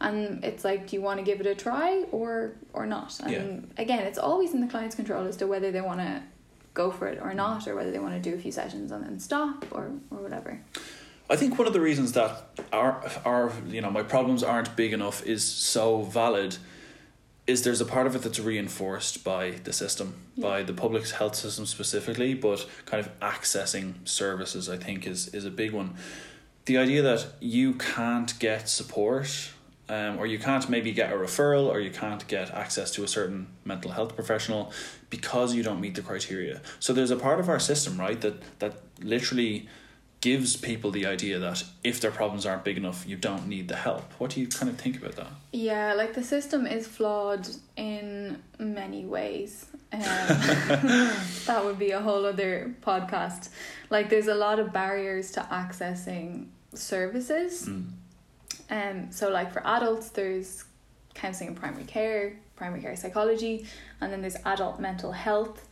And 0.00 0.44
it's 0.44 0.64
like, 0.64 0.86
do 0.88 0.96
you 0.96 1.02
want 1.02 1.18
to 1.18 1.24
give 1.24 1.40
it 1.40 1.46
a 1.46 1.54
try 1.56 2.04
or 2.12 2.54
or 2.72 2.86
not? 2.86 3.18
And 3.20 3.72
again, 3.76 4.00
it's 4.00 4.18
always 4.18 4.54
in 4.54 4.60
the 4.60 4.68
client's 4.68 4.94
control 4.94 5.26
as 5.26 5.36
to 5.38 5.46
whether 5.48 5.72
they 5.72 5.80
want 5.80 6.00
to 6.00 6.22
go 6.72 6.90
for 6.90 7.08
it 7.08 7.18
or 7.20 7.34
not, 7.34 7.66
or 7.66 7.74
whether 7.74 7.90
they 7.90 7.98
want 7.98 8.14
to 8.14 8.30
do 8.30 8.36
a 8.36 8.38
few 8.38 8.52
sessions 8.52 8.92
and 8.92 9.04
then 9.04 9.18
stop 9.18 9.64
or 9.72 9.90
or 10.10 10.18
whatever. 10.18 10.60
I 11.28 11.36
think 11.36 11.58
one 11.58 11.66
of 11.66 11.72
the 11.72 11.80
reasons 11.80 12.12
that 12.12 12.44
our 12.72 13.02
our 13.24 13.52
you 13.66 13.80
know 13.80 13.90
my 13.90 14.02
problems 14.04 14.44
aren't 14.44 14.76
big 14.76 14.92
enough 14.92 15.24
is 15.26 15.44
so 15.44 16.02
valid 16.02 16.58
is 17.46 17.62
there's 17.62 17.80
a 17.80 17.84
part 17.84 18.06
of 18.06 18.16
it 18.16 18.22
that's 18.22 18.40
reinforced 18.40 19.22
by 19.22 19.50
the 19.64 19.72
system 19.72 20.14
by 20.38 20.62
the 20.62 20.72
public 20.72 21.06
health 21.10 21.34
system 21.34 21.66
specifically 21.66 22.32
but 22.34 22.66
kind 22.86 23.04
of 23.04 23.20
accessing 23.20 23.94
services 24.08 24.68
I 24.68 24.76
think 24.76 25.06
is 25.06 25.28
is 25.28 25.44
a 25.44 25.50
big 25.50 25.72
one. 25.72 25.94
The 26.64 26.78
idea 26.78 27.02
that 27.02 27.26
you 27.40 27.74
can't 27.74 28.38
get 28.38 28.68
support 28.68 29.50
um, 29.88 30.18
or 30.18 30.26
you 30.26 30.38
can't 30.38 30.66
maybe 30.70 30.92
get 30.92 31.12
a 31.12 31.16
referral 31.16 31.66
or 31.66 31.78
you 31.78 31.90
can't 31.90 32.26
get 32.26 32.50
access 32.50 32.90
to 32.92 33.04
a 33.04 33.08
certain 33.08 33.48
mental 33.66 33.90
health 33.90 34.14
professional 34.14 34.72
because 35.10 35.54
you 35.54 35.62
don't 35.62 35.80
meet 35.80 35.94
the 35.94 36.00
criteria. 36.00 36.62
So 36.80 36.94
there's 36.94 37.10
a 37.10 37.16
part 37.16 37.38
of 37.38 37.50
our 37.50 37.60
system 37.60 38.00
right 38.00 38.18
that 38.22 38.58
that 38.60 38.76
literally 39.00 39.68
gives 40.24 40.56
people 40.56 40.90
the 40.90 41.04
idea 41.04 41.38
that 41.38 41.62
if 41.90 42.00
their 42.00 42.10
problems 42.10 42.46
aren't 42.46 42.64
big 42.64 42.78
enough 42.78 43.04
you 43.06 43.16
don't 43.28 43.46
need 43.46 43.68
the 43.68 43.76
help 43.76 44.06
what 44.20 44.30
do 44.30 44.40
you 44.40 44.48
kind 44.48 44.70
of 44.72 44.76
think 44.78 44.96
about 44.96 45.14
that 45.16 45.32
Yeah, 45.54 45.94
like 45.94 46.14
the 46.14 46.24
system 46.24 46.66
is 46.66 46.88
flawed 46.88 47.46
in 47.76 48.42
many 48.58 49.04
ways. 49.04 49.66
Um, 49.92 50.00
that 51.46 51.62
would 51.64 51.78
be 51.78 51.92
a 51.92 52.00
whole 52.00 52.26
other 52.26 52.74
podcast. 52.82 53.50
Like, 53.88 54.10
there's 54.10 54.26
a 54.26 54.34
lot 54.34 54.58
of 54.58 54.72
barriers 54.72 55.30
to 55.32 55.40
accessing 55.42 56.48
services. 56.74 57.68
Mm. 57.68 57.90
Um, 58.68 59.12
so, 59.12 59.28
like 59.28 59.52
for 59.52 59.64
adults, 59.64 60.08
there's 60.08 60.64
counseling 61.14 61.50
and 61.50 61.56
primary 61.56 61.84
care, 61.84 62.36
primary 62.56 62.82
care 62.82 62.96
psychology, 62.96 63.66
and 64.00 64.12
then 64.12 64.20
there's 64.20 64.36
adult 64.44 64.80
mental 64.80 65.12
health. 65.12 65.68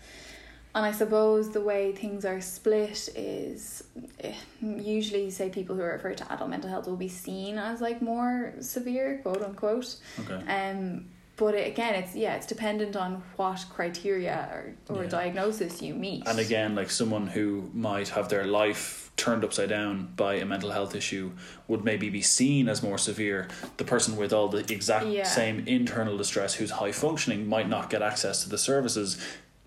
And 0.74 0.87
I 0.87 0.92
suppose 0.92 1.50
the 1.50 1.61
way 1.61 1.92
things 1.92 2.24
are 2.24 2.40
split 2.40 3.08
is 3.14 3.85
eh, 4.20 4.32
usually, 4.62 5.30
say, 5.30 5.50
people 5.50 5.76
who 5.76 5.82
are 5.82 5.92
referred 5.92 6.16
to 6.18 6.32
adult 6.32 6.48
mental 6.48 6.70
health 6.70 6.87
will 6.87 6.96
be 6.96 7.08
seen 7.08 7.58
as 7.58 7.80
like 7.82 8.00
more 8.00 8.54
severe, 8.61 9.20
quote 9.22 9.42
unquote. 9.42 9.96
okay 10.20 10.40
Um, 10.70 11.06
but 11.37 11.54
it, 11.54 11.66
again, 11.66 11.94
it's 11.94 12.14
yeah, 12.14 12.37
it's 12.37 12.46
dependent 12.46 12.94
on 12.96 13.22
what 13.37 13.64
criteria 13.70 14.48
or, 14.52 14.96
or 14.96 15.02
Yeah. 15.04 15.08
diagnosis 15.11 15.82
you 15.82 15.94
meet. 15.94 16.26
And 16.26 16.38
again, 16.38 16.74
like 16.74 16.88
someone 16.90 17.26
who 17.26 17.70
might 17.74 18.08
have 18.11 18.28
their 18.30 18.44
life 18.46 19.11
turned 19.16 19.44
upside 19.44 19.68
down 19.68 20.12
by 20.16 20.35
a 20.37 20.44
mental 20.46 20.70
health 20.70 20.94
issue 20.94 21.32
would 21.68 21.85
maybe 21.85 22.08
be 22.08 22.22
seen 22.22 22.66
as 22.68 22.82
more 22.82 22.96
severe. 22.96 23.48
The 23.76 23.85
person 23.85 24.16
with 24.16 24.32
all 24.32 24.48
the 24.48 24.64
exact 24.72 25.06
Yeah. 25.06 25.24
same 25.24 25.64
internal 25.66 26.16
distress 26.16 26.54
who's 26.54 26.70
high 26.72 26.92
functioning 26.92 27.46
might 27.46 27.68
not 27.68 27.90
get 27.90 28.00
access 28.00 28.42
to 28.44 28.48
the 28.48 28.58
services 28.58 29.18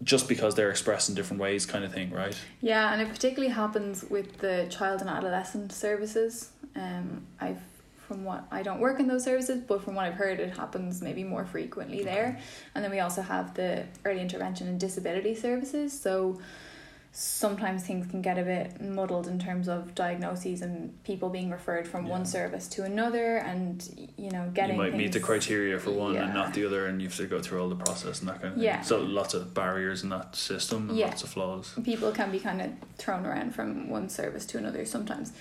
just 0.04 0.28
because 0.28 0.56
they're 0.56 0.70
expressed 0.70 1.10
in 1.10 1.16
different 1.16 1.42
ways, 1.42 1.66
kind 1.66 1.84
of 1.86 1.94
thing, 1.94 2.12
right? 2.12 2.38
Yeah, 2.62 2.92
and 2.92 3.02
it 3.02 3.10
particularly 3.10 3.54
happens 3.54 4.04
with 4.10 4.38
the 4.40 4.68
child 4.70 5.02
and 5.02 5.10
adolescent 5.10 5.72
services. 5.72 6.52
Um, 6.76 7.26
I've 7.40 7.62
from 8.08 8.24
what 8.24 8.46
I 8.52 8.62
don't 8.62 8.80
work 8.80 9.00
in 9.00 9.08
those 9.08 9.24
services, 9.24 9.64
but 9.68 9.84
from 9.84 9.96
what 9.96 10.06
I've 10.06 10.14
heard, 10.14 10.40
it 10.40 10.56
happens 10.56 11.02
maybe 11.02 11.24
more 11.24 11.46
frequently 11.46 12.04
there. 12.04 12.40
And 12.76 12.84
then 12.84 12.92
we 12.92 13.00
also 13.00 13.22
have 13.22 13.56
the 13.56 13.86
early 14.06 14.22
intervention 14.22 14.68
and 14.68 14.80
disability 14.80 15.34
services. 15.36 16.00
So 16.00 16.40
sometimes 17.18 17.82
things 17.88 18.06
can 18.08 18.22
get 18.22 18.38
a 18.38 18.44
bit 18.44 18.82
muddled 18.82 19.26
in 19.26 19.40
terms 19.40 19.70
of 19.70 19.96
diagnoses 19.96 20.62
and 20.62 21.02
people 21.06 21.30
being 21.30 21.50
referred 21.50 21.88
from 21.88 22.06
Yeah. 22.06 22.12
one 22.12 22.26
service 22.26 22.68
to 22.70 22.84
another, 22.84 23.38
and 23.38 24.12
you 24.18 24.30
know 24.32 24.52
getting 24.54 24.76
you 24.76 24.82
might 24.82 24.96
meet 24.98 25.14
the 25.14 25.22
criteria 25.22 25.80
for 25.80 25.92
one 25.92 26.18
and 26.18 26.34
not 26.34 26.54
the 26.54 26.66
other, 26.66 26.88
and 26.88 27.02
you 27.02 27.08
have 27.08 27.16
to 27.16 27.26
go 27.26 27.40
through 27.42 27.62
all 27.62 27.70
the 27.70 27.76
process 27.78 28.20
and 28.20 28.28
that 28.28 28.42
kind 28.42 28.56
of 28.56 28.62
Yeah. 28.62 28.76
thing. 28.78 28.84
So 28.84 29.00
lots 29.02 29.34
of 29.34 29.54
barriers 29.54 30.04
in 30.04 30.10
that 30.10 30.36
system 30.36 30.90
and 30.90 30.98
Yeah. 31.00 31.08
lots 31.08 31.24
of 31.24 31.30
flaws. 31.30 31.74
people 31.86 32.12
can 32.12 32.32
be 32.32 32.40
kind 32.40 32.62
of 32.62 32.72
thrown 32.98 33.26
around 33.26 33.56
from 33.56 33.90
one 33.90 34.10
service 34.10 34.46
to 34.48 34.58
another 34.58 34.84
sometimes. 34.86 35.32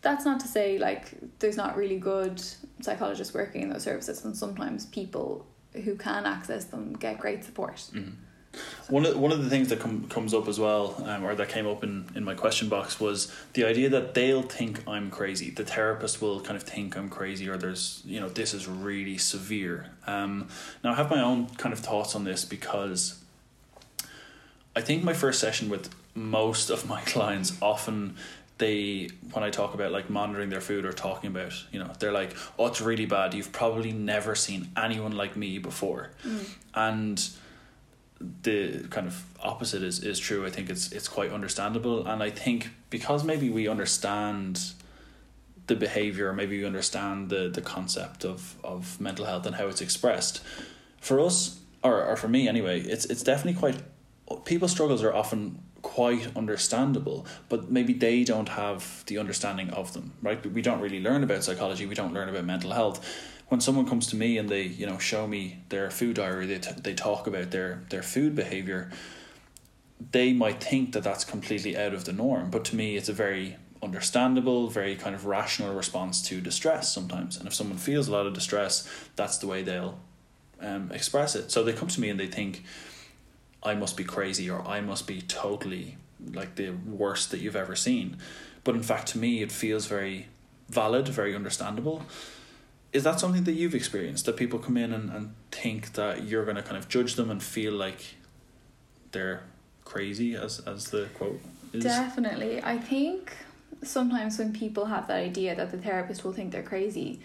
That's 0.00 0.24
not 0.24 0.40
to 0.40 0.48
say 0.48 0.76
like 0.78 1.14
there's 1.38 1.56
not 1.56 1.76
really 1.76 1.98
good 2.00 2.42
psychologists 2.80 3.32
working 3.32 3.62
in 3.62 3.68
those 3.70 3.84
services, 3.84 4.24
and 4.24 4.36
sometimes 4.36 4.86
people 4.86 5.46
who 5.84 5.94
can 5.94 6.26
access 6.26 6.64
them 6.64 6.94
get 6.94 7.20
great 7.20 7.44
support. 7.44 7.76
Mhm. 7.94 8.14
One 8.88 9.06
of 9.06 9.18
one 9.18 9.32
of 9.32 9.42
the 9.42 9.48
things 9.48 9.68
that 9.68 9.80
com- 9.80 10.08
comes 10.08 10.34
up 10.34 10.46
as 10.46 10.60
well, 10.60 11.02
um, 11.06 11.24
or 11.24 11.34
that 11.34 11.48
came 11.48 11.66
up 11.66 11.82
in, 11.82 12.04
in 12.14 12.24
my 12.24 12.34
question 12.34 12.68
box, 12.68 13.00
was 13.00 13.32
the 13.54 13.64
idea 13.64 13.88
that 13.88 14.14
they'll 14.14 14.42
think 14.42 14.86
I'm 14.86 15.10
crazy. 15.10 15.50
The 15.50 15.64
therapist 15.64 16.20
will 16.20 16.40
kind 16.40 16.56
of 16.56 16.62
think 16.62 16.96
I'm 16.96 17.08
crazy, 17.08 17.48
or 17.48 17.56
there's 17.56 18.02
you 18.04 18.20
know 18.20 18.28
this 18.28 18.52
is 18.52 18.68
really 18.68 19.16
severe. 19.16 19.86
Um, 20.06 20.48
now 20.84 20.92
I 20.92 20.96
have 20.96 21.10
my 21.10 21.20
own 21.20 21.46
kind 21.56 21.72
of 21.72 21.78
thoughts 21.78 22.14
on 22.14 22.24
this 22.24 22.44
because 22.44 23.22
I 24.76 24.80
think 24.80 25.02
my 25.02 25.12
first 25.14 25.40
session 25.40 25.68
with 25.68 25.90
most 26.14 26.68
of 26.70 26.86
my 26.86 27.00
clients 27.06 27.56
often 27.62 28.16
they 28.58 29.08
when 29.32 29.42
I 29.42 29.50
talk 29.50 29.74
about 29.74 29.92
like 29.92 30.10
monitoring 30.10 30.50
their 30.50 30.60
food 30.60 30.84
or 30.84 30.92
talking 30.92 31.30
about 31.30 31.52
you 31.72 31.78
know 31.80 31.90
they're 31.98 32.12
like 32.12 32.36
oh 32.58 32.66
it's 32.66 32.80
really 32.80 33.06
bad 33.06 33.34
you've 33.34 33.50
probably 33.50 33.92
never 33.92 34.34
seen 34.34 34.68
anyone 34.76 35.12
like 35.12 35.36
me 35.36 35.58
before 35.58 36.10
and 36.74 37.28
the 38.42 38.86
kind 38.90 39.06
of 39.06 39.24
opposite 39.40 39.82
is, 39.82 40.02
is 40.02 40.18
true 40.18 40.46
I 40.46 40.50
think 40.50 40.70
it's 40.70 40.92
it's 40.92 41.08
quite 41.08 41.32
understandable 41.32 42.06
and 42.06 42.22
I 42.22 42.30
think 42.30 42.70
because 42.90 43.24
maybe 43.24 43.50
we 43.50 43.68
understand 43.68 44.72
the 45.66 45.76
behavior 45.76 46.28
or 46.28 46.32
maybe 46.32 46.58
we 46.58 46.64
understand 46.64 47.30
the 47.30 47.48
the 47.48 47.62
concept 47.62 48.24
of 48.24 48.56
of 48.62 49.00
mental 49.00 49.24
health 49.24 49.46
and 49.46 49.56
how 49.56 49.66
it's 49.66 49.80
expressed 49.80 50.42
for 51.00 51.20
us 51.20 51.60
or, 51.82 52.04
or 52.04 52.16
for 52.16 52.28
me 52.28 52.48
anyway 52.48 52.80
it's 52.80 53.04
it's 53.06 53.22
definitely 53.22 53.58
quite 53.58 53.76
people's 54.44 54.70
struggles 54.70 55.02
are 55.02 55.14
often 55.14 55.58
quite 55.82 56.34
understandable, 56.36 57.26
but 57.48 57.70
maybe 57.70 57.92
they 57.92 58.24
don't 58.24 58.48
have 58.50 59.04
the 59.06 59.18
understanding 59.18 59.68
of 59.70 59.92
them, 59.92 60.12
right? 60.22 60.44
We 60.46 60.62
don't 60.62 60.80
really 60.80 61.00
learn 61.00 61.22
about 61.22 61.44
psychology, 61.44 61.86
we 61.86 61.94
don't 61.94 62.14
learn 62.14 62.28
about 62.28 62.44
mental 62.44 62.70
health. 62.70 63.04
When 63.52 63.60
someone 63.60 63.86
comes 63.86 64.06
to 64.06 64.16
me 64.16 64.38
and 64.38 64.48
they, 64.48 64.62
you 64.62 64.86
know, 64.86 64.96
show 64.96 65.26
me 65.26 65.58
their 65.68 65.90
food 65.90 66.16
diary, 66.16 66.46
they, 66.46 66.58
t- 66.58 66.70
they 66.74 66.94
talk 66.94 67.26
about 67.26 67.50
their, 67.50 67.82
their 67.90 68.02
food 68.02 68.34
behavior, 68.34 68.90
they 70.10 70.32
might 70.32 70.64
think 70.64 70.92
that 70.94 71.04
that's 71.04 71.22
completely 71.22 71.76
out 71.76 71.92
of 71.92 72.06
the 72.06 72.14
norm, 72.14 72.48
but 72.50 72.64
to 72.64 72.76
me, 72.76 72.96
it's 72.96 73.10
a 73.10 73.12
very 73.12 73.58
understandable, 73.82 74.70
very 74.70 74.96
kind 74.96 75.14
of 75.14 75.26
rational 75.26 75.74
response 75.74 76.22
to 76.28 76.40
distress 76.40 76.94
sometimes. 76.94 77.36
And 77.36 77.46
if 77.46 77.52
someone 77.52 77.76
feels 77.76 78.08
a 78.08 78.12
lot 78.12 78.26
of 78.26 78.32
distress, 78.32 78.88
that's 79.16 79.36
the 79.36 79.46
way 79.46 79.62
they'll 79.62 79.98
um, 80.58 80.90
express 80.90 81.36
it. 81.36 81.50
So 81.50 81.62
they 81.62 81.74
come 81.74 81.88
to 81.88 82.00
me 82.00 82.08
and 82.08 82.18
they 82.18 82.28
think, 82.28 82.64
I 83.62 83.74
must 83.74 83.98
be 83.98 84.04
crazy 84.04 84.48
or 84.48 84.66
I 84.66 84.80
must 84.80 85.06
be 85.06 85.20
totally 85.20 85.98
like 86.32 86.54
the 86.54 86.70
worst 86.70 87.30
that 87.32 87.40
you've 87.40 87.54
ever 87.54 87.76
seen. 87.76 88.16
But 88.64 88.76
in 88.76 88.82
fact, 88.82 89.08
to 89.08 89.18
me, 89.18 89.42
it 89.42 89.52
feels 89.52 89.84
very 89.84 90.28
valid, 90.70 91.06
very 91.06 91.34
understandable. 91.34 92.06
Is 92.92 93.04
that 93.04 93.20
something 93.20 93.44
that 93.44 93.52
you've 93.52 93.74
experienced? 93.74 94.26
That 94.26 94.36
people 94.36 94.58
come 94.58 94.76
in 94.76 94.92
and, 94.92 95.10
and 95.10 95.34
think 95.50 95.94
that 95.94 96.24
you're 96.24 96.44
going 96.44 96.56
to 96.56 96.62
kind 96.62 96.76
of 96.76 96.88
judge 96.88 97.14
them 97.14 97.30
and 97.30 97.42
feel 97.42 97.72
like 97.72 98.16
they're 99.12 99.44
crazy, 99.84 100.34
as, 100.34 100.60
as 100.60 100.90
the 100.90 101.08
quote 101.14 101.40
is? 101.72 101.84
Definitely. 101.84 102.62
I 102.62 102.78
think 102.78 103.32
sometimes 103.82 104.38
when 104.38 104.52
people 104.52 104.86
have 104.86 105.08
that 105.08 105.16
idea 105.16 105.54
that 105.54 105.70
the 105.70 105.78
therapist 105.78 106.24
will 106.24 106.32
think 106.32 106.52
they're 106.52 106.62
crazy, 106.62 107.20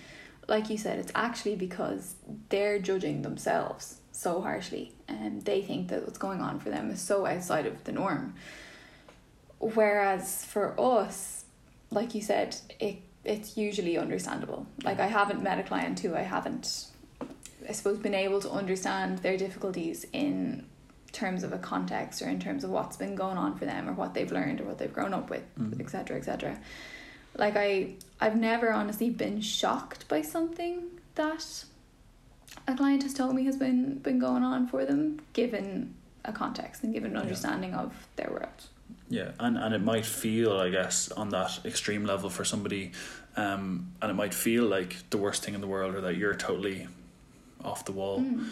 like 0.47 0.70
you 0.70 0.78
said, 0.78 0.99
it's 0.99 1.11
actually 1.13 1.55
because 1.55 2.15
they're 2.49 2.80
judging 2.80 3.22
themselves 3.22 3.99
so 4.11 4.41
harshly 4.41 4.93
and 5.07 5.43
they 5.43 5.61
think 5.61 5.89
that 5.89 6.03
what's 6.03 6.18
going 6.18 6.41
on 6.41 6.59
for 6.59 6.70
them 6.70 6.89
is 6.89 7.01
so 7.01 7.26
outside 7.26 7.65
of 7.65 7.84
the 7.84 7.91
norm. 7.91 8.34
Whereas 9.59 10.45
for 10.45 10.80
us, 10.80 11.45
like 11.91 12.15
you 12.15 12.22
said, 12.22 12.55
it 12.80 12.97
it's 13.28 13.57
usually 13.57 13.97
understandable. 13.97 14.65
Like 14.84 14.99
I 14.99 15.07
haven't 15.07 15.43
met 15.43 15.59
a 15.59 15.63
client 15.63 15.99
who 15.99 16.15
I 16.15 16.21
haven't 16.21 16.88
I 17.67 17.73
suppose 17.73 17.97
been 17.97 18.13
able 18.13 18.39
to 18.41 18.49
understand 18.49 19.19
their 19.19 19.38
difficulties 19.38 20.05
in 20.13 20.65
terms 21.11 21.43
of 21.43 21.51
a 21.51 21.57
context 21.57 22.21
or 22.21 22.30
in 22.30 22.39
terms 22.39 22.63
of 22.63 22.69
what's 22.69 22.95
been 22.95 23.15
going 23.15 23.38
on 23.38 23.57
for 23.57 23.65
them 23.65 23.89
or 23.89 23.93
what 23.93 24.13
they've 24.13 24.32
learned 24.32 24.61
or 24.61 24.65
what 24.65 24.78
they've 24.78 24.93
grown 24.93 25.13
up 25.13 25.30
with, 25.30 25.43
etc. 25.80 26.15
Mm. 26.15 26.19
etc. 26.19 26.51
Et 26.51 26.59
like 27.39 27.55
I 27.57 27.95
I've 28.19 28.36
never 28.36 28.71
honestly 28.71 29.09
been 29.09 29.41
shocked 29.41 30.07
by 30.07 30.21
something 30.21 30.84
that 31.15 31.65
a 32.67 32.75
client 32.75 33.03
has 33.03 33.13
told 33.13 33.36
me 33.36 33.45
has 33.45 33.57
been 33.57 33.99
been 33.99 34.19
going 34.19 34.43
on 34.43 34.67
for 34.67 34.86
them, 34.86 35.19
given 35.34 35.93
a 36.23 36.32
context 36.32 36.84
and 36.84 36.93
given 36.93 37.11
an 37.11 37.17
understanding 37.17 37.71
yeah. 37.71 37.82
of 37.82 38.07
their 38.15 38.30
world. 38.32 38.69
Yeah, 39.09 39.31
and, 39.39 39.57
and 39.57 39.73
it 39.73 39.81
might 39.81 40.05
feel, 40.05 40.57
I 40.57 40.69
guess, 40.69 41.11
on 41.11 41.29
that 41.29 41.59
extreme 41.63 42.05
level 42.05 42.29
for 42.29 42.43
somebody, 42.43 42.91
um, 43.37 43.93
and 44.01 44.11
it 44.11 44.15
might 44.15 44.33
feel 44.33 44.65
like 44.65 44.97
the 45.11 45.17
worst 45.17 45.43
thing 45.43 45.53
in 45.53 45.61
the 45.61 45.67
world 45.67 45.95
or 45.95 46.01
that 46.01 46.17
you're 46.17 46.35
totally 46.35 46.87
off 47.63 47.85
the 47.85 47.93
wall. 47.93 48.19
Mm. 48.19 48.49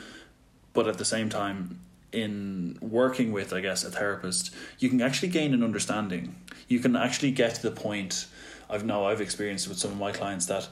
But 0.74 0.88
at 0.88 0.98
the 0.98 1.06
same 1.06 1.30
time, 1.30 1.80
in 2.12 2.78
working 2.82 3.34
with, 3.34 3.52
I 3.54 3.60
guess, 3.60 3.84
a 3.84 3.92
therapist, 3.92 4.54
you 4.80 4.90
can 4.90 5.02
actually 5.02 5.30
gain 5.30 5.54
an 5.54 5.64
understanding. 5.64 6.36
You 6.68 6.80
can 6.80 6.96
actually 6.96 7.32
get 7.32 7.56
to 7.56 7.62
the 7.62 7.72
point. 7.72 8.28
I've 8.70 8.86
now 8.86 9.06
I've 9.06 9.22
experienced 9.22 9.68
with 9.68 9.78
some 9.78 9.92
of 9.92 9.98
my 9.98 10.12
clients 10.12 10.46
that 10.48 10.70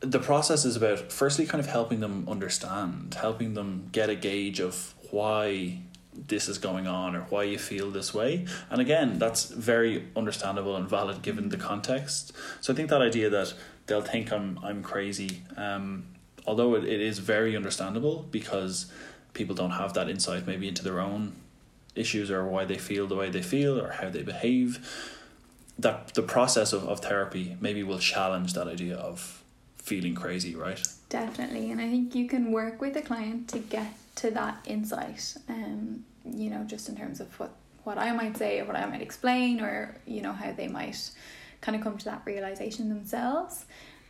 the 0.00 0.18
process 0.18 0.64
is 0.64 0.74
about 0.74 1.12
firstly 1.12 1.46
kind 1.46 1.60
of 1.60 1.70
helping 1.70 2.00
them 2.00 2.26
understand, 2.28 3.14
helping 3.14 3.54
them 3.54 3.88
get 3.92 4.10
a 4.10 4.16
gauge 4.16 4.58
of 4.58 4.94
why 5.10 5.78
this 6.14 6.48
is 6.48 6.58
going 6.58 6.86
on 6.86 7.16
or 7.16 7.22
why 7.22 7.44
you 7.44 7.58
feel 7.58 7.90
this 7.90 8.12
way. 8.12 8.46
And 8.70 8.80
again, 8.80 9.18
that's 9.18 9.46
very 9.46 10.08
understandable 10.14 10.76
and 10.76 10.88
valid 10.88 11.22
given 11.22 11.48
the 11.48 11.56
context. 11.56 12.32
So 12.60 12.72
I 12.72 12.76
think 12.76 12.90
that 12.90 13.00
idea 13.00 13.30
that 13.30 13.54
they'll 13.86 14.02
think 14.02 14.32
I'm 14.32 14.58
I'm 14.62 14.82
crazy, 14.82 15.42
um, 15.56 16.04
although 16.46 16.74
it, 16.74 16.84
it 16.84 17.00
is 17.00 17.18
very 17.18 17.56
understandable 17.56 18.26
because 18.30 18.92
people 19.32 19.54
don't 19.54 19.72
have 19.72 19.94
that 19.94 20.08
insight 20.08 20.46
maybe 20.46 20.68
into 20.68 20.84
their 20.84 21.00
own 21.00 21.32
issues 21.94 22.30
or 22.30 22.44
why 22.44 22.64
they 22.64 22.78
feel 22.78 23.06
the 23.06 23.16
way 23.16 23.30
they 23.30 23.42
feel 23.42 23.80
or 23.80 23.92
how 23.92 24.10
they 24.10 24.22
behave. 24.22 25.08
That 25.78 26.14
the 26.14 26.22
process 26.22 26.72
of, 26.72 26.86
of 26.86 27.00
therapy 27.00 27.56
maybe 27.60 27.82
will 27.82 27.98
challenge 27.98 28.52
that 28.52 28.68
idea 28.68 28.96
of 28.96 29.42
feeling 29.78 30.14
crazy, 30.14 30.54
right? 30.54 30.80
Definitely. 31.08 31.70
And 31.70 31.80
I 31.80 31.88
think 31.88 32.14
you 32.14 32.28
can 32.28 32.52
work 32.52 32.80
with 32.80 32.96
a 32.96 33.02
client 33.02 33.48
to 33.48 33.58
get 33.58 33.92
to 34.16 34.30
that 34.32 34.58
insight. 34.66 35.36
Um, 35.48 36.04
you 36.24 36.50
know, 36.50 36.64
just 36.64 36.88
in 36.88 36.96
terms 36.96 37.20
of 37.20 37.38
what, 37.38 37.54
what 37.84 37.98
I 37.98 38.12
might 38.12 38.36
say 38.36 38.60
or 38.60 38.64
what 38.64 38.76
I 38.76 38.86
might 38.86 39.02
explain 39.02 39.60
or, 39.60 39.96
you 40.06 40.22
know, 40.22 40.32
how 40.32 40.52
they 40.52 40.68
might 40.68 41.10
kind 41.60 41.76
of 41.76 41.82
come 41.82 41.98
to 41.98 42.04
that 42.06 42.22
realization 42.24 42.88
themselves. 42.88 43.64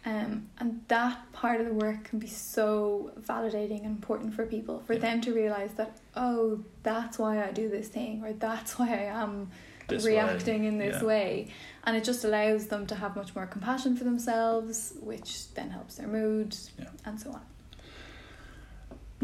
Um, 0.05 0.48
and 0.59 0.82
that 0.88 1.32
part 1.32 1.61
of 1.61 1.66
the 1.66 1.74
work 1.74 2.05
can 2.05 2.18
be 2.18 2.26
so 2.26 3.12
validating 3.20 3.84
and 3.84 3.86
important 3.86 4.34
for 4.34 4.44
people, 4.44 4.82
for 4.84 4.94
yeah. 4.94 4.98
them 4.98 5.20
to 5.20 5.32
realize 5.32 5.74
that, 5.74 5.96
oh, 6.16 6.61
that's 6.82 7.18
why 7.18 7.42
I 7.42 7.53
do 7.53 7.68
this 7.68 7.86
thing, 7.86 8.24
or 8.24 8.32
that's 8.32 8.78
why 8.78 8.88
I 8.88 9.22
am 9.22 9.50
this 9.88 10.05
reacting 10.05 10.62
way. 10.62 10.68
in 10.68 10.78
this 10.78 11.00
yeah. 11.00 11.07
way 11.07 11.48
and 11.84 11.96
it 11.96 12.05
just 12.05 12.24
allows 12.24 12.66
them 12.66 12.86
to 12.86 12.94
have 12.94 13.16
much 13.16 13.34
more 13.34 13.46
compassion 13.46 13.96
for 13.96 14.05
themselves 14.05 14.94
which 15.00 15.53
then 15.55 15.70
helps 15.70 15.96
their 15.96 16.09
mood 16.09 16.57
yeah. 16.78 16.86
and 17.05 17.20
so 17.20 17.30
on 17.30 17.40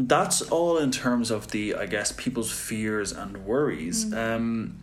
that's 0.07 0.41
all 0.43 0.77
in 0.77 0.91
terms 0.91 1.29
of 1.29 1.51
the 1.51 1.75
i 1.75 1.85
guess 1.85 2.11
people's 2.11 2.51
fears 2.51 3.11
and 3.11 3.45
worries 3.45 4.05
mm-hmm. 4.05 4.17
um, 4.17 4.77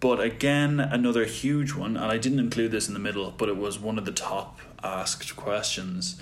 but 0.00 0.20
again 0.20 0.78
another 0.78 1.24
huge 1.24 1.74
one 1.74 1.96
and 1.96 2.04
i 2.04 2.18
didn't 2.18 2.38
include 2.38 2.70
this 2.70 2.86
in 2.86 2.94
the 2.94 3.00
middle 3.00 3.30
but 3.30 3.48
it 3.48 3.56
was 3.56 3.78
one 3.78 3.98
of 3.98 4.04
the 4.04 4.12
top 4.12 4.58
asked 4.82 5.34
questions 5.36 6.20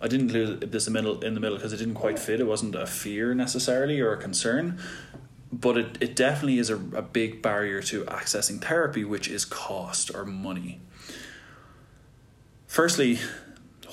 I 0.00 0.08
didn't 0.08 0.26
include 0.26 0.72
this 0.72 0.86
in 0.86 0.92
the 0.92 1.02
middle 1.02 1.20
in 1.22 1.34
the 1.34 1.40
middle 1.40 1.56
because 1.56 1.72
it 1.72 1.78
didn't 1.78 1.94
quite 1.94 2.18
fit. 2.18 2.40
It 2.40 2.46
wasn't 2.46 2.74
a 2.74 2.86
fear 2.86 3.34
necessarily 3.34 4.00
or 4.00 4.12
a 4.12 4.16
concern, 4.18 4.78
but 5.50 5.78
it, 5.78 5.98
it 6.00 6.16
definitely 6.16 6.58
is 6.58 6.70
a, 6.70 6.76
a 6.76 7.02
big 7.02 7.40
barrier 7.40 7.80
to 7.82 8.04
accessing 8.04 8.60
therapy, 8.62 9.04
which 9.04 9.28
is 9.28 9.44
cost 9.44 10.14
or 10.14 10.24
money. 10.24 10.80
Firstly, 12.66 13.18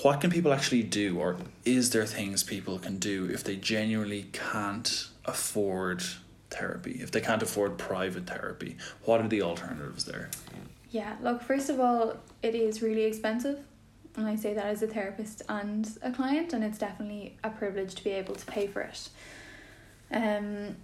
what 0.04 0.20
can 0.20 0.30
people 0.30 0.52
actually 0.52 0.84
do, 0.84 1.18
or 1.18 1.38
is 1.64 1.92
there 1.92 2.06
things 2.06 2.44
people 2.44 2.78
can 2.78 2.98
do 2.98 3.26
if 3.32 3.44
they 3.44 3.56
genuinely 3.56 4.26
can't 4.34 5.08
afford 5.24 6.04
therapy, 6.50 7.00
if 7.02 7.10
they 7.12 7.22
can't 7.22 7.42
afford 7.42 7.78
private 7.78 8.28
therapy? 8.28 8.76
What 9.06 9.22
are 9.22 9.30
the 9.30 9.42
alternatives 9.42 10.04
there? 10.04 10.30
Yeah, 10.92 11.16
look, 11.22 11.42
first 11.42 11.70
of 11.70 11.80
all, 11.80 12.18
it 12.42 12.54
is 12.54 12.82
really 12.82 13.04
expensive. 13.04 13.60
And 14.16 14.28
I 14.28 14.36
say 14.36 14.54
that 14.54 14.66
as 14.66 14.84
a 14.84 14.88
therapist 14.88 15.42
and 15.48 15.90
a 16.02 16.12
client, 16.12 16.52
and 16.52 16.64
it's 16.64 16.78
definitely 16.78 17.38
a 17.44 17.50
privilege 17.50 17.96
to 17.96 18.04
be 18.04 18.12
able 18.12 18.36
to 18.36 18.46
pay 18.46 18.68
for 18.68 18.82
it. 18.82 19.10
Um, 20.12 20.76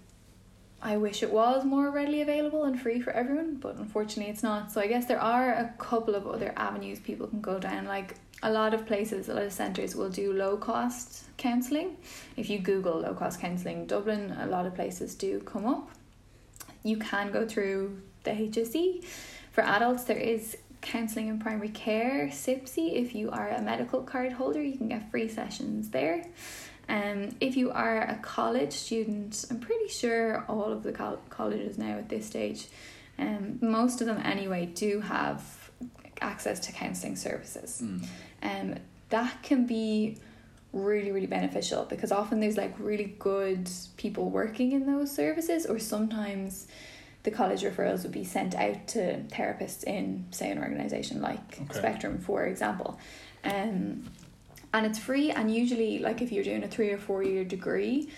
I 0.82 0.96
wish 0.96 1.22
it 1.22 1.30
was 1.30 1.64
more 1.64 1.90
readily 1.90 2.22
available 2.22 2.64
and 2.64 2.80
free 2.80 3.02
for 3.02 3.10
everyone, 3.12 3.56
but 3.56 3.76
unfortunately 3.76 4.32
it's 4.32 4.42
not. 4.42 4.72
So 4.72 4.80
I 4.80 4.86
guess 4.86 5.04
there 5.04 5.20
are 5.20 5.52
a 5.52 5.74
couple 5.76 6.14
of 6.14 6.26
other 6.26 6.54
avenues 6.56 6.98
people 6.98 7.26
can 7.26 7.42
go 7.42 7.58
down. 7.58 7.84
Like 7.84 8.14
a 8.42 8.50
lot 8.50 8.74
of 8.74 8.86
places, 8.86 9.28
a 9.28 9.34
lot 9.34 9.44
of 9.44 9.52
centres 9.52 9.94
will 9.94 10.10
do 10.10 10.32
low 10.32 10.56
cost 10.56 11.24
counselling. 11.36 11.96
If 12.36 12.48
you 12.48 12.58
Google 12.58 13.00
low 13.00 13.14
cost 13.14 13.40
counselling 13.40 13.86
Dublin, 13.86 14.36
a 14.40 14.46
lot 14.46 14.66
of 14.66 14.74
places 14.74 15.14
do 15.14 15.40
come 15.40 15.66
up. 15.66 15.90
You 16.82 16.96
can 16.96 17.30
go 17.30 17.46
through 17.46 18.00
the 18.24 18.30
HSE. 18.30 19.04
For 19.52 19.62
adults, 19.62 20.04
there 20.04 20.16
is 20.16 20.56
counselling 20.80 21.28
in 21.28 21.38
primary 21.38 21.68
care, 21.68 22.28
CIPC. 22.28 22.94
If 22.94 23.14
you 23.14 23.30
are 23.30 23.50
a 23.50 23.60
medical 23.60 24.02
card 24.02 24.32
holder, 24.32 24.62
you 24.62 24.78
can 24.78 24.88
get 24.88 25.10
free 25.10 25.28
sessions 25.28 25.90
there. 25.90 26.24
Um, 26.88 27.36
if 27.40 27.56
you 27.56 27.70
are 27.70 28.00
a 28.02 28.18
college 28.22 28.72
student, 28.72 29.44
I'm 29.50 29.60
pretty 29.60 29.88
sure 29.88 30.44
all 30.48 30.72
of 30.72 30.82
the 30.82 30.92
col- 30.92 31.20
colleges 31.28 31.78
now 31.78 31.98
at 31.98 32.08
this 32.08 32.26
stage, 32.26 32.66
um, 33.18 33.58
most 33.60 34.00
of 34.00 34.06
them 34.06 34.20
anyway, 34.24 34.66
do 34.66 35.00
have 35.00 35.70
access 36.20 36.58
to 36.60 36.72
counselling 36.72 37.16
services. 37.16 37.80
Mm. 37.84 38.06
Um, 38.42 38.76
that 39.10 39.42
can 39.42 39.66
be 39.66 40.16
really 40.72 41.10
really 41.10 41.26
beneficial 41.26 41.84
because 41.84 42.12
often 42.12 42.38
there's 42.38 42.56
like 42.56 42.72
really 42.78 43.16
good 43.18 43.68
people 43.96 44.30
working 44.30 44.72
in 44.72 44.86
those 44.86 45.12
services 45.12 45.66
or 45.66 45.78
sometimes 45.78 46.68
the 47.24 47.30
college 47.30 47.62
referrals 47.62 48.02
would 48.04 48.12
be 48.12 48.24
sent 48.24 48.54
out 48.54 48.86
to 48.86 49.18
therapists 49.24 49.82
in 49.84 50.24
say 50.30 50.50
an 50.50 50.58
organization 50.58 51.20
like 51.20 51.60
okay. 51.60 51.78
spectrum 51.78 52.18
for 52.18 52.44
example. 52.44 52.98
Um 53.44 54.04
and 54.72 54.86
it's 54.86 54.98
free 55.00 55.32
and 55.32 55.52
usually 55.52 55.98
like 55.98 56.22
if 56.22 56.30
you're 56.30 56.44
doing 56.44 56.62
a 56.62 56.68
three 56.68 56.90
or 56.90 56.98
four 56.98 57.24
year 57.24 57.44
degree 57.44 58.08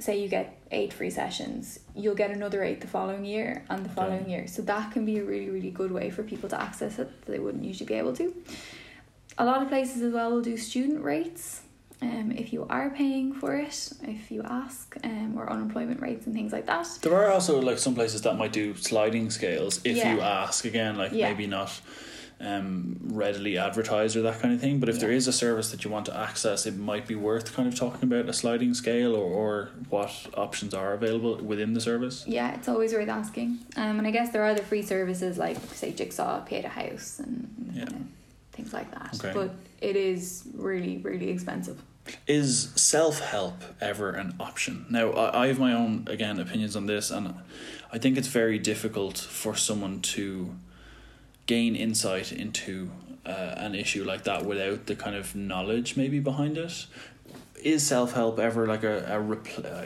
say 0.00 0.20
you 0.20 0.26
get 0.26 0.58
eight 0.72 0.92
free 0.92 1.10
sessions 1.10 1.78
you'll 1.94 2.16
get 2.16 2.32
another 2.32 2.64
eight 2.64 2.80
the 2.80 2.88
following 2.88 3.24
year 3.24 3.64
and 3.70 3.84
the 3.84 3.90
following 3.90 4.28
year. 4.28 4.48
So 4.48 4.62
that 4.62 4.90
can 4.90 5.04
be 5.04 5.18
a 5.18 5.24
really 5.24 5.50
really 5.50 5.70
good 5.70 5.92
way 5.92 6.10
for 6.10 6.24
people 6.24 6.48
to 6.48 6.60
access 6.60 6.98
it 6.98 7.08
that 7.24 7.30
they 7.30 7.38
wouldn't 7.38 7.64
usually 7.64 7.86
be 7.86 7.94
able 7.94 8.14
to 8.14 8.34
a 9.38 9.44
lot 9.44 9.62
of 9.62 9.68
places 9.68 10.02
as 10.02 10.12
well 10.12 10.30
will 10.32 10.42
do 10.42 10.56
student 10.56 11.02
rates 11.02 11.62
um, 12.00 12.32
if 12.32 12.52
you 12.52 12.66
are 12.68 12.90
paying 12.90 13.32
for 13.32 13.54
it, 13.54 13.92
if 14.02 14.30
you 14.30 14.42
ask, 14.42 14.96
um, 15.04 15.36
or 15.38 15.50
unemployment 15.50 16.00
rates 16.00 16.26
and 16.26 16.34
things 16.34 16.52
like 16.52 16.66
that. 16.66 16.88
There 17.02 17.14
are 17.14 17.30
also 17.30 17.60
like 17.60 17.78
some 17.78 17.94
places 17.94 18.22
that 18.22 18.36
might 18.36 18.52
do 18.52 18.74
sliding 18.74 19.30
scales 19.30 19.80
if 19.84 19.96
Yeah. 19.96 20.14
you 20.14 20.20
ask 20.20 20.64
again, 20.64 20.96
like 20.96 21.12
Yeah. 21.12 21.28
maybe 21.28 21.46
not 21.46 21.80
um, 22.44 22.96
readily 23.12 23.56
advertised 23.56 24.16
or 24.16 24.22
that 24.22 24.40
kind 24.40 24.52
of 24.52 24.60
thing. 24.60 24.80
But 24.80 24.88
if 24.88 24.98
there 24.98 25.12
Yeah. 25.12 25.16
is 25.18 25.28
a 25.28 25.32
service 25.32 25.70
that 25.70 25.84
you 25.84 25.90
want 25.92 26.06
to 26.06 26.16
access, 26.18 26.66
it 26.66 26.76
might 26.76 27.06
be 27.06 27.14
worth 27.14 27.54
kind 27.54 27.68
of 27.68 27.76
talking 27.76 28.02
about 28.02 28.28
a 28.28 28.32
sliding 28.32 28.74
scale 28.74 29.14
or, 29.14 29.22
or 29.32 29.68
what 29.88 30.10
options 30.36 30.74
are 30.74 30.92
available 30.92 31.36
within 31.36 31.72
the 31.72 31.80
service. 31.80 32.24
Yeah, 32.26 32.52
it's 32.56 32.66
always 32.66 32.92
worth 32.92 33.08
asking. 33.08 33.60
Um, 33.76 33.98
and 33.98 34.08
I 34.08 34.10
guess 34.10 34.30
there 34.32 34.42
are 34.42 34.54
the 34.54 34.62
free 34.64 34.82
services 34.82 35.38
like, 35.38 35.56
say, 35.72 35.92
Jigsaw, 35.92 36.40
Pieta 36.40 36.66
House, 36.68 37.20
and 37.20 37.70
Yeah. 37.76 37.84
uh, 37.84 37.88
things 38.52 38.72
like 38.72 38.90
that. 38.92 39.14
Okay. 39.14 39.32
But 39.34 39.54
it 39.80 39.96
is 39.96 40.44
really, 40.54 40.98
really 40.98 41.30
expensive. 41.30 41.82
Is 42.26 42.70
self 42.74 43.20
help 43.20 43.62
ever 43.80 44.10
an 44.10 44.34
option? 44.40 44.86
Now, 44.90 45.12
I, 45.12 45.44
I 45.44 45.46
have 45.48 45.58
my 45.58 45.72
own, 45.72 46.04
again, 46.08 46.38
opinions 46.40 46.74
on 46.74 46.86
this, 46.86 47.10
and 47.10 47.34
I 47.92 47.98
think 47.98 48.16
it's 48.18 48.28
very 48.28 48.58
difficult 48.58 49.18
for 49.18 49.54
someone 49.56 50.00
to 50.00 50.54
gain 51.46 51.76
insight 51.76 52.32
into 52.32 52.90
uh, 53.24 53.54
an 53.56 53.74
issue 53.74 54.04
like 54.04 54.24
that 54.24 54.44
without 54.44 54.86
the 54.86 54.96
kind 54.96 55.14
of 55.14 55.34
knowledge 55.36 55.96
maybe 55.96 56.18
behind 56.18 56.58
it. 56.58 56.86
Is 57.62 57.86
self 57.86 58.14
help 58.14 58.40
ever 58.40 58.66
like 58.66 58.82
a, 58.82 59.04
a 59.04 59.22
repl- 59.22 59.64
uh, 59.64 59.84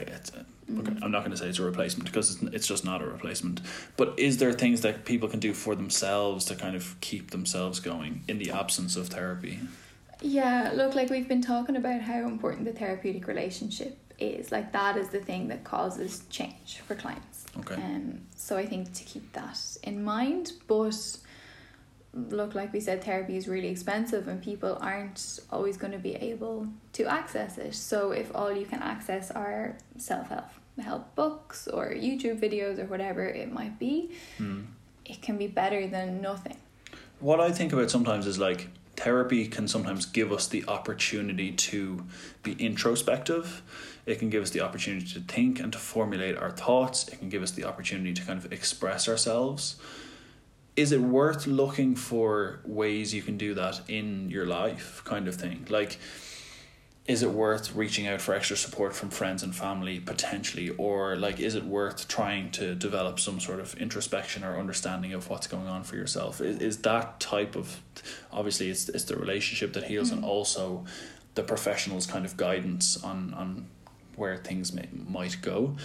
Okay, 0.68 0.92
I'm 1.00 1.12
not 1.12 1.20
going 1.20 1.30
to 1.30 1.36
say 1.36 1.48
it's 1.48 1.60
a 1.60 1.64
replacement 1.64 2.10
because 2.10 2.34
it's, 2.34 2.54
it's 2.54 2.66
just 2.66 2.84
not 2.84 3.00
a 3.00 3.06
replacement. 3.06 3.60
But 3.96 4.18
is 4.18 4.38
there 4.38 4.52
things 4.52 4.80
that 4.80 5.04
people 5.04 5.28
can 5.28 5.38
do 5.38 5.52
for 5.52 5.76
themselves 5.76 6.44
to 6.46 6.56
kind 6.56 6.74
of 6.74 7.00
keep 7.00 7.30
themselves 7.30 7.78
going 7.78 8.24
in 8.26 8.38
the 8.38 8.50
absence 8.50 8.96
of 8.96 9.08
therapy? 9.08 9.60
Yeah, 10.20 10.72
look, 10.74 10.94
like 10.94 11.10
we've 11.10 11.28
been 11.28 11.42
talking 11.42 11.76
about 11.76 12.00
how 12.00 12.26
important 12.26 12.64
the 12.64 12.72
therapeutic 12.72 13.28
relationship 13.28 13.98
is. 14.18 14.50
Like, 14.50 14.72
that 14.72 14.96
is 14.96 15.08
the 15.10 15.20
thing 15.20 15.48
that 15.48 15.62
causes 15.62 16.24
change 16.30 16.80
for 16.86 16.94
clients. 16.96 17.46
Okay. 17.58 17.74
Um, 17.74 18.22
so 18.34 18.56
I 18.56 18.66
think 18.66 18.92
to 18.94 19.04
keep 19.04 19.32
that 19.34 19.58
in 19.84 20.02
mind, 20.02 20.52
but 20.66 21.18
look, 22.12 22.54
like 22.54 22.72
we 22.72 22.80
said, 22.80 23.04
therapy 23.04 23.36
is 23.36 23.46
really 23.46 23.68
expensive 23.68 24.26
and 24.26 24.42
people 24.42 24.78
aren't 24.80 25.40
always 25.50 25.76
going 25.76 25.92
to 25.92 25.98
be 25.98 26.14
able 26.16 26.66
to 26.94 27.04
access 27.04 27.58
it. 27.58 27.74
So 27.74 28.12
if 28.12 28.34
all 28.34 28.52
you 28.52 28.66
can 28.66 28.82
access 28.82 29.30
are 29.30 29.76
self 29.98 30.32
help 30.82 31.14
books 31.14 31.68
or 31.68 31.90
YouTube 31.90 32.40
videos 32.40 32.78
or 32.78 32.84
whatever 32.86 33.24
it 33.26 33.52
might 33.52 33.78
be, 33.78 34.10
Hmm. 34.38 34.62
it 35.04 35.22
can 35.22 35.36
be 35.38 35.46
better 35.46 35.86
than 35.86 36.20
nothing. 36.20 36.56
What 37.20 37.40
I 37.40 37.50
think 37.50 37.72
about 37.72 37.90
sometimes 37.90 38.26
is 38.26 38.38
like 38.38 38.68
therapy 38.96 39.46
can 39.46 39.68
sometimes 39.68 40.06
give 40.06 40.32
us 40.32 40.46
the 40.46 40.64
opportunity 40.68 41.52
to 41.52 42.04
be 42.42 42.52
introspective. 42.52 43.62
It 44.06 44.18
can 44.18 44.30
give 44.30 44.42
us 44.42 44.50
the 44.50 44.60
opportunity 44.60 45.06
to 45.06 45.20
think 45.20 45.60
and 45.60 45.72
to 45.72 45.78
formulate 45.78 46.36
our 46.36 46.50
thoughts. 46.50 47.08
It 47.08 47.18
can 47.18 47.28
give 47.28 47.42
us 47.42 47.50
the 47.50 47.64
opportunity 47.64 48.12
to 48.14 48.22
kind 48.22 48.38
of 48.38 48.52
express 48.52 49.08
ourselves. 49.08 49.76
Is 50.76 50.92
it 50.92 51.00
worth 51.00 51.46
looking 51.46 51.96
for 51.96 52.60
ways 52.64 53.14
you 53.14 53.22
can 53.22 53.38
do 53.38 53.54
that 53.54 53.80
in 53.88 54.28
your 54.28 54.46
life, 54.46 55.02
kind 55.04 55.26
of 55.26 55.34
thing? 55.34 55.66
Like, 55.70 55.98
is 57.08 57.22
it 57.22 57.30
worth 57.30 57.74
reaching 57.76 58.08
out 58.08 58.20
for 58.20 58.34
extra 58.34 58.56
support 58.56 58.94
from 58.94 59.10
friends 59.10 59.42
and 59.42 59.54
family 59.54 60.00
potentially? 60.00 60.70
Or 60.70 61.16
like 61.16 61.38
is 61.38 61.54
it 61.54 61.64
worth 61.64 62.08
trying 62.08 62.50
to 62.52 62.74
develop 62.74 63.20
some 63.20 63.38
sort 63.38 63.60
of 63.60 63.74
introspection 63.76 64.42
or 64.42 64.58
understanding 64.58 65.12
of 65.12 65.28
what's 65.30 65.46
going 65.46 65.68
on 65.68 65.84
for 65.84 65.94
yourself? 65.96 66.40
Is, 66.40 66.58
is 66.58 66.78
that 66.78 67.20
type 67.20 67.54
of 67.54 67.80
obviously 68.32 68.70
it's, 68.70 68.88
it's 68.88 69.04
the 69.04 69.16
relationship 69.16 69.72
that 69.74 69.84
heals 69.84 70.10
and 70.10 70.24
also 70.24 70.84
the 71.36 71.42
professional's 71.42 72.06
kind 72.06 72.24
of 72.24 72.36
guidance 72.36 73.02
on 73.04 73.32
on 73.34 73.68
where 74.16 74.36
things 74.36 74.72
may, 74.72 74.88
might 75.08 75.36
go. 75.42 75.76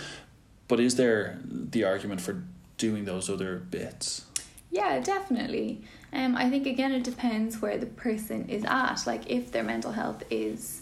But 0.68 0.80
is 0.80 0.96
there 0.96 1.40
the 1.44 1.84
argument 1.84 2.22
for 2.22 2.44
doing 2.78 3.06
those 3.06 3.30
other 3.30 3.58
bits? 3.58 4.26
Yeah, 4.72 5.00
definitely. 5.02 5.84
Um, 6.14 6.36
I 6.36 6.50
think 6.50 6.66
again 6.66 6.94
it 6.94 7.04
depends 7.04 7.62
where 7.62 7.78
the 7.78 7.86
person 7.86 8.50
is 8.50 8.64
at. 8.66 9.06
Like 9.06 9.30
if 9.30 9.52
their 9.52 9.64
mental 9.64 9.92
health 9.92 10.24
is 10.32 10.81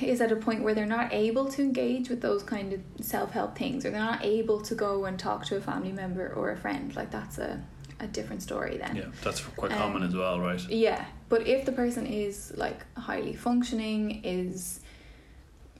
is 0.00 0.20
at 0.20 0.32
a 0.32 0.36
point 0.36 0.62
where 0.62 0.74
they're 0.74 0.86
not 0.86 1.12
able 1.12 1.46
to 1.52 1.62
engage 1.62 2.08
with 2.08 2.20
those 2.20 2.42
kind 2.42 2.72
of 2.72 2.80
self 3.00 3.30
help 3.32 3.56
things, 3.56 3.84
or 3.84 3.90
they're 3.90 4.00
not 4.00 4.24
able 4.24 4.60
to 4.62 4.74
go 4.74 5.04
and 5.04 5.18
talk 5.18 5.44
to 5.46 5.56
a 5.56 5.60
family 5.60 5.92
member 5.92 6.32
or 6.34 6.50
a 6.50 6.56
friend, 6.56 6.94
like 6.96 7.10
that's 7.10 7.38
a 7.38 7.62
a 8.00 8.06
different 8.06 8.40
story 8.40 8.76
then. 8.76 8.94
yeah 8.94 9.06
that's 9.24 9.40
quite 9.40 9.72
Um, 9.72 9.78
common 9.78 10.02
as 10.04 10.14
well 10.14 10.38
right 10.38 10.60
Yeah, 10.68 11.04
but 11.28 11.48
if 11.48 11.64
the 11.64 11.72
person 11.72 12.06
is 12.06 12.52
like 12.56 12.80
highly 12.96 13.34
functioning, 13.34 14.24
is 14.24 14.80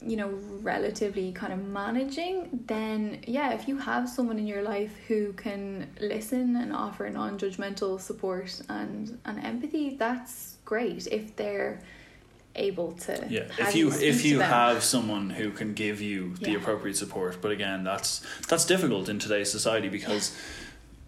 you 0.01 0.17
know 0.17 0.29
relatively 0.61 1.31
kind 1.31 1.53
of 1.53 1.59
managing, 1.65 2.49
then 2.67 3.19
yeah, 3.25 3.53
if 3.53 3.67
you 3.69 3.77
have 3.77 4.09
someone 4.09 4.37
in 4.37 4.47
your 4.47 4.63
life 4.63 4.93
who 5.07 5.31
can 5.33 5.87
listen 6.01 6.55
and 6.57 6.73
offer 6.73 7.09
non-judgmental 7.09 7.99
support 8.01 8.61
and 8.67 9.17
and 9.25 9.39
empathy, 9.51 9.95
that's 9.97 10.57
great. 10.65 11.07
If 11.07 11.35
they're 11.37 11.81
able 12.59 12.91
to 13.05 13.13
Yeah, 13.29 13.47
if 13.57 13.75
you 13.75 13.91
if 13.91 14.23
you 14.25 14.39
have 14.39 14.83
someone 14.83 15.29
who 15.31 15.51
can 15.51 15.73
give 15.73 16.01
you 16.01 16.35
the 16.41 16.51
Yeah. 16.51 16.57
appropriate 16.57 16.97
support, 16.97 17.41
but 17.41 17.51
again, 17.51 17.83
that's 17.83 18.21
that's 18.49 18.65
difficult 18.65 19.09
in 19.09 19.17
today's 19.19 19.51
society 19.51 19.89
because 19.89 20.35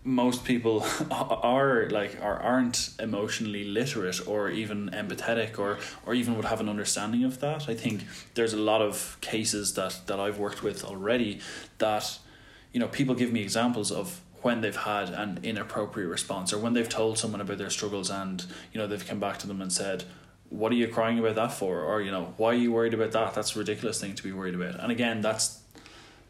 most 0.04 0.44
people 0.46 0.84
are 1.12 1.88
like 1.92 2.18
are 2.22 2.40
aren't 2.42 2.90
emotionally 3.00 3.64
literate 3.64 4.20
or 4.28 4.50
even 4.50 4.90
empathetic 4.90 5.60
or 5.60 5.78
or 6.06 6.14
even 6.16 6.36
would 6.36 6.46
have 6.46 6.60
an 6.60 6.70
understanding 6.70 7.24
of 7.24 7.40
that. 7.40 7.70
I 7.70 7.76
think 7.76 8.04
there's 8.34 8.54
a 8.54 8.58
lot 8.72 8.82
of 8.82 9.18
cases 9.22 9.74
that 9.76 10.02
that 10.08 10.20
I've 10.20 10.40
worked 10.40 10.64
with 10.64 10.84
already 10.84 11.40
that 11.78 12.18
you 12.74 12.80
know 12.80 12.88
people 12.88 13.14
give 13.16 13.32
me 13.32 13.42
examples 13.42 13.92
of 13.92 14.22
when 14.42 14.62
they've 14.62 14.76
had 14.96 15.10
an 15.10 15.40
inappropriate 15.44 16.10
response 16.10 16.52
or 16.52 16.58
when 16.58 16.74
they've 16.74 16.90
told 16.90 17.20
someone 17.20 17.42
about 17.42 17.60
their 17.60 17.70
struggles 17.70 18.10
and 18.10 18.44
you 18.74 18.80
know 18.80 18.88
they've 18.88 19.08
come 19.08 19.20
back 19.20 19.38
to 19.38 19.46
them 19.46 19.62
and 19.62 19.72
said 19.72 20.04
what 20.52 20.72
are 20.72 20.76
you 20.76 20.88
crying 20.88 21.18
about 21.18 21.36
that 21.36 21.52
for? 21.54 21.82
Or 21.82 22.02
you 22.02 22.12
know 22.12 22.34
why 22.38 22.50
are 22.52 22.62
you 22.66 22.72
worried 22.72 22.94
about 22.94 23.12
that? 23.14 23.34
That's 23.34 23.56
a 23.56 23.60
ridiculous 23.60 24.00
thing 24.02 24.14
to 24.16 24.24
be 24.24 24.32
worried 24.32 24.56
about. 24.56 24.80
And 24.80 24.92
again 24.92 25.22
that's 25.22 25.60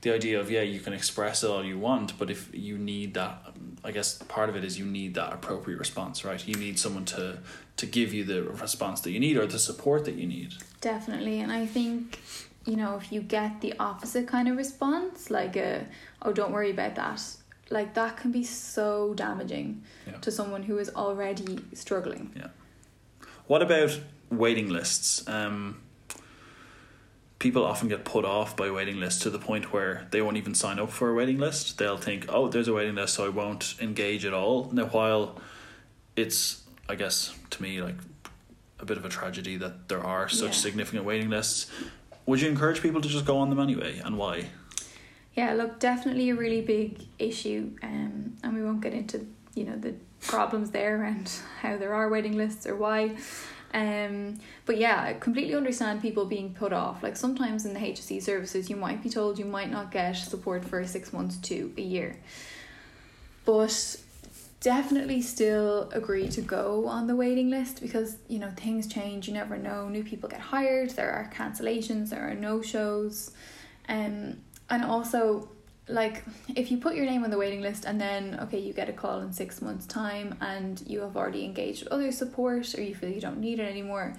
the 0.01 0.11
idea 0.13 0.39
of 0.39 0.49
yeah 0.49 0.61
you 0.61 0.80
can 0.80 0.93
express 0.93 1.43
it 1.43 1.49
all 1.51 1.63
you 1.63 1.78
want 1.78 2.17
but 2.17 2.32
if 2.32 2.49
you 2.67 2.76
need 2.76 3.13
that 3.13 3.36
i 3.84 3.91
guess 3.91 4.17
part 4.24 4.49
of 4.49 4.55
it 4.55 4.63
is 4.63 4.80
you 4.80 4.86
need 4.99 5.13
that 5.13 5.32
appropriate 5.32 5.78
response 5.78 6.26
right? 6.26 6.41
You 6.47 6.55
need 6.55 6.80
someone 6.80 7.05
to 7.05 7.38
to 7.78 7.86
give 7.86 8.11
you 8.11 8.24
the 8.24 8.41
response 8.43 9.01
that 9.01 9.11
you 9.11 9.19
need 9.19 9.38
or 9.38 9.45
the 9.45 9.59
support 9.59 10.05
that 10.05 10.15
you 10.15 10.28
need. 10.28 10.53
Definitely, 10.82 11.39
and 11.39 11.51
I 11.51 11.65
think 11.67 12.19
you 12.65 12.76
know 12.82 12.95
if 13.01 13.11
you 13.11 13.22
get 13.22 13.61
the 13.61 13.74
opposite 13.80 14.26
kind 14.28 14.47
of 14.47 14.57
response, 14.57 15.30
like 15.30 15.55
a 15.55 15.86
oh 16.24 16.34
don't 16.34 16.51
worry 16.51 16.72
about 16.72 16.95
that, 16.95 17.22
like 17.69 17.93
that 17.93 18.17
can 18.17 18.32
be 18.32 18.43
so 18.43 19.13
damaging 19.15 19.84
Yeah. 20.07 20.17
to 20.26 20.32
someone 20.32 20.63
who 20.63 20.78
is 20.80 20.89
already 20.95 21.59
struggling. 21.74 22.32
What 23.52 23.62
about 23.62 23.99
waiting 24.30 24.70
lists? 24.70 25.28
Um, 25.28 25.82
people 27.38 27.66
often 27.66 27.89
get 27.89 28.06
put 28.06 28.24
off 28.24 28.56
by 28.56 28.72
waiting 28.72 28.97
lists 28.97 29.24
to 29.24 29.30
the 29.30 29.39
point 29.39 29.74
where 29.74 30.08
they 30.12 30.22
won't 30.22 30.38
even 30.38 30.56
sign 30.56 30.80
up 30.80 30.89
for 30.89 31.10
a 31.10 31.14
waiting 31.14 31.38
list. 31.38 31.78
They'll 31.78 31.97
think, 31.97 32.28
oh, 32.30 32.47
there's 32.47 32.70
a 32.70 32.74
waiting 32.74 32.95
list, 32.95 33.16
so 33.16 33.26
I 33.26 33.28
won't 33.28 33.76
engage 33.82 34.24
at 34.24 34.34
all. 34.34 34.70
Now, 34.72 34.86
while 34.86 35.41
it's, 36.16 36.64
I 36.88 36.95
guess, 36.95 37.38
to 37.49 37.62
me, 37.62 37.82
like 37.82 37.97
a 38.80 38.86
bit 38.86 38.95
of 38.95 39.04
a 39.04 39.10
tragedy 39.10 39.58
that 39.58 39.89
there 39.89 40.02
are 40.02 40.30
such 40.30 40.52
Yeah. 40.52 40.62
significant 40.68 41.04
waiting 41.04 41.30
lists, 41.30 41.70
would 42.26 42.39
you 42.39 42.47
encourage 42.47 42.82
people 42.82 43.02
to 43.02 43.10
just 43.10 43.26
go 43.26 43.38
on 43.38 43.49
them 43.49 43.60
anyway, 43.60 43.99
and 43.99 44.18
why? 44.18 44.45
Yeah, 45.36 45.52
look, 45.56 45.78
definitely 45.78 46.30
a 46.30 46.36
really 46.36 46.62
big 46.62 47.02
issue, 47.20 47.72
um, 47.84 48.38
and 48.43 48.54
we 48.54 48.64
won't 48.64 48.80
get 48.80 48.93
into 48.93 49.28
you 49.56 49.66
know 49.66 49.76
the 49.76 49.93
problems 50.22 50.72
there 50.72 51.03
and 51.03 51.32
how 51.61 51.78
there 51.78 51.93
are 51.93 52.09
waiting 52.09 52.38
lists 52.38 52.65
or 52.67 52.76
why. 52.76 53.15
Um, 53.74 54.39
but 54.65 54.78
yeah, 54.78 55.01
I 55.01 55.13
completely 55.13 55.55
understand 55.55 56.01
people 56.01 56.26
being 56.26 56.53
put 56.53 56.74
off. 56.74 57.03
Like 57.03 57.15
sometimes 57.15 57.65
in 57.65 57.74
the 57.74 57.80
HSE 57.80 58.22
services, 58.22 58.69
you 58.69 58.76
might 58.76 59.01
be 59.01 59.09
told 59.09 59.39
you 59.39 59.45
might 59.45 59.72
not 59.72 59.91
get 59.91 60.13
support 60.13 60.65
for 60.65 60.86
six 60.86 61.13
months 61.13 61.38
to 61.38 61.74
a 61.78 61.82
year, 61.82 62.17
but 63.45 63.97
definitely 64.59 65.22
still 65.22 65.89
agree 65.91 66.30
to 66.30 66.41
go 66.41 66.86
on 66.86 67.07
the 67.07 67.15
waiting 67.15 67.49
list 67.49 67.82
because 67.82 68.17
you 68.28 68.39
know 68.39 68.51
things 68.57 68.88
change. 68.88 69.28
You 69.28 69.34
never 69.34 69.57
know. 69.57 69.88
New 69.88 70.03
people 70.03 70.30
get 70.30 70.41
hired. 70.41 70.91
There 70.91 71.11
are 71.11 71.32
cancellations. 71.34 72.09
There 72.09 72.30
are 72.30 72.36
no 72.36 72.61
shows. 72.61 73.32
Um, 73.88 74.38
and 74.69 74.86
also 74.86 75.49
like 75.88 76.23
if 76.55 76.71
you 76.71 76.77
put 76.77 76.95
your 76.95 77.05
name 77.05 77.23
on 77.23 77.29
the 77.32 77.38
waiting 77.38 77.61
list 77.61 77.86
and 77.86 77.99
then 77.99 78.38
okay 78.41 78.59
you 78.59 78.71
get 78.71 78.88
a 78.88 78.93
call 78.93 79.19
in 79.21 79.34
six 79.34 79.61
months 79.61 79.86
time 79.86 80.36
and 80.41 80.82
you 80.88 81.01
have 81.01 81.17
already 81.17 81.43
engaged 81.43 81.84
with 81.84 81.91
other 81.93 82.11
support 82.11 82.73
or 82.77 82.82
you 82.82 82.93
feel 82.95 83.09
you 83.09 83.19
don't 83.21 83.39
need 83.39 83.59
it 83.59 83.67
anymore 83.69 84.13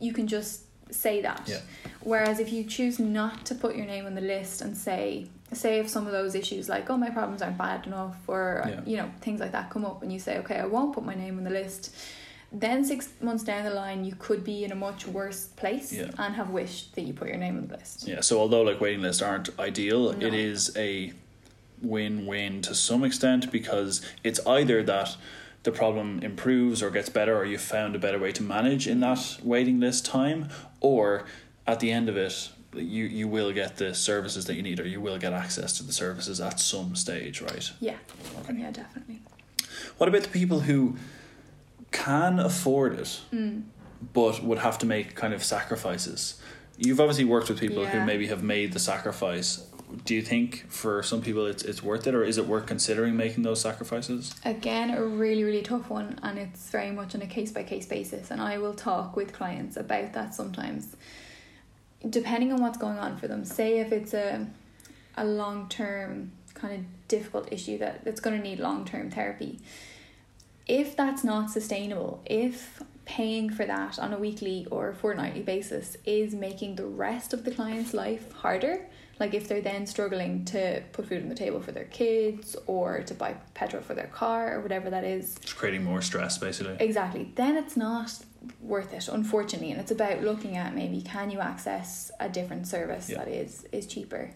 you 0.00 0.12
can 0.12 0.26
just 0.26 0.62
say 0.90 1.20
that 1.20 1.42
Yeah. 1.46 1.58
whereas 2.00 2.38
if 2.40 2.52
you 2.52 2.64
choose 2.64 2.98
not 2.98 3.44
to 3.46 3.54
put 3.54 3.76
your 3.76 3.84
name 3.84 4.06
on 4.06 4.14
the 4.14 4.20
list 4.22 4.62
and 4.62 4.76
say 4.76 5.26
say 5.52 5.80
if 5.80 5.88
some 5.88 6.06
of 6.06 6.12
those 6.12 6.34
issues 6.34 6.68
like 6.68 6.88
oh 6.88 6.96
my 6.96 7.10
problems 7.10 7.42
aren't 7.42 7.58
bad 7.58 7.86
enough 7.86 8.16
or 8.26 8.64
Yeah. 8.66 8.80
you 8.86 8.96
know 8.96 9.10
things 9.20 9.40
like 9.40 9.52
that 9.52 9.70
come 9.70 9.84
up 9.84 10.02
and 10.02 10.12
you 10.12 10.18
say 10.20 10.38
okay 10.38 10.56
I 10.56 10.66
won't 10.66 10.94
put 10.94 11.04
my 11.04 11.14
name 11.14 11.36
on 11.36 11.44
the 11.44 11.50
list 11.50 11.94
then 12.50 12.84
six 12.84 13.10
months 13.20 13.44
down 13.44 13.64
the 13.64 13.70
line 13.70 14.04
you 14.04 14.14
could 14.18 14.42
be 14.42 14.64
in 14.64 14.72
a 14.72 14.74
much 14.74 15.06
worse 15.06 15.46
place 15.46 15.92
Yeah. 15.92 16.10
and 16.18 16.34
have 16.34 16.50
wished 16.50 16.94
that 16.94 17.02
you 17.02 17.12
put 17.12 17.28
your 17.28 17.36
name 17.36 17.56
on 17.58 17.66
the 17.68 17.76
list. 17.76 18.06
Yeah, 18.08 18.20
so 18.22 18.38
although 18.40 18.62
like 18.62 18.80
waiting 18.80 19.02
lists 19.02 19.20
aren't 19.22 19.50
ideal, 19.58 20.12
No. 20.12 20.26
it 20.26 20.34
is 20.34 20.74
a 20.76 21.12
win-win 21.82 22.62
to 22.62 22.74
some 22.74 23.04
extent 23.04 23.52
because 23.52 24.00
it's 24.24 24.44
either 24.46 24.82
that 24.82 25.16
the 25.62 25.72
problem 25.72 26.20
improves 26.22 26.82
or 26.82 26.90
gets 26.90 27.08
better 27.08 27.36
or 27.36 27.44
you've 27.44 27.60
found 27.60 27.94
a 27.94 27.98
better 27.98 28.18
way 28.18 28.32
to 28.32 28.42
manage 28.42 28.86
in 28.88 29.00
that 29.00 29.38
waiting 29.42 29.78
list 29.80 30.04
time 30.06 30.48
or 30.80 31.24
at 31.66 31.80
the 31.80 31.90
end 31.90 32.08
of 32.08 32.16
it 32.16 32.50
you 32.74 33.04
you 33.04 33.26
will 33.26 33.52
get 33.52 33.76
the 33.76 33.94
services 33.94 34.44
that 34.46 34.54
you 34.54 34.62
need 34.62 34.78
or 34.78 34.86
you 34.86 35.00
will 35.00 35.18
get 35.18 35.32
access 35.32 35.72
to 35.76 35.82
the 35.82 35.92
services 35.92 36.40
at 36.40 36.60
some 36.60 36.94
stage, 36.94 37.40
right? 37.40 37.70
Yeah. 37.80 37.96
Okay. 38.40 38.54
Yeah, 38.60 38.70
definitely. 38.70 39.20
What 39.96 40.08
about 40.08 40.22
the 40.22 40.28
people 40.28 40.60
who 40.60 40.96
can 41.90 42.38
afford 42.38 42.98
it 42.98 43.20
Mm. 43.32 43.62
but 44.12 44.42
would 44.42 44.58
have 44.58 44.78
to 44.78 44.86
make 44.86 45.14
kind 45.14 45.34
of 45.34 45.42
sacrifices. 45.42 46.40
You've 46.76 47.00
obviously 47.00 47.24
worked 47.24 47.48
with 47.48 47.58
people 47.58 47.84
who 47.84 48.04
maybe 48.04 48.28
have 48.28 48.42
made 48.42 48.72
the 48.72 48.78
sacrifice. 48.78 49.66
Do 50.04 50.14
you 50.14 50.22
think 50.22 50.66
for 50.68 51.02
some 51.02 51.22
people 51.22 51.46
it's 51.46 51.64
it's 51.64 51.82
worth 51.82 52.06
it, 52.06 52.14
or 52.14 52.22
is 52.22 52.38
it 52.38 52.46
worth 52.46 52.66
considering 52.66 53.16
making 53.16 53.42
those 53.42 53.60
sacrifices? 53.60 54.32
Again, 54.44 54.90
a 54.90 55.02
really, 55.02 55.42
really 55.44 55.62
tough 55.62 55.88
one, 55.90 56.20
and 56.22 56.38
it's 56.38 56.68
very 56.70 56.90
much 56.92 57.14
on 57.14 57.22
a 57.22 57.26
case 57.26 57.50
by 57.50 57.62
case 57.64 57.86
basis. 57.86 58.30
And 58.30 58.40
I 58.40 58.58
will 58.58 58.74
talk 58.74 59.16
with 59.16 59.32
clients 59.32 59.76
about 59.76 60.12
that 60.12 60.34
sometimes, 60.34 60.94
depending 62.08 62.52
on 62.52 62.60
what's 62.60 62.78
going 62.78 62.98
on 62.98 63.16
for 63.16 63.26
them. 63.28 63.44
Say 63.44 63.78
if 63.80 63.90
it's 63.92 64.14
a 64.14 64.46
a 65.16 65.24
long 65.24 65.68
term 65.68 66.30
kind 66.54 66.74
of 66.74 67.08
difficult 67.08 67.52
issue 67.52 67.78
that 67.78 68.02
it's 68.04 68.20
going 68.20 68.36
to 68.36 68.42
need 68.42 68.60
long 68.60 68.84
term 68.84 69.10
therapy. 69.10 69.58
If 70.68 70.96
that's 70.96 71.24
not 71.24 71.50
sustainable, 71.50 72.22
if 72.26 72.82
paying 73.06 73.48
for 73.48 73.64
that 73.64 73.98
on 73.98 74.12
a 74.12 74.18
weekly 74.18 74.66
or 74.70 74.92
fortnightly 74.92 75.40
basis 75.40 75.96
is 76.04 76.34
making 76.34 76.76
the 76.76 76.84
rest 76.84 77.32
of 77.32 77.44
the 77.44 77.50
client's 77.50 77.94
life 77.94 78.30
harder, 78.32 78.86
like 79.18 79.32
if 79.32 79.48
they're 79.48 79.62
then 79.62 79.86
struggling 79.86 80.44
to 80.44 80.82
put 80.92 81.06
food 81.08 81.22
on 81.22 81.28
the 81.30 81.34
table 81.34 81.60
for 81.62 81.72
their 81.72 81.86
kids 81.86 82.54
or 82.66 83.00
to 83.04 83.14
buy 83.14 83.34
petrol 83.54 83.82
for 83.82 83.94
their 83.94 84.06
car 84.08 84.54
or 84.56 84.60
whatever 84.60 84.90
that 84.90 85.04
is, 85.04 85.36
It's 85.42 85.54
creating 85.54 85.84
more 85.84 86.02
stress, 86.02 86.36
basically. 86.36 86.76
exactly, 86.78 87.32
then 87.34 87.56
it's 87.56 87.76
not 87.76 88.12
worth 88.60 88.92
it, 88.92 89.08
unfortunately. 89.08 89.70
And 89.72 89.80
it's 89.80 89.90
about 89.90 90.22
looking 90.22 90.56
at 90.58 90.74
maybe 90.74 91.00
can 91.00 91.30
you 91.30 91.40
access 91.40 92.10
a 92.20 92.28
different 92.28 92.66
service 92.68 93.08
Yeah. 93.08 93.18
that 93.24 93.28
is 93.28 93.64
is 93.72 93.86
cheaper. 93.86 94.32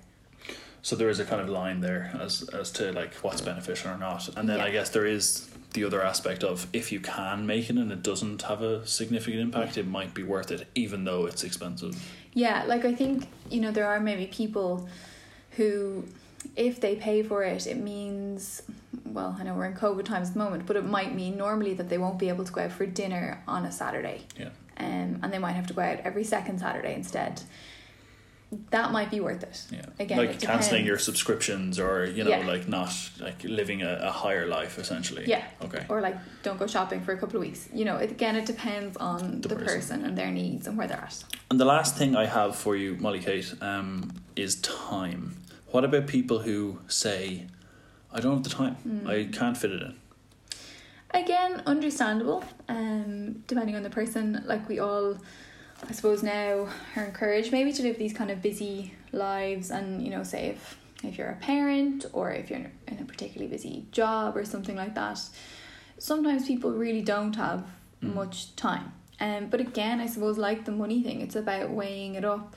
So 0.82 0.96
there 0.96 1.08
is 1.08 1.20
a 1.20 1.24
kind 1.24 1.40
of 1.40 1.48
line 1.48 1.80
there 1.80 2.10
as 2.20 2.42
as 2.50 2.70
to 2.72 2.92
like 2.92 3.14
what's 3.14 3.40
beneficial 3.40 3.92
or 3.92 3.98
not, 3.98 4.28
and 4.36 4.48
then 4.48 4.60
I 4.60 4.70
guess 4.70 4.90
there 4.90 5.06
is 5.06 5.48
the 5.72 5.84
other 5.84 6.02
aspect 6.02 6.44
of 6.44 6.66
if 6.72 6.92
you 6.92 7.00
can 7.00 7.46
make 7.46 7.70
it 7.70 7.76
and 7.76 7.90
it 7.90 8.02
doesn't 8.02 8.42
have 8.42 8.62
a 8.62 8.86
significant 8.86 9.40
impact, 9.40 9.78
it 9.78 9.86
might 9.86 10.14
be 10.14 10.22
worth 10.22 10.50
it, 10.50 10.66
even 10.74 11.04
though 11.04 11.26
it's 11.26 11.44
expensive. 11.44 11.96
Yeah, 12.34 12.64
like 12.64 12.84
I 12.84 12.94
think, 12.94 13.26
you 13.50 13.60
know, 13.60 13.70
there 13.70 13.86
are 13.86 14.00
maybe 14.00 14.26
people 14.26 14.88
who, 15.52 16.04
if 16.56 16.80
they 16.80 16.96
pay 16.96 17.22
for 17.22 17.42
it, 17.42 17.66
it 17.66 17.78
means, 17.78 18.62
well, 19.04 19.36
I 19.38 19.44
know 19.44 19.54
we're 19.54 19.66
in 19.66 19.74
COVID 19.74 20.04
times 20.04 20.28
at 20.28 20.34
the 20.34 20.38
moment, 20.38 20.66
but 20.66 20.76
it 20.76 20.84
might 20.84 21.14
mean 21.14 21.36
normally 21.36 21.74
that 21.74 21.88
they 21.88 21.98
won't 21.98 22.18
be 22.18 22.28
able 22.28 22.44
to 22.44 22.52
go 22.52 22.62
out 22.62 22.72
for 22.72 22.86
dinner 22.86 23.42
on 23.46 23.64
a 23.64 23.72
Saturday. 23.72 24.22
Yeah. 24.38 24.50
Um, 24.78 25.20
and 25.22 25.32
they 25.32 25.38
might 25.38 25.52
have 25.52 25.66
to 25.68 25.74
go 25.74 25.82
out 25.82 26.00
every 26.00 26.24
second 26.24 26.58
Saturday 26.58 26.94
instead. 26.94 27.42
That 28.70 28.92
might 28.92 29.10
be 29.10 29.20
worth 29.20 29.42
it. 29.42 29.64
Yeah, 29.70 29.86
Again, 29.98 30.18
like 30.18 30.30
it 30.30 30.40
canceling 30.42 30.84
your 30.84 30.98
subscriptions 30.98 31.78
or 31.78 32.04
you 32.04 32.22
know 32.24 32.30
Yeah. 32.30 32.46
like 32.46 32.68
not 32.68 32.92
like 33.18 33.42
living 33.44 33.80
a, 33.82 33.94
a 34.02 34.10
higher 34.10 34.46
life 34.46 34.78
essentially. 34.78 35.24
Yeah. 35.26 35.44
Okay. 35.62 35.86
Or 35.88 36.00
like, 36.02 36.16
don't 36.42 36.58
go 36.58 36.66
shopping 36.66 37.00
for 37.00 37.12
a 37.12 37.18
couple 37.18 37.36
of 37.36 37.42
weeks. 37.42 37.68
You 37.72 37.84
know, 37.86 37.96
it, 37.96 38.10
again, 38.10 38.36
it 38.36 38.44
depends 38.44 38.96
on 38.98 39.40
The 39.40 39.48
the, 39.48 39.56
person, 39.56 39.74
person, 39.74 40.04
and 40.04 40.18
their 40.18 40.30
needs 40.30 40.66
and 40.66 40.76
where 40.76 40.86
they're 40.86 41.00
at. 41.00 41.24
And 41.50 41.58
the 41.58 41.64
last 41.64 41.96
thing 41.96 42.14
I 42.14 42.26
have 42.26 42.54
for 42.54 42.76
you, 42.76 42.96
Mollie-Kate, 43.00 43.54
um, 43.62 44.10
is 44.36 44.56
time. 44.60 45.36
What 45.72 45.84
about 45.84 46.06
people 46.06 46.40
who 46.40 46.78
say, 46.88 47.46
"I 48.12 48.20
don't 48.20 48.34
have 48.34 48.42
the 48.44 48.50
time. 48.50 48.74
Hmm. 48.74 49.08
I 49.08 49.28
can't 49.32 49.56
fit 49.56 49.70
it 49.72 49.82
in." 49.82 49.94
Again, 51.14 51.62
understandable. 51.66 52.44
Um, 52.68 53.42
depending 53.46 53.76
on 53.76 53.82
the 53.82 53.90
person, 53.90 54.42
like 54.46 54.68
we 54.68 54.78
all, 54.78 55.18
I 55.88 55.92
suppose 55.92 56.22
now 56.22 56.68
are 56.96 57.04
encouraged 57.04 57.52
maybe 57.52 57.72
to 57.72 57.82
live 57.82 57.98
these 57.98 58.12
kind 58.12 58.30
of 58.30 58.40
busy 58.40 58.94
lives, 59.12 59.70
and 59.70 60.02
you 60.02 60.10
know, 60.10 60.22
say 60.22 60.46
if 60.46 60.78
if 61.04 61.18
you're 61.18 61.30
a 61.30 61.36
parent 61.36 62.06
or 62.12 62.30
if 62.32 62.48
you're 62.50 62.70
in 62.88 62.98
a 63.00 63.04
particularly 63.04 63.50
busy 63.50 63.86
job 63.90 64.36
or 64.36 64.44
something 64.44 64.76
like 64.76 64.94
that, 64.94 65.20
sometimes 65.98 66.46
people 66.46 66.70
really 66.72 67.02
don't 67.02 67.36
have 67.36 67.64
Mm. 68.02 68.14
much 68.14 68.56
time. 68.56 68.92
Um, 69.20 69.46
but 69.46 69.60
again, 69.60 70.00
I 70.00 70.06
suppose 70.06 70.36
like 70.36 70.64
the 70.64 70.72
money 70.72 71.04
thing, 71.04 71.20
it's 71.20 71.36
about 71.36 71.70
weighing 71.70 72.16
it 72.16 72.24
up. 72.24 72.56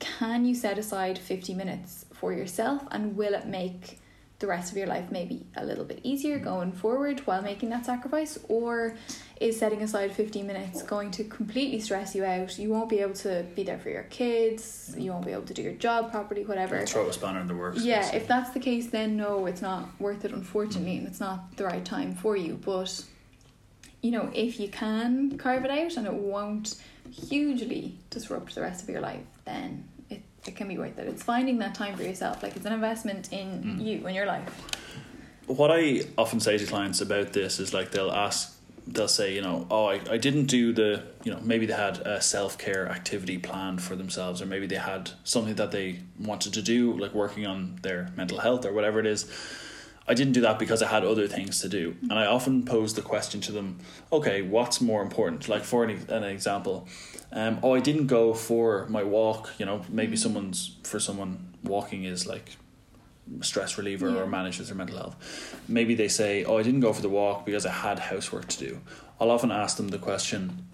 Can 0.00 0.44
you 0.44 0.56
set 0.56 0.76
aside 0.78 1.18
fifty 1.18 1.54
minutes 1.54 2.06
for 2.12 2.32
yourself, 2.32 2.82
and 2.90 3.16
will 3.16 3.34
it 3.34 3.46
make 3.46 4.00
the 4.38 4.46
rest 4.46 4.70
of 4.70 4.76
your 4.76 4.86
life 4.86 5.10
maybe 5.10 5.46
a 5.56 5.64
little 5.64 5.84
bit 5.84 5.98
easier 6.02 6.38
going 6.38 6.70
forward 6.70 7.20
while 7.20 7.40
making 7.40 7.70
that 7.70 7.86
sacrifice 7.86 8.38
or 8.48 8.94
is 9.40 9.58
setting 9.58 9.82
aside 9.82 10.12
15 10.12 10.46
minutes 10.46 10.82
going 10.82 11.10
to 11.10 11.24
completely 11.24 11.80
stress 11.80 12.14
you 12.14 12.24
out 12.24 12.58
you 12.58 12.68
won't 12.68 12.88
be 12.90 12.98
able 12.98 13.14
to 13.14 13.46
be 13.54 13.62
there 13.62 13.78
for 13.78 13.88
your 13.88 14.02
kids 14.04 14.94
you 14.98 15.10
won't 15.10 15.24
be 15.24 15.32
able 15.32 15.42
to 15.42 15.54
do 15.54 15.62
your 15.62 15.72
job 15.72 16.10
properly 16.10 16.44
whatever 16.44 16.84
Throw 16.84 17.08
a 17.08 17.12
spanner 17.12 17.40
in 17.40 17.46
the 17.48 17.54
works. 17.54 17.82
yeah 17.82 17.98
basically. 18.00 18.18
if 18.20 18.28
that's 18.28 18.50
the 18.50 18.60
case 18.60 18.88
then 18.88 19.16
no 19.16 19.46
it's 19.46 19.62
not 19.62 19.88
worth 19.98 20.24
it 20.24 20.32
unfortunately 20.32 20.98
and 20.98 21.06
it's 21.06 21.20
not 21.20 21.56
the 21.56 21.64
right 21.64 21.84
time 21.84 22.14
for 22.14 22.36
you 22.36 22.60
but 22.62 23.02
you 24.02 24.10
know 24.10 24.30
if 24.34 24.60
you 24.60 24.68
can 24.68 25.38
carve 25.38 25.64
it 25.64 25.70
out 25.70 25.96
and 25.96 26.06
it 26.06 26.12
won't 26.14 26.76
hugely 27.10 27.96
disrupt 28.10 28.54
the 28.54 28.60
rest 28.60 28.82
of 28.82 28.90
your 28.90 29.00
life 29.00 29.24
then 29.46 29.88
it, 30.48 30.56
can 30.56 30.68
be 30.68 30.78
worth 30.78 30.98
it. 30.98 31.06
It's 31.08 31.22
finding 31.22 31.58
that 31.58 31.74
time 31.74 31.96
for 31.96 32.02
yourself. 32.02 32.42
Like 32.42 32.56
it's 32.56 32.66
an 32.66 32.72
investment 32.72 33.32
in 33.32 33.62
Mm. 33.64 33.84
you 33.84 34.06
and 34.06 34.14
your 34.14 34.26
life. 34.26 34.48
What 35.46 35.70
I 35.70 36.02
often 36.18 36.40
say 36.40 36.58
to 36.58 36.66
clients 36.66 37.00
about 37.00 37.32
this 37.32 37.60
is 37.60 37.72
like 37.72 37.90
they'll 37.92 38.10
ask 38.10 38.52
they'll 38.88 39.08
say 39.08 39.34
you 39.34 39.42
know 39.42 39.66
oh 39.68 39.86
I, 39.86 40.00
I 40.10 40.16
didn't 40.16 40.46
do 40.46 40.72
the 40.72 41.02
you 41.24 41.32
know 41.32 41.40
maybe 41.42 41.66
they 41.66 41.72
had 41.74 41.98
a 41.98 42.20
self-care 42.22 42.88
activity 42.88 43.36
planned 43.36 43.82
for 43.82 43.96
themselves 43.96 44.40
or 44.40 44.46
maybe 44.46 44.66
they 44.68 44.76
had 44.76 45.10
something 45.24 45.56
that 45.56 45.72
they 45.72 45.98
wanted 46.20 46.54
to 46.54 46.62
do 46.62 46.96
like 46.96 47.12
working 47.12 47.46
on 47.46 47.78
their 47.82 48.10
mental 48.16 48.38
health 48.38 48.64
or 48.64 48.72
whatever 48.72 49.00
it 49.00 49.06
is 49.06 49.24
I 50.08 50.14
didn't 50.14 50.34
do 50.34 50.40
that 50.42 50.58
because 50.58 50.82
I 50.82 50.88
had 50.88 51.04
other 51.04 51.26
things 51.28 51.60
to 51.62 51.68
do 51.68 51.96
and 52.02 52.12
I 52.12 52.26
often 52.26 52.64
pose 52.64 52.94
the 52.94 53.02
question 53.02 53.40
to 53.42 53.52
them 53.52 53.78
okay 54.12 54.42
what's 54.42 54.80
more 54.80 55.02
important 55.02 55.48
like 55.48 55.64
for 55.64 55.84
an, 55.84 55.90
an 56.08 56.22
example 56.24 56.86
um, 57.32 57.58
oh 57.62 57.74
I 57.74 57.80
didn't 57.80 58.06
go 58.06 58.32
for 58.34 58.86
my 58.88 59.02
walk 59.02 59.50
you 59.58 59.66
know 59.66 59.82
maybe 59.88 60.16
someone's 60.16 60.76
for 60.84 61.00
someone 61.00 61.54
walking 61.64 62.04
is 62.04 62.26
like 62.26 62.56
stress 63.40 63.76
reliever 63.76 64.08
Yeah. 64.10 64.20
or 64.20 64.26
manages 64.26 64.68
their 64.68 64.76
mental 64.76 64.98
health. 64.98 65.16
Maybe 65.68 65.96
they 65.96 66.06
say, 66.06 66.44
"Oh, 66.44 66.58
I 66.58 66.62
didn't 66.62 66.78
go 66.78 66.92
for 66.92 67.02
the 67.02 67.08
walk 67.08 67.44
because 67.44 67.66
I 67.66 67.72
had 67.72 67.98
housework 67.98 68.46
to 68.46 68.58
do." 68.66 68.80
I'll 69.20 69.32
often 69.32 69.50
ask 69.50 69.76
them 69.76 69.88
the 69.88 69.98
question, 69.98 70.64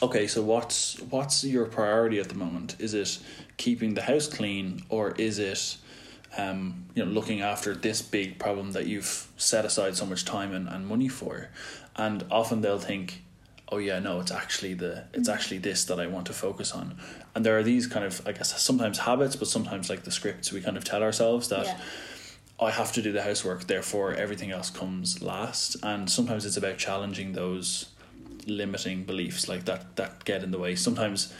"Okay, 0.00 0.28
so 0.28 0.40
what's 0.40 1.00
what's 1.10 1.42
your 1.42 1.64
priority 1.66 2.20
at 2.20 2.28
the 2.28 2.36
moment? 2.36 2.76
Is 2.78 2.94
it 2.94 3.18
keeping 3.56 3.94
the 3.94 4.02
house 4.02 4.28
clean 4.28 4.84
or 4.88 5.12
is 5.18 5.40
it 5.40 5.76
um, 6.36 6.86
you 6.94 7.04
know, 7.04 7.10
looking 7.10 7.40
after 7.40 7.74
this 7.74 8.02
big 8.02 8.38
problem 8.38 8.72
that 8.72 8.86
you've 8.86 9.28
set 9.36 9.64
aside 9.64 9.96
so 9.96 10.06
much 10.06 10.24
time 10.24 10.52
and, 10.54 10.68
and 10.68 10.86
money 10.86 11.08
for?" 11.08 11.48
And 11.96 12.24
often 12.30 12.60
they'll 12.60 12.78
think, 12.78 13.22
"Oh 13.70 13.78
yeah, 13.78 13.98
no, 13.98 14.20
it's 14.20 14.32
actually 14.32 14.74
the 14.74 15.04
it's 15.12 15.28
actually 15.28 15.58
this 15.58 15.84
that 15.84 16.00
I 16.00 16.06
want 16.06 16.26
to 16.26 16.32
focus 16.32 16.72
on." 16.72 16.96
And 17.34 17.44
there 17.44 17.56
are 17.58 17.62
these 17.62 17.86
kind 17.86 18.04
of 18.04 18.26
I 18.26 18.32
guess 18.32 18.60
sometimes 18.60 18.98
habits, 18.98 19.36
but 19.36 19.48
sometimes 19.48 19.90
like 19.90 20.04
the 20.04 20.10
scripts 20.10 20.52
we 20.52 20.60
kind 20.60 20.76
of 20.76 20.84
tell 20.84 21.02
ourselves 21.02 21.48
that 21.48 21.66
yeah 21.66 21.80
I 22.60 22.70
have 22.70 22.92
to 22.92 23.02
do 23.02 23.12
the 23.12 23.22
housework, 23.22 23.66
therefore 23.66 24.14
everything 24.14 24.50
else 24.52 24.70
comes 24.70 25.22
last. 25.22 25.76
And 25.82 26.08
sometimes 26.08 26.46
it's 26.46 26.56
about 26.56 26.78
challenging 26.78 27.32
those 27.32 27.86
limiting 28.46 29.04
beliefs 29.04 29.48
like 29.48 29.64
that 29.64 29.96
that 29.96 30.24
get 30.24 30.42
in 30.42 30.50
the 30.50 30.58
way. 30.58 30.76
Sometimes 30.76 31.32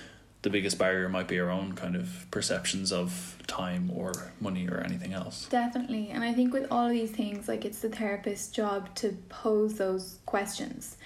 the 0.44 0.50
biggest 0.50 0.78
barrier 0.78 1.08
might 1.08 1.26
be 1.26 1.40
our 1.40 1.50
own 1.50 1.72
kind 1.72 1.96
of 1.96 2.26
perceptions 2.30 2.92
of 2.92 3.36
time 3.46 3.90
or 3.92 4.12
money 4.40 4.68
or 4.68 4.78
anything 4.80 5.14
else. 5.14 5.46
Definitely. 5.48 6.10
And 6.10 6.22
I 6.22 6.34
think 6.34 6.52
with 6.52 6.66
all 6.70 6.86
of 6.86 6.92
these 6.92 7.10
things, 7.10 7.48
like 7.48 7.64
it's 7.64 7.80
the 7.80 7.88
therapist's 7.88 8.52
job 8.52 8.94
to 8.96 9.16
pose 9.30 9.74
those 9.78 10.18
questions. 10.26 10.98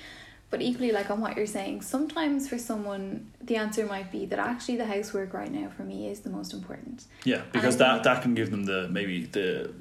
But 0.50 0.60
equally, 0.60 0.90
like 0.90 1.08
on 1.10 1.20
what 1.20 1.36
you're 1.36 1.46
saying, 1.46 1.82
sometimes 1.82 2.48
for 2.48 2.58
someone, 2.58 3.30
the 3.40 3.56
answer 3.56 3.86
might 3.86 4.10
be 4.10 4.26
that 4.26 4.40
actually 4.40 4.76
the 4.76 4.86
housework 4.86 5.32
right 5.32 5.52
now 5.52 5.68
for 5.68 5.82
me 5.84 6.08
is 6.08 6.20
the 6.20 6.30
most 6.30 6.52
important. 6.52 7.04
Yeah, 7.24 7.42
because 7.52 7.76
that 7.76 8.02
that 8.04 8.22
can 8.22 8.34
give 8.34 8.50
them 8.50 8.64
the 8.64 8.88
maybe 8.88 9.26
the 9.26 9.72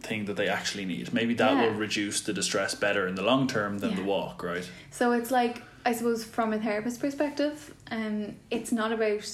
thing 0.00 0.26
that 0.26 0.36
they 0.36 0.48
actually 0.48 0.84
need. 0.84 1.14
Maybe 1.14 1.32
that 1.34 1.52
Yeah. 1.52 1.62
will 1.66 1.74
reduce 1.74 2.20
the 2.20 2.34
distress 2.34 2.74
better 2.74 3.06
in 3.06 3.14
the 3.14 3.22
long 3.22 3.46
term 3.46 3.78
than 3.78 3.94
the 3.96 4.02
walk, 4.02 4.42
right? 4.42 4.68
So 4.90 5.12
it's 5.12 5.30
like, 5.30 5.62
I 5.86 5.92
suppose, 5.92 6.24
from 6.24 6.52
a 6.52 6.58
therapist 6.58 7.00
perspective, 7.00 7.72
um, 7.92 8.34
it's 8.50 8.72
not 8.72 8.90
about 8.90 9.24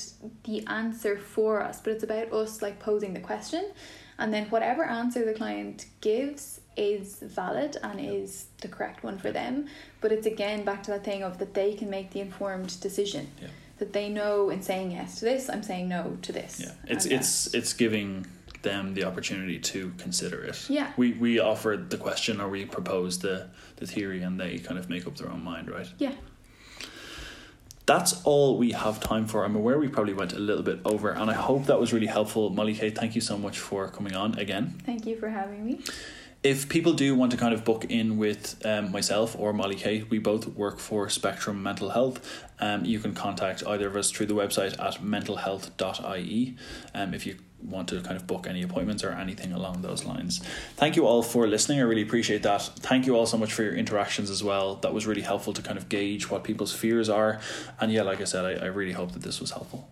the 0.44 0.66
answer 0.66 1.16
for 1.16 1.62
us, 1.62 1.80
but 1.80 1.94
it's 1.94 2.04
about 2.04 2.30
us 2.30 2.60
like 2.60 2.78
posing 2.78 3.14
the 3.14 3.20
question. 3.20 3.70
And 4.18 4.34
then 4.34 4.44
whatever 4.50 4.84
answer 4.84 5.24
the 5.24 5.32
client 5.32 5.86
gives, 6.02 6.60
is 6.76 7.20
valid 7.20 7.78
and 7.82 7.98
is 7.98 8.46
the 8.60 8.68
correct 8.68 9.02
one 9.02 9.18
for 9.18 9.30
them. 9.30 9.66
But 10.02 10.12
it's 10.12 10.26
again 10.26 10.62
back 10.62 10.82
to 10.84 10.90
that 10.92 11.04
thing 11.04 11.22
of 11.22 11.38
that 11.38 11.54
they 11.54 11.74
can 11.74 11.88
make 11.88 12.10
the 12.10 12.20
informed 12.20 12.78
decision. 12.80 13.28
Yeah. 13.40 13.48
That 13.78 13.94
they 13.94 14.10
know 14.10 14.50
in 14.50 14.62
saying 14.62 14.92
yes 14.92 15.18
to 15.20 15.24
this, 15.24 15.48
I'm 15.48 15.62
saying 15.62 15.88
no 15.88 16.18
to 16.22 16.32
this. 16.32 16.60
Yeah, 16.60 16.72
it's 16.86 17.04
And, 17.06 17.14
uh, 17.14 17.16
it's 17.16 17.54
it's 17.54 17.72
giving 17.72 18.26
them 18.60 18.94
the 18.94 19.04
opportunity 19.04 19.58
to 19.58 19.92
consider 19.98 20.42
it. 20.44 20.68
Yeah. 20.68 20.92
We 20.96 21.12
we 21.12 21.40
offered 21.40 21.90
the 21.90 21.96
question 21.96 22.40
or 22.40 22.48
we 22.48 22.64
proposed 22.64 23.22
the 23.22 23.48
the 23.76 23.86
theory 23.86 24.22
and 24.22 24.38
they 24.38 24.58
kind 24.58 24.78
of 24.78 24.88
make 24.88 25.06
up 25.06 25.16
their 25.16 25.30
own 25.30 25.42
mind, 25.42 25.70
right? 25.70 25.88
yeah. 25.98 26.12
That's 27.84 28.22
all 28.24 28.58
we 28.58 28.72
have 28.72 29.00
time 29.00 29.26
for. 29.26 29.44
I'm 29.44 29.56
aware 29.56 29.78
we 29.78 29.88
probably 29.88 30.14
went 30.14 30.32
a 30.32 30.38
little 30.38 30.62
bit 30.62 30.80
over, 30.84 31.10
and 31.10 31.30
I 31.30 31.34
hope 31.34 31.66
that 31.66 31.80
was 31.80 31.92
really 31.92 32.06
helpful. 32.06 32.50
Mollie-Kate, 32.50 32.96
thank 32.96 33.14
you 33.14 33.20
so 33.20 33.36
much 33.36 33.58
for 33.58 33.88
coming 33.88 34.14
on 34.14 34.38
again. 34.38 34.80
Thank 34.86 35.04
you 35.06 35.16
for 35.16 35.28
having 35.28 35.64
me. 35.64 35.80
If 36.44 36.68
people 36.68 36.92
do 36.92 37.14
want 37.14 37.30
to 37.32 37.38
kind 37.38 37.54
of 37.54 37.64
book 37.64 37.84
in 37.88 38.18
with 38.18 38.60
um, 38.64 38.90
myself 38.90 39.36
or 39.38 39.52
Mollie-Kate, 39.52 40.10
we 40.10 40.18
both 40.18 40.48
work 40.48 40.80
for 40.80 41.08
Spectrum 41.08 41.62
Mental 41.62 41.90
Health. 41.90 42.44
Um, 42.60 42.84
you 42.84 42.98
can 42.98 43.14
contact 43.14 43.64
either 43.66 43.86
of 43.88 43.96
us 43.96 44.10
through 44.10 44.26
the 44.26 44.34
website 44.34 44.72
at 44.80 44.94
mentalhealth.ie 45.02 46.56
um, 46.94 47.14
if 47.14 47.26
you 47.26 47.36
want 47.64 47.88
to 47.88 48.00
kind 48.00 48.16
of 48.16 48.26
book 48.26 48.46
any 48.46 48.62
appointments 48.62 49.04
or 49.04 49.10
anything 49.10 49.52
along 49.52 49.82
those 49.82 50.04
lines. 50.04 50.38
Thank 50.76 50.96
you 50.96 51.06
all 51.06 51.22
for 51.22 51.46
listening. 51.46 51.78
I 51.78 51.82
really 51.82 52.02
appreciate 52.02 52.42
that. 52.42 52.62
Thank 52.62 53.06
you 53.06 53.16
all 53.16 53.26
so 53.26 53.38
much 53.38 53.52
for 53.52 53.62
your 53.62 53.74
interactions 53.74 54.30
as 54.30 54.42
well. 54.42 54.76
That 54.76 54.92
was 54.92 55.06
really 55.06 55.22
helpful 55.22 55.52
to 55.52 55.62
kind 55.62 55.78
of 55.78 55.88
gauge 55.88 56.30
what 56.30 56.44
people's 56.44 56.74
fears 56.74 57.08
are. 57.08 57.40
And 57.80 57.92
yeah, 57.92 58.02
like 58.02 58.20
I 58.20 58.24
said, 58.24 58.44
I, 58.44 58.64
I 58.64 58.68
really 58.68 58.92
hope 58.92 59.12
that 59.12 59.22
this 59.22 59.40
was 59.40 59.50
helpful. 59.50 59.88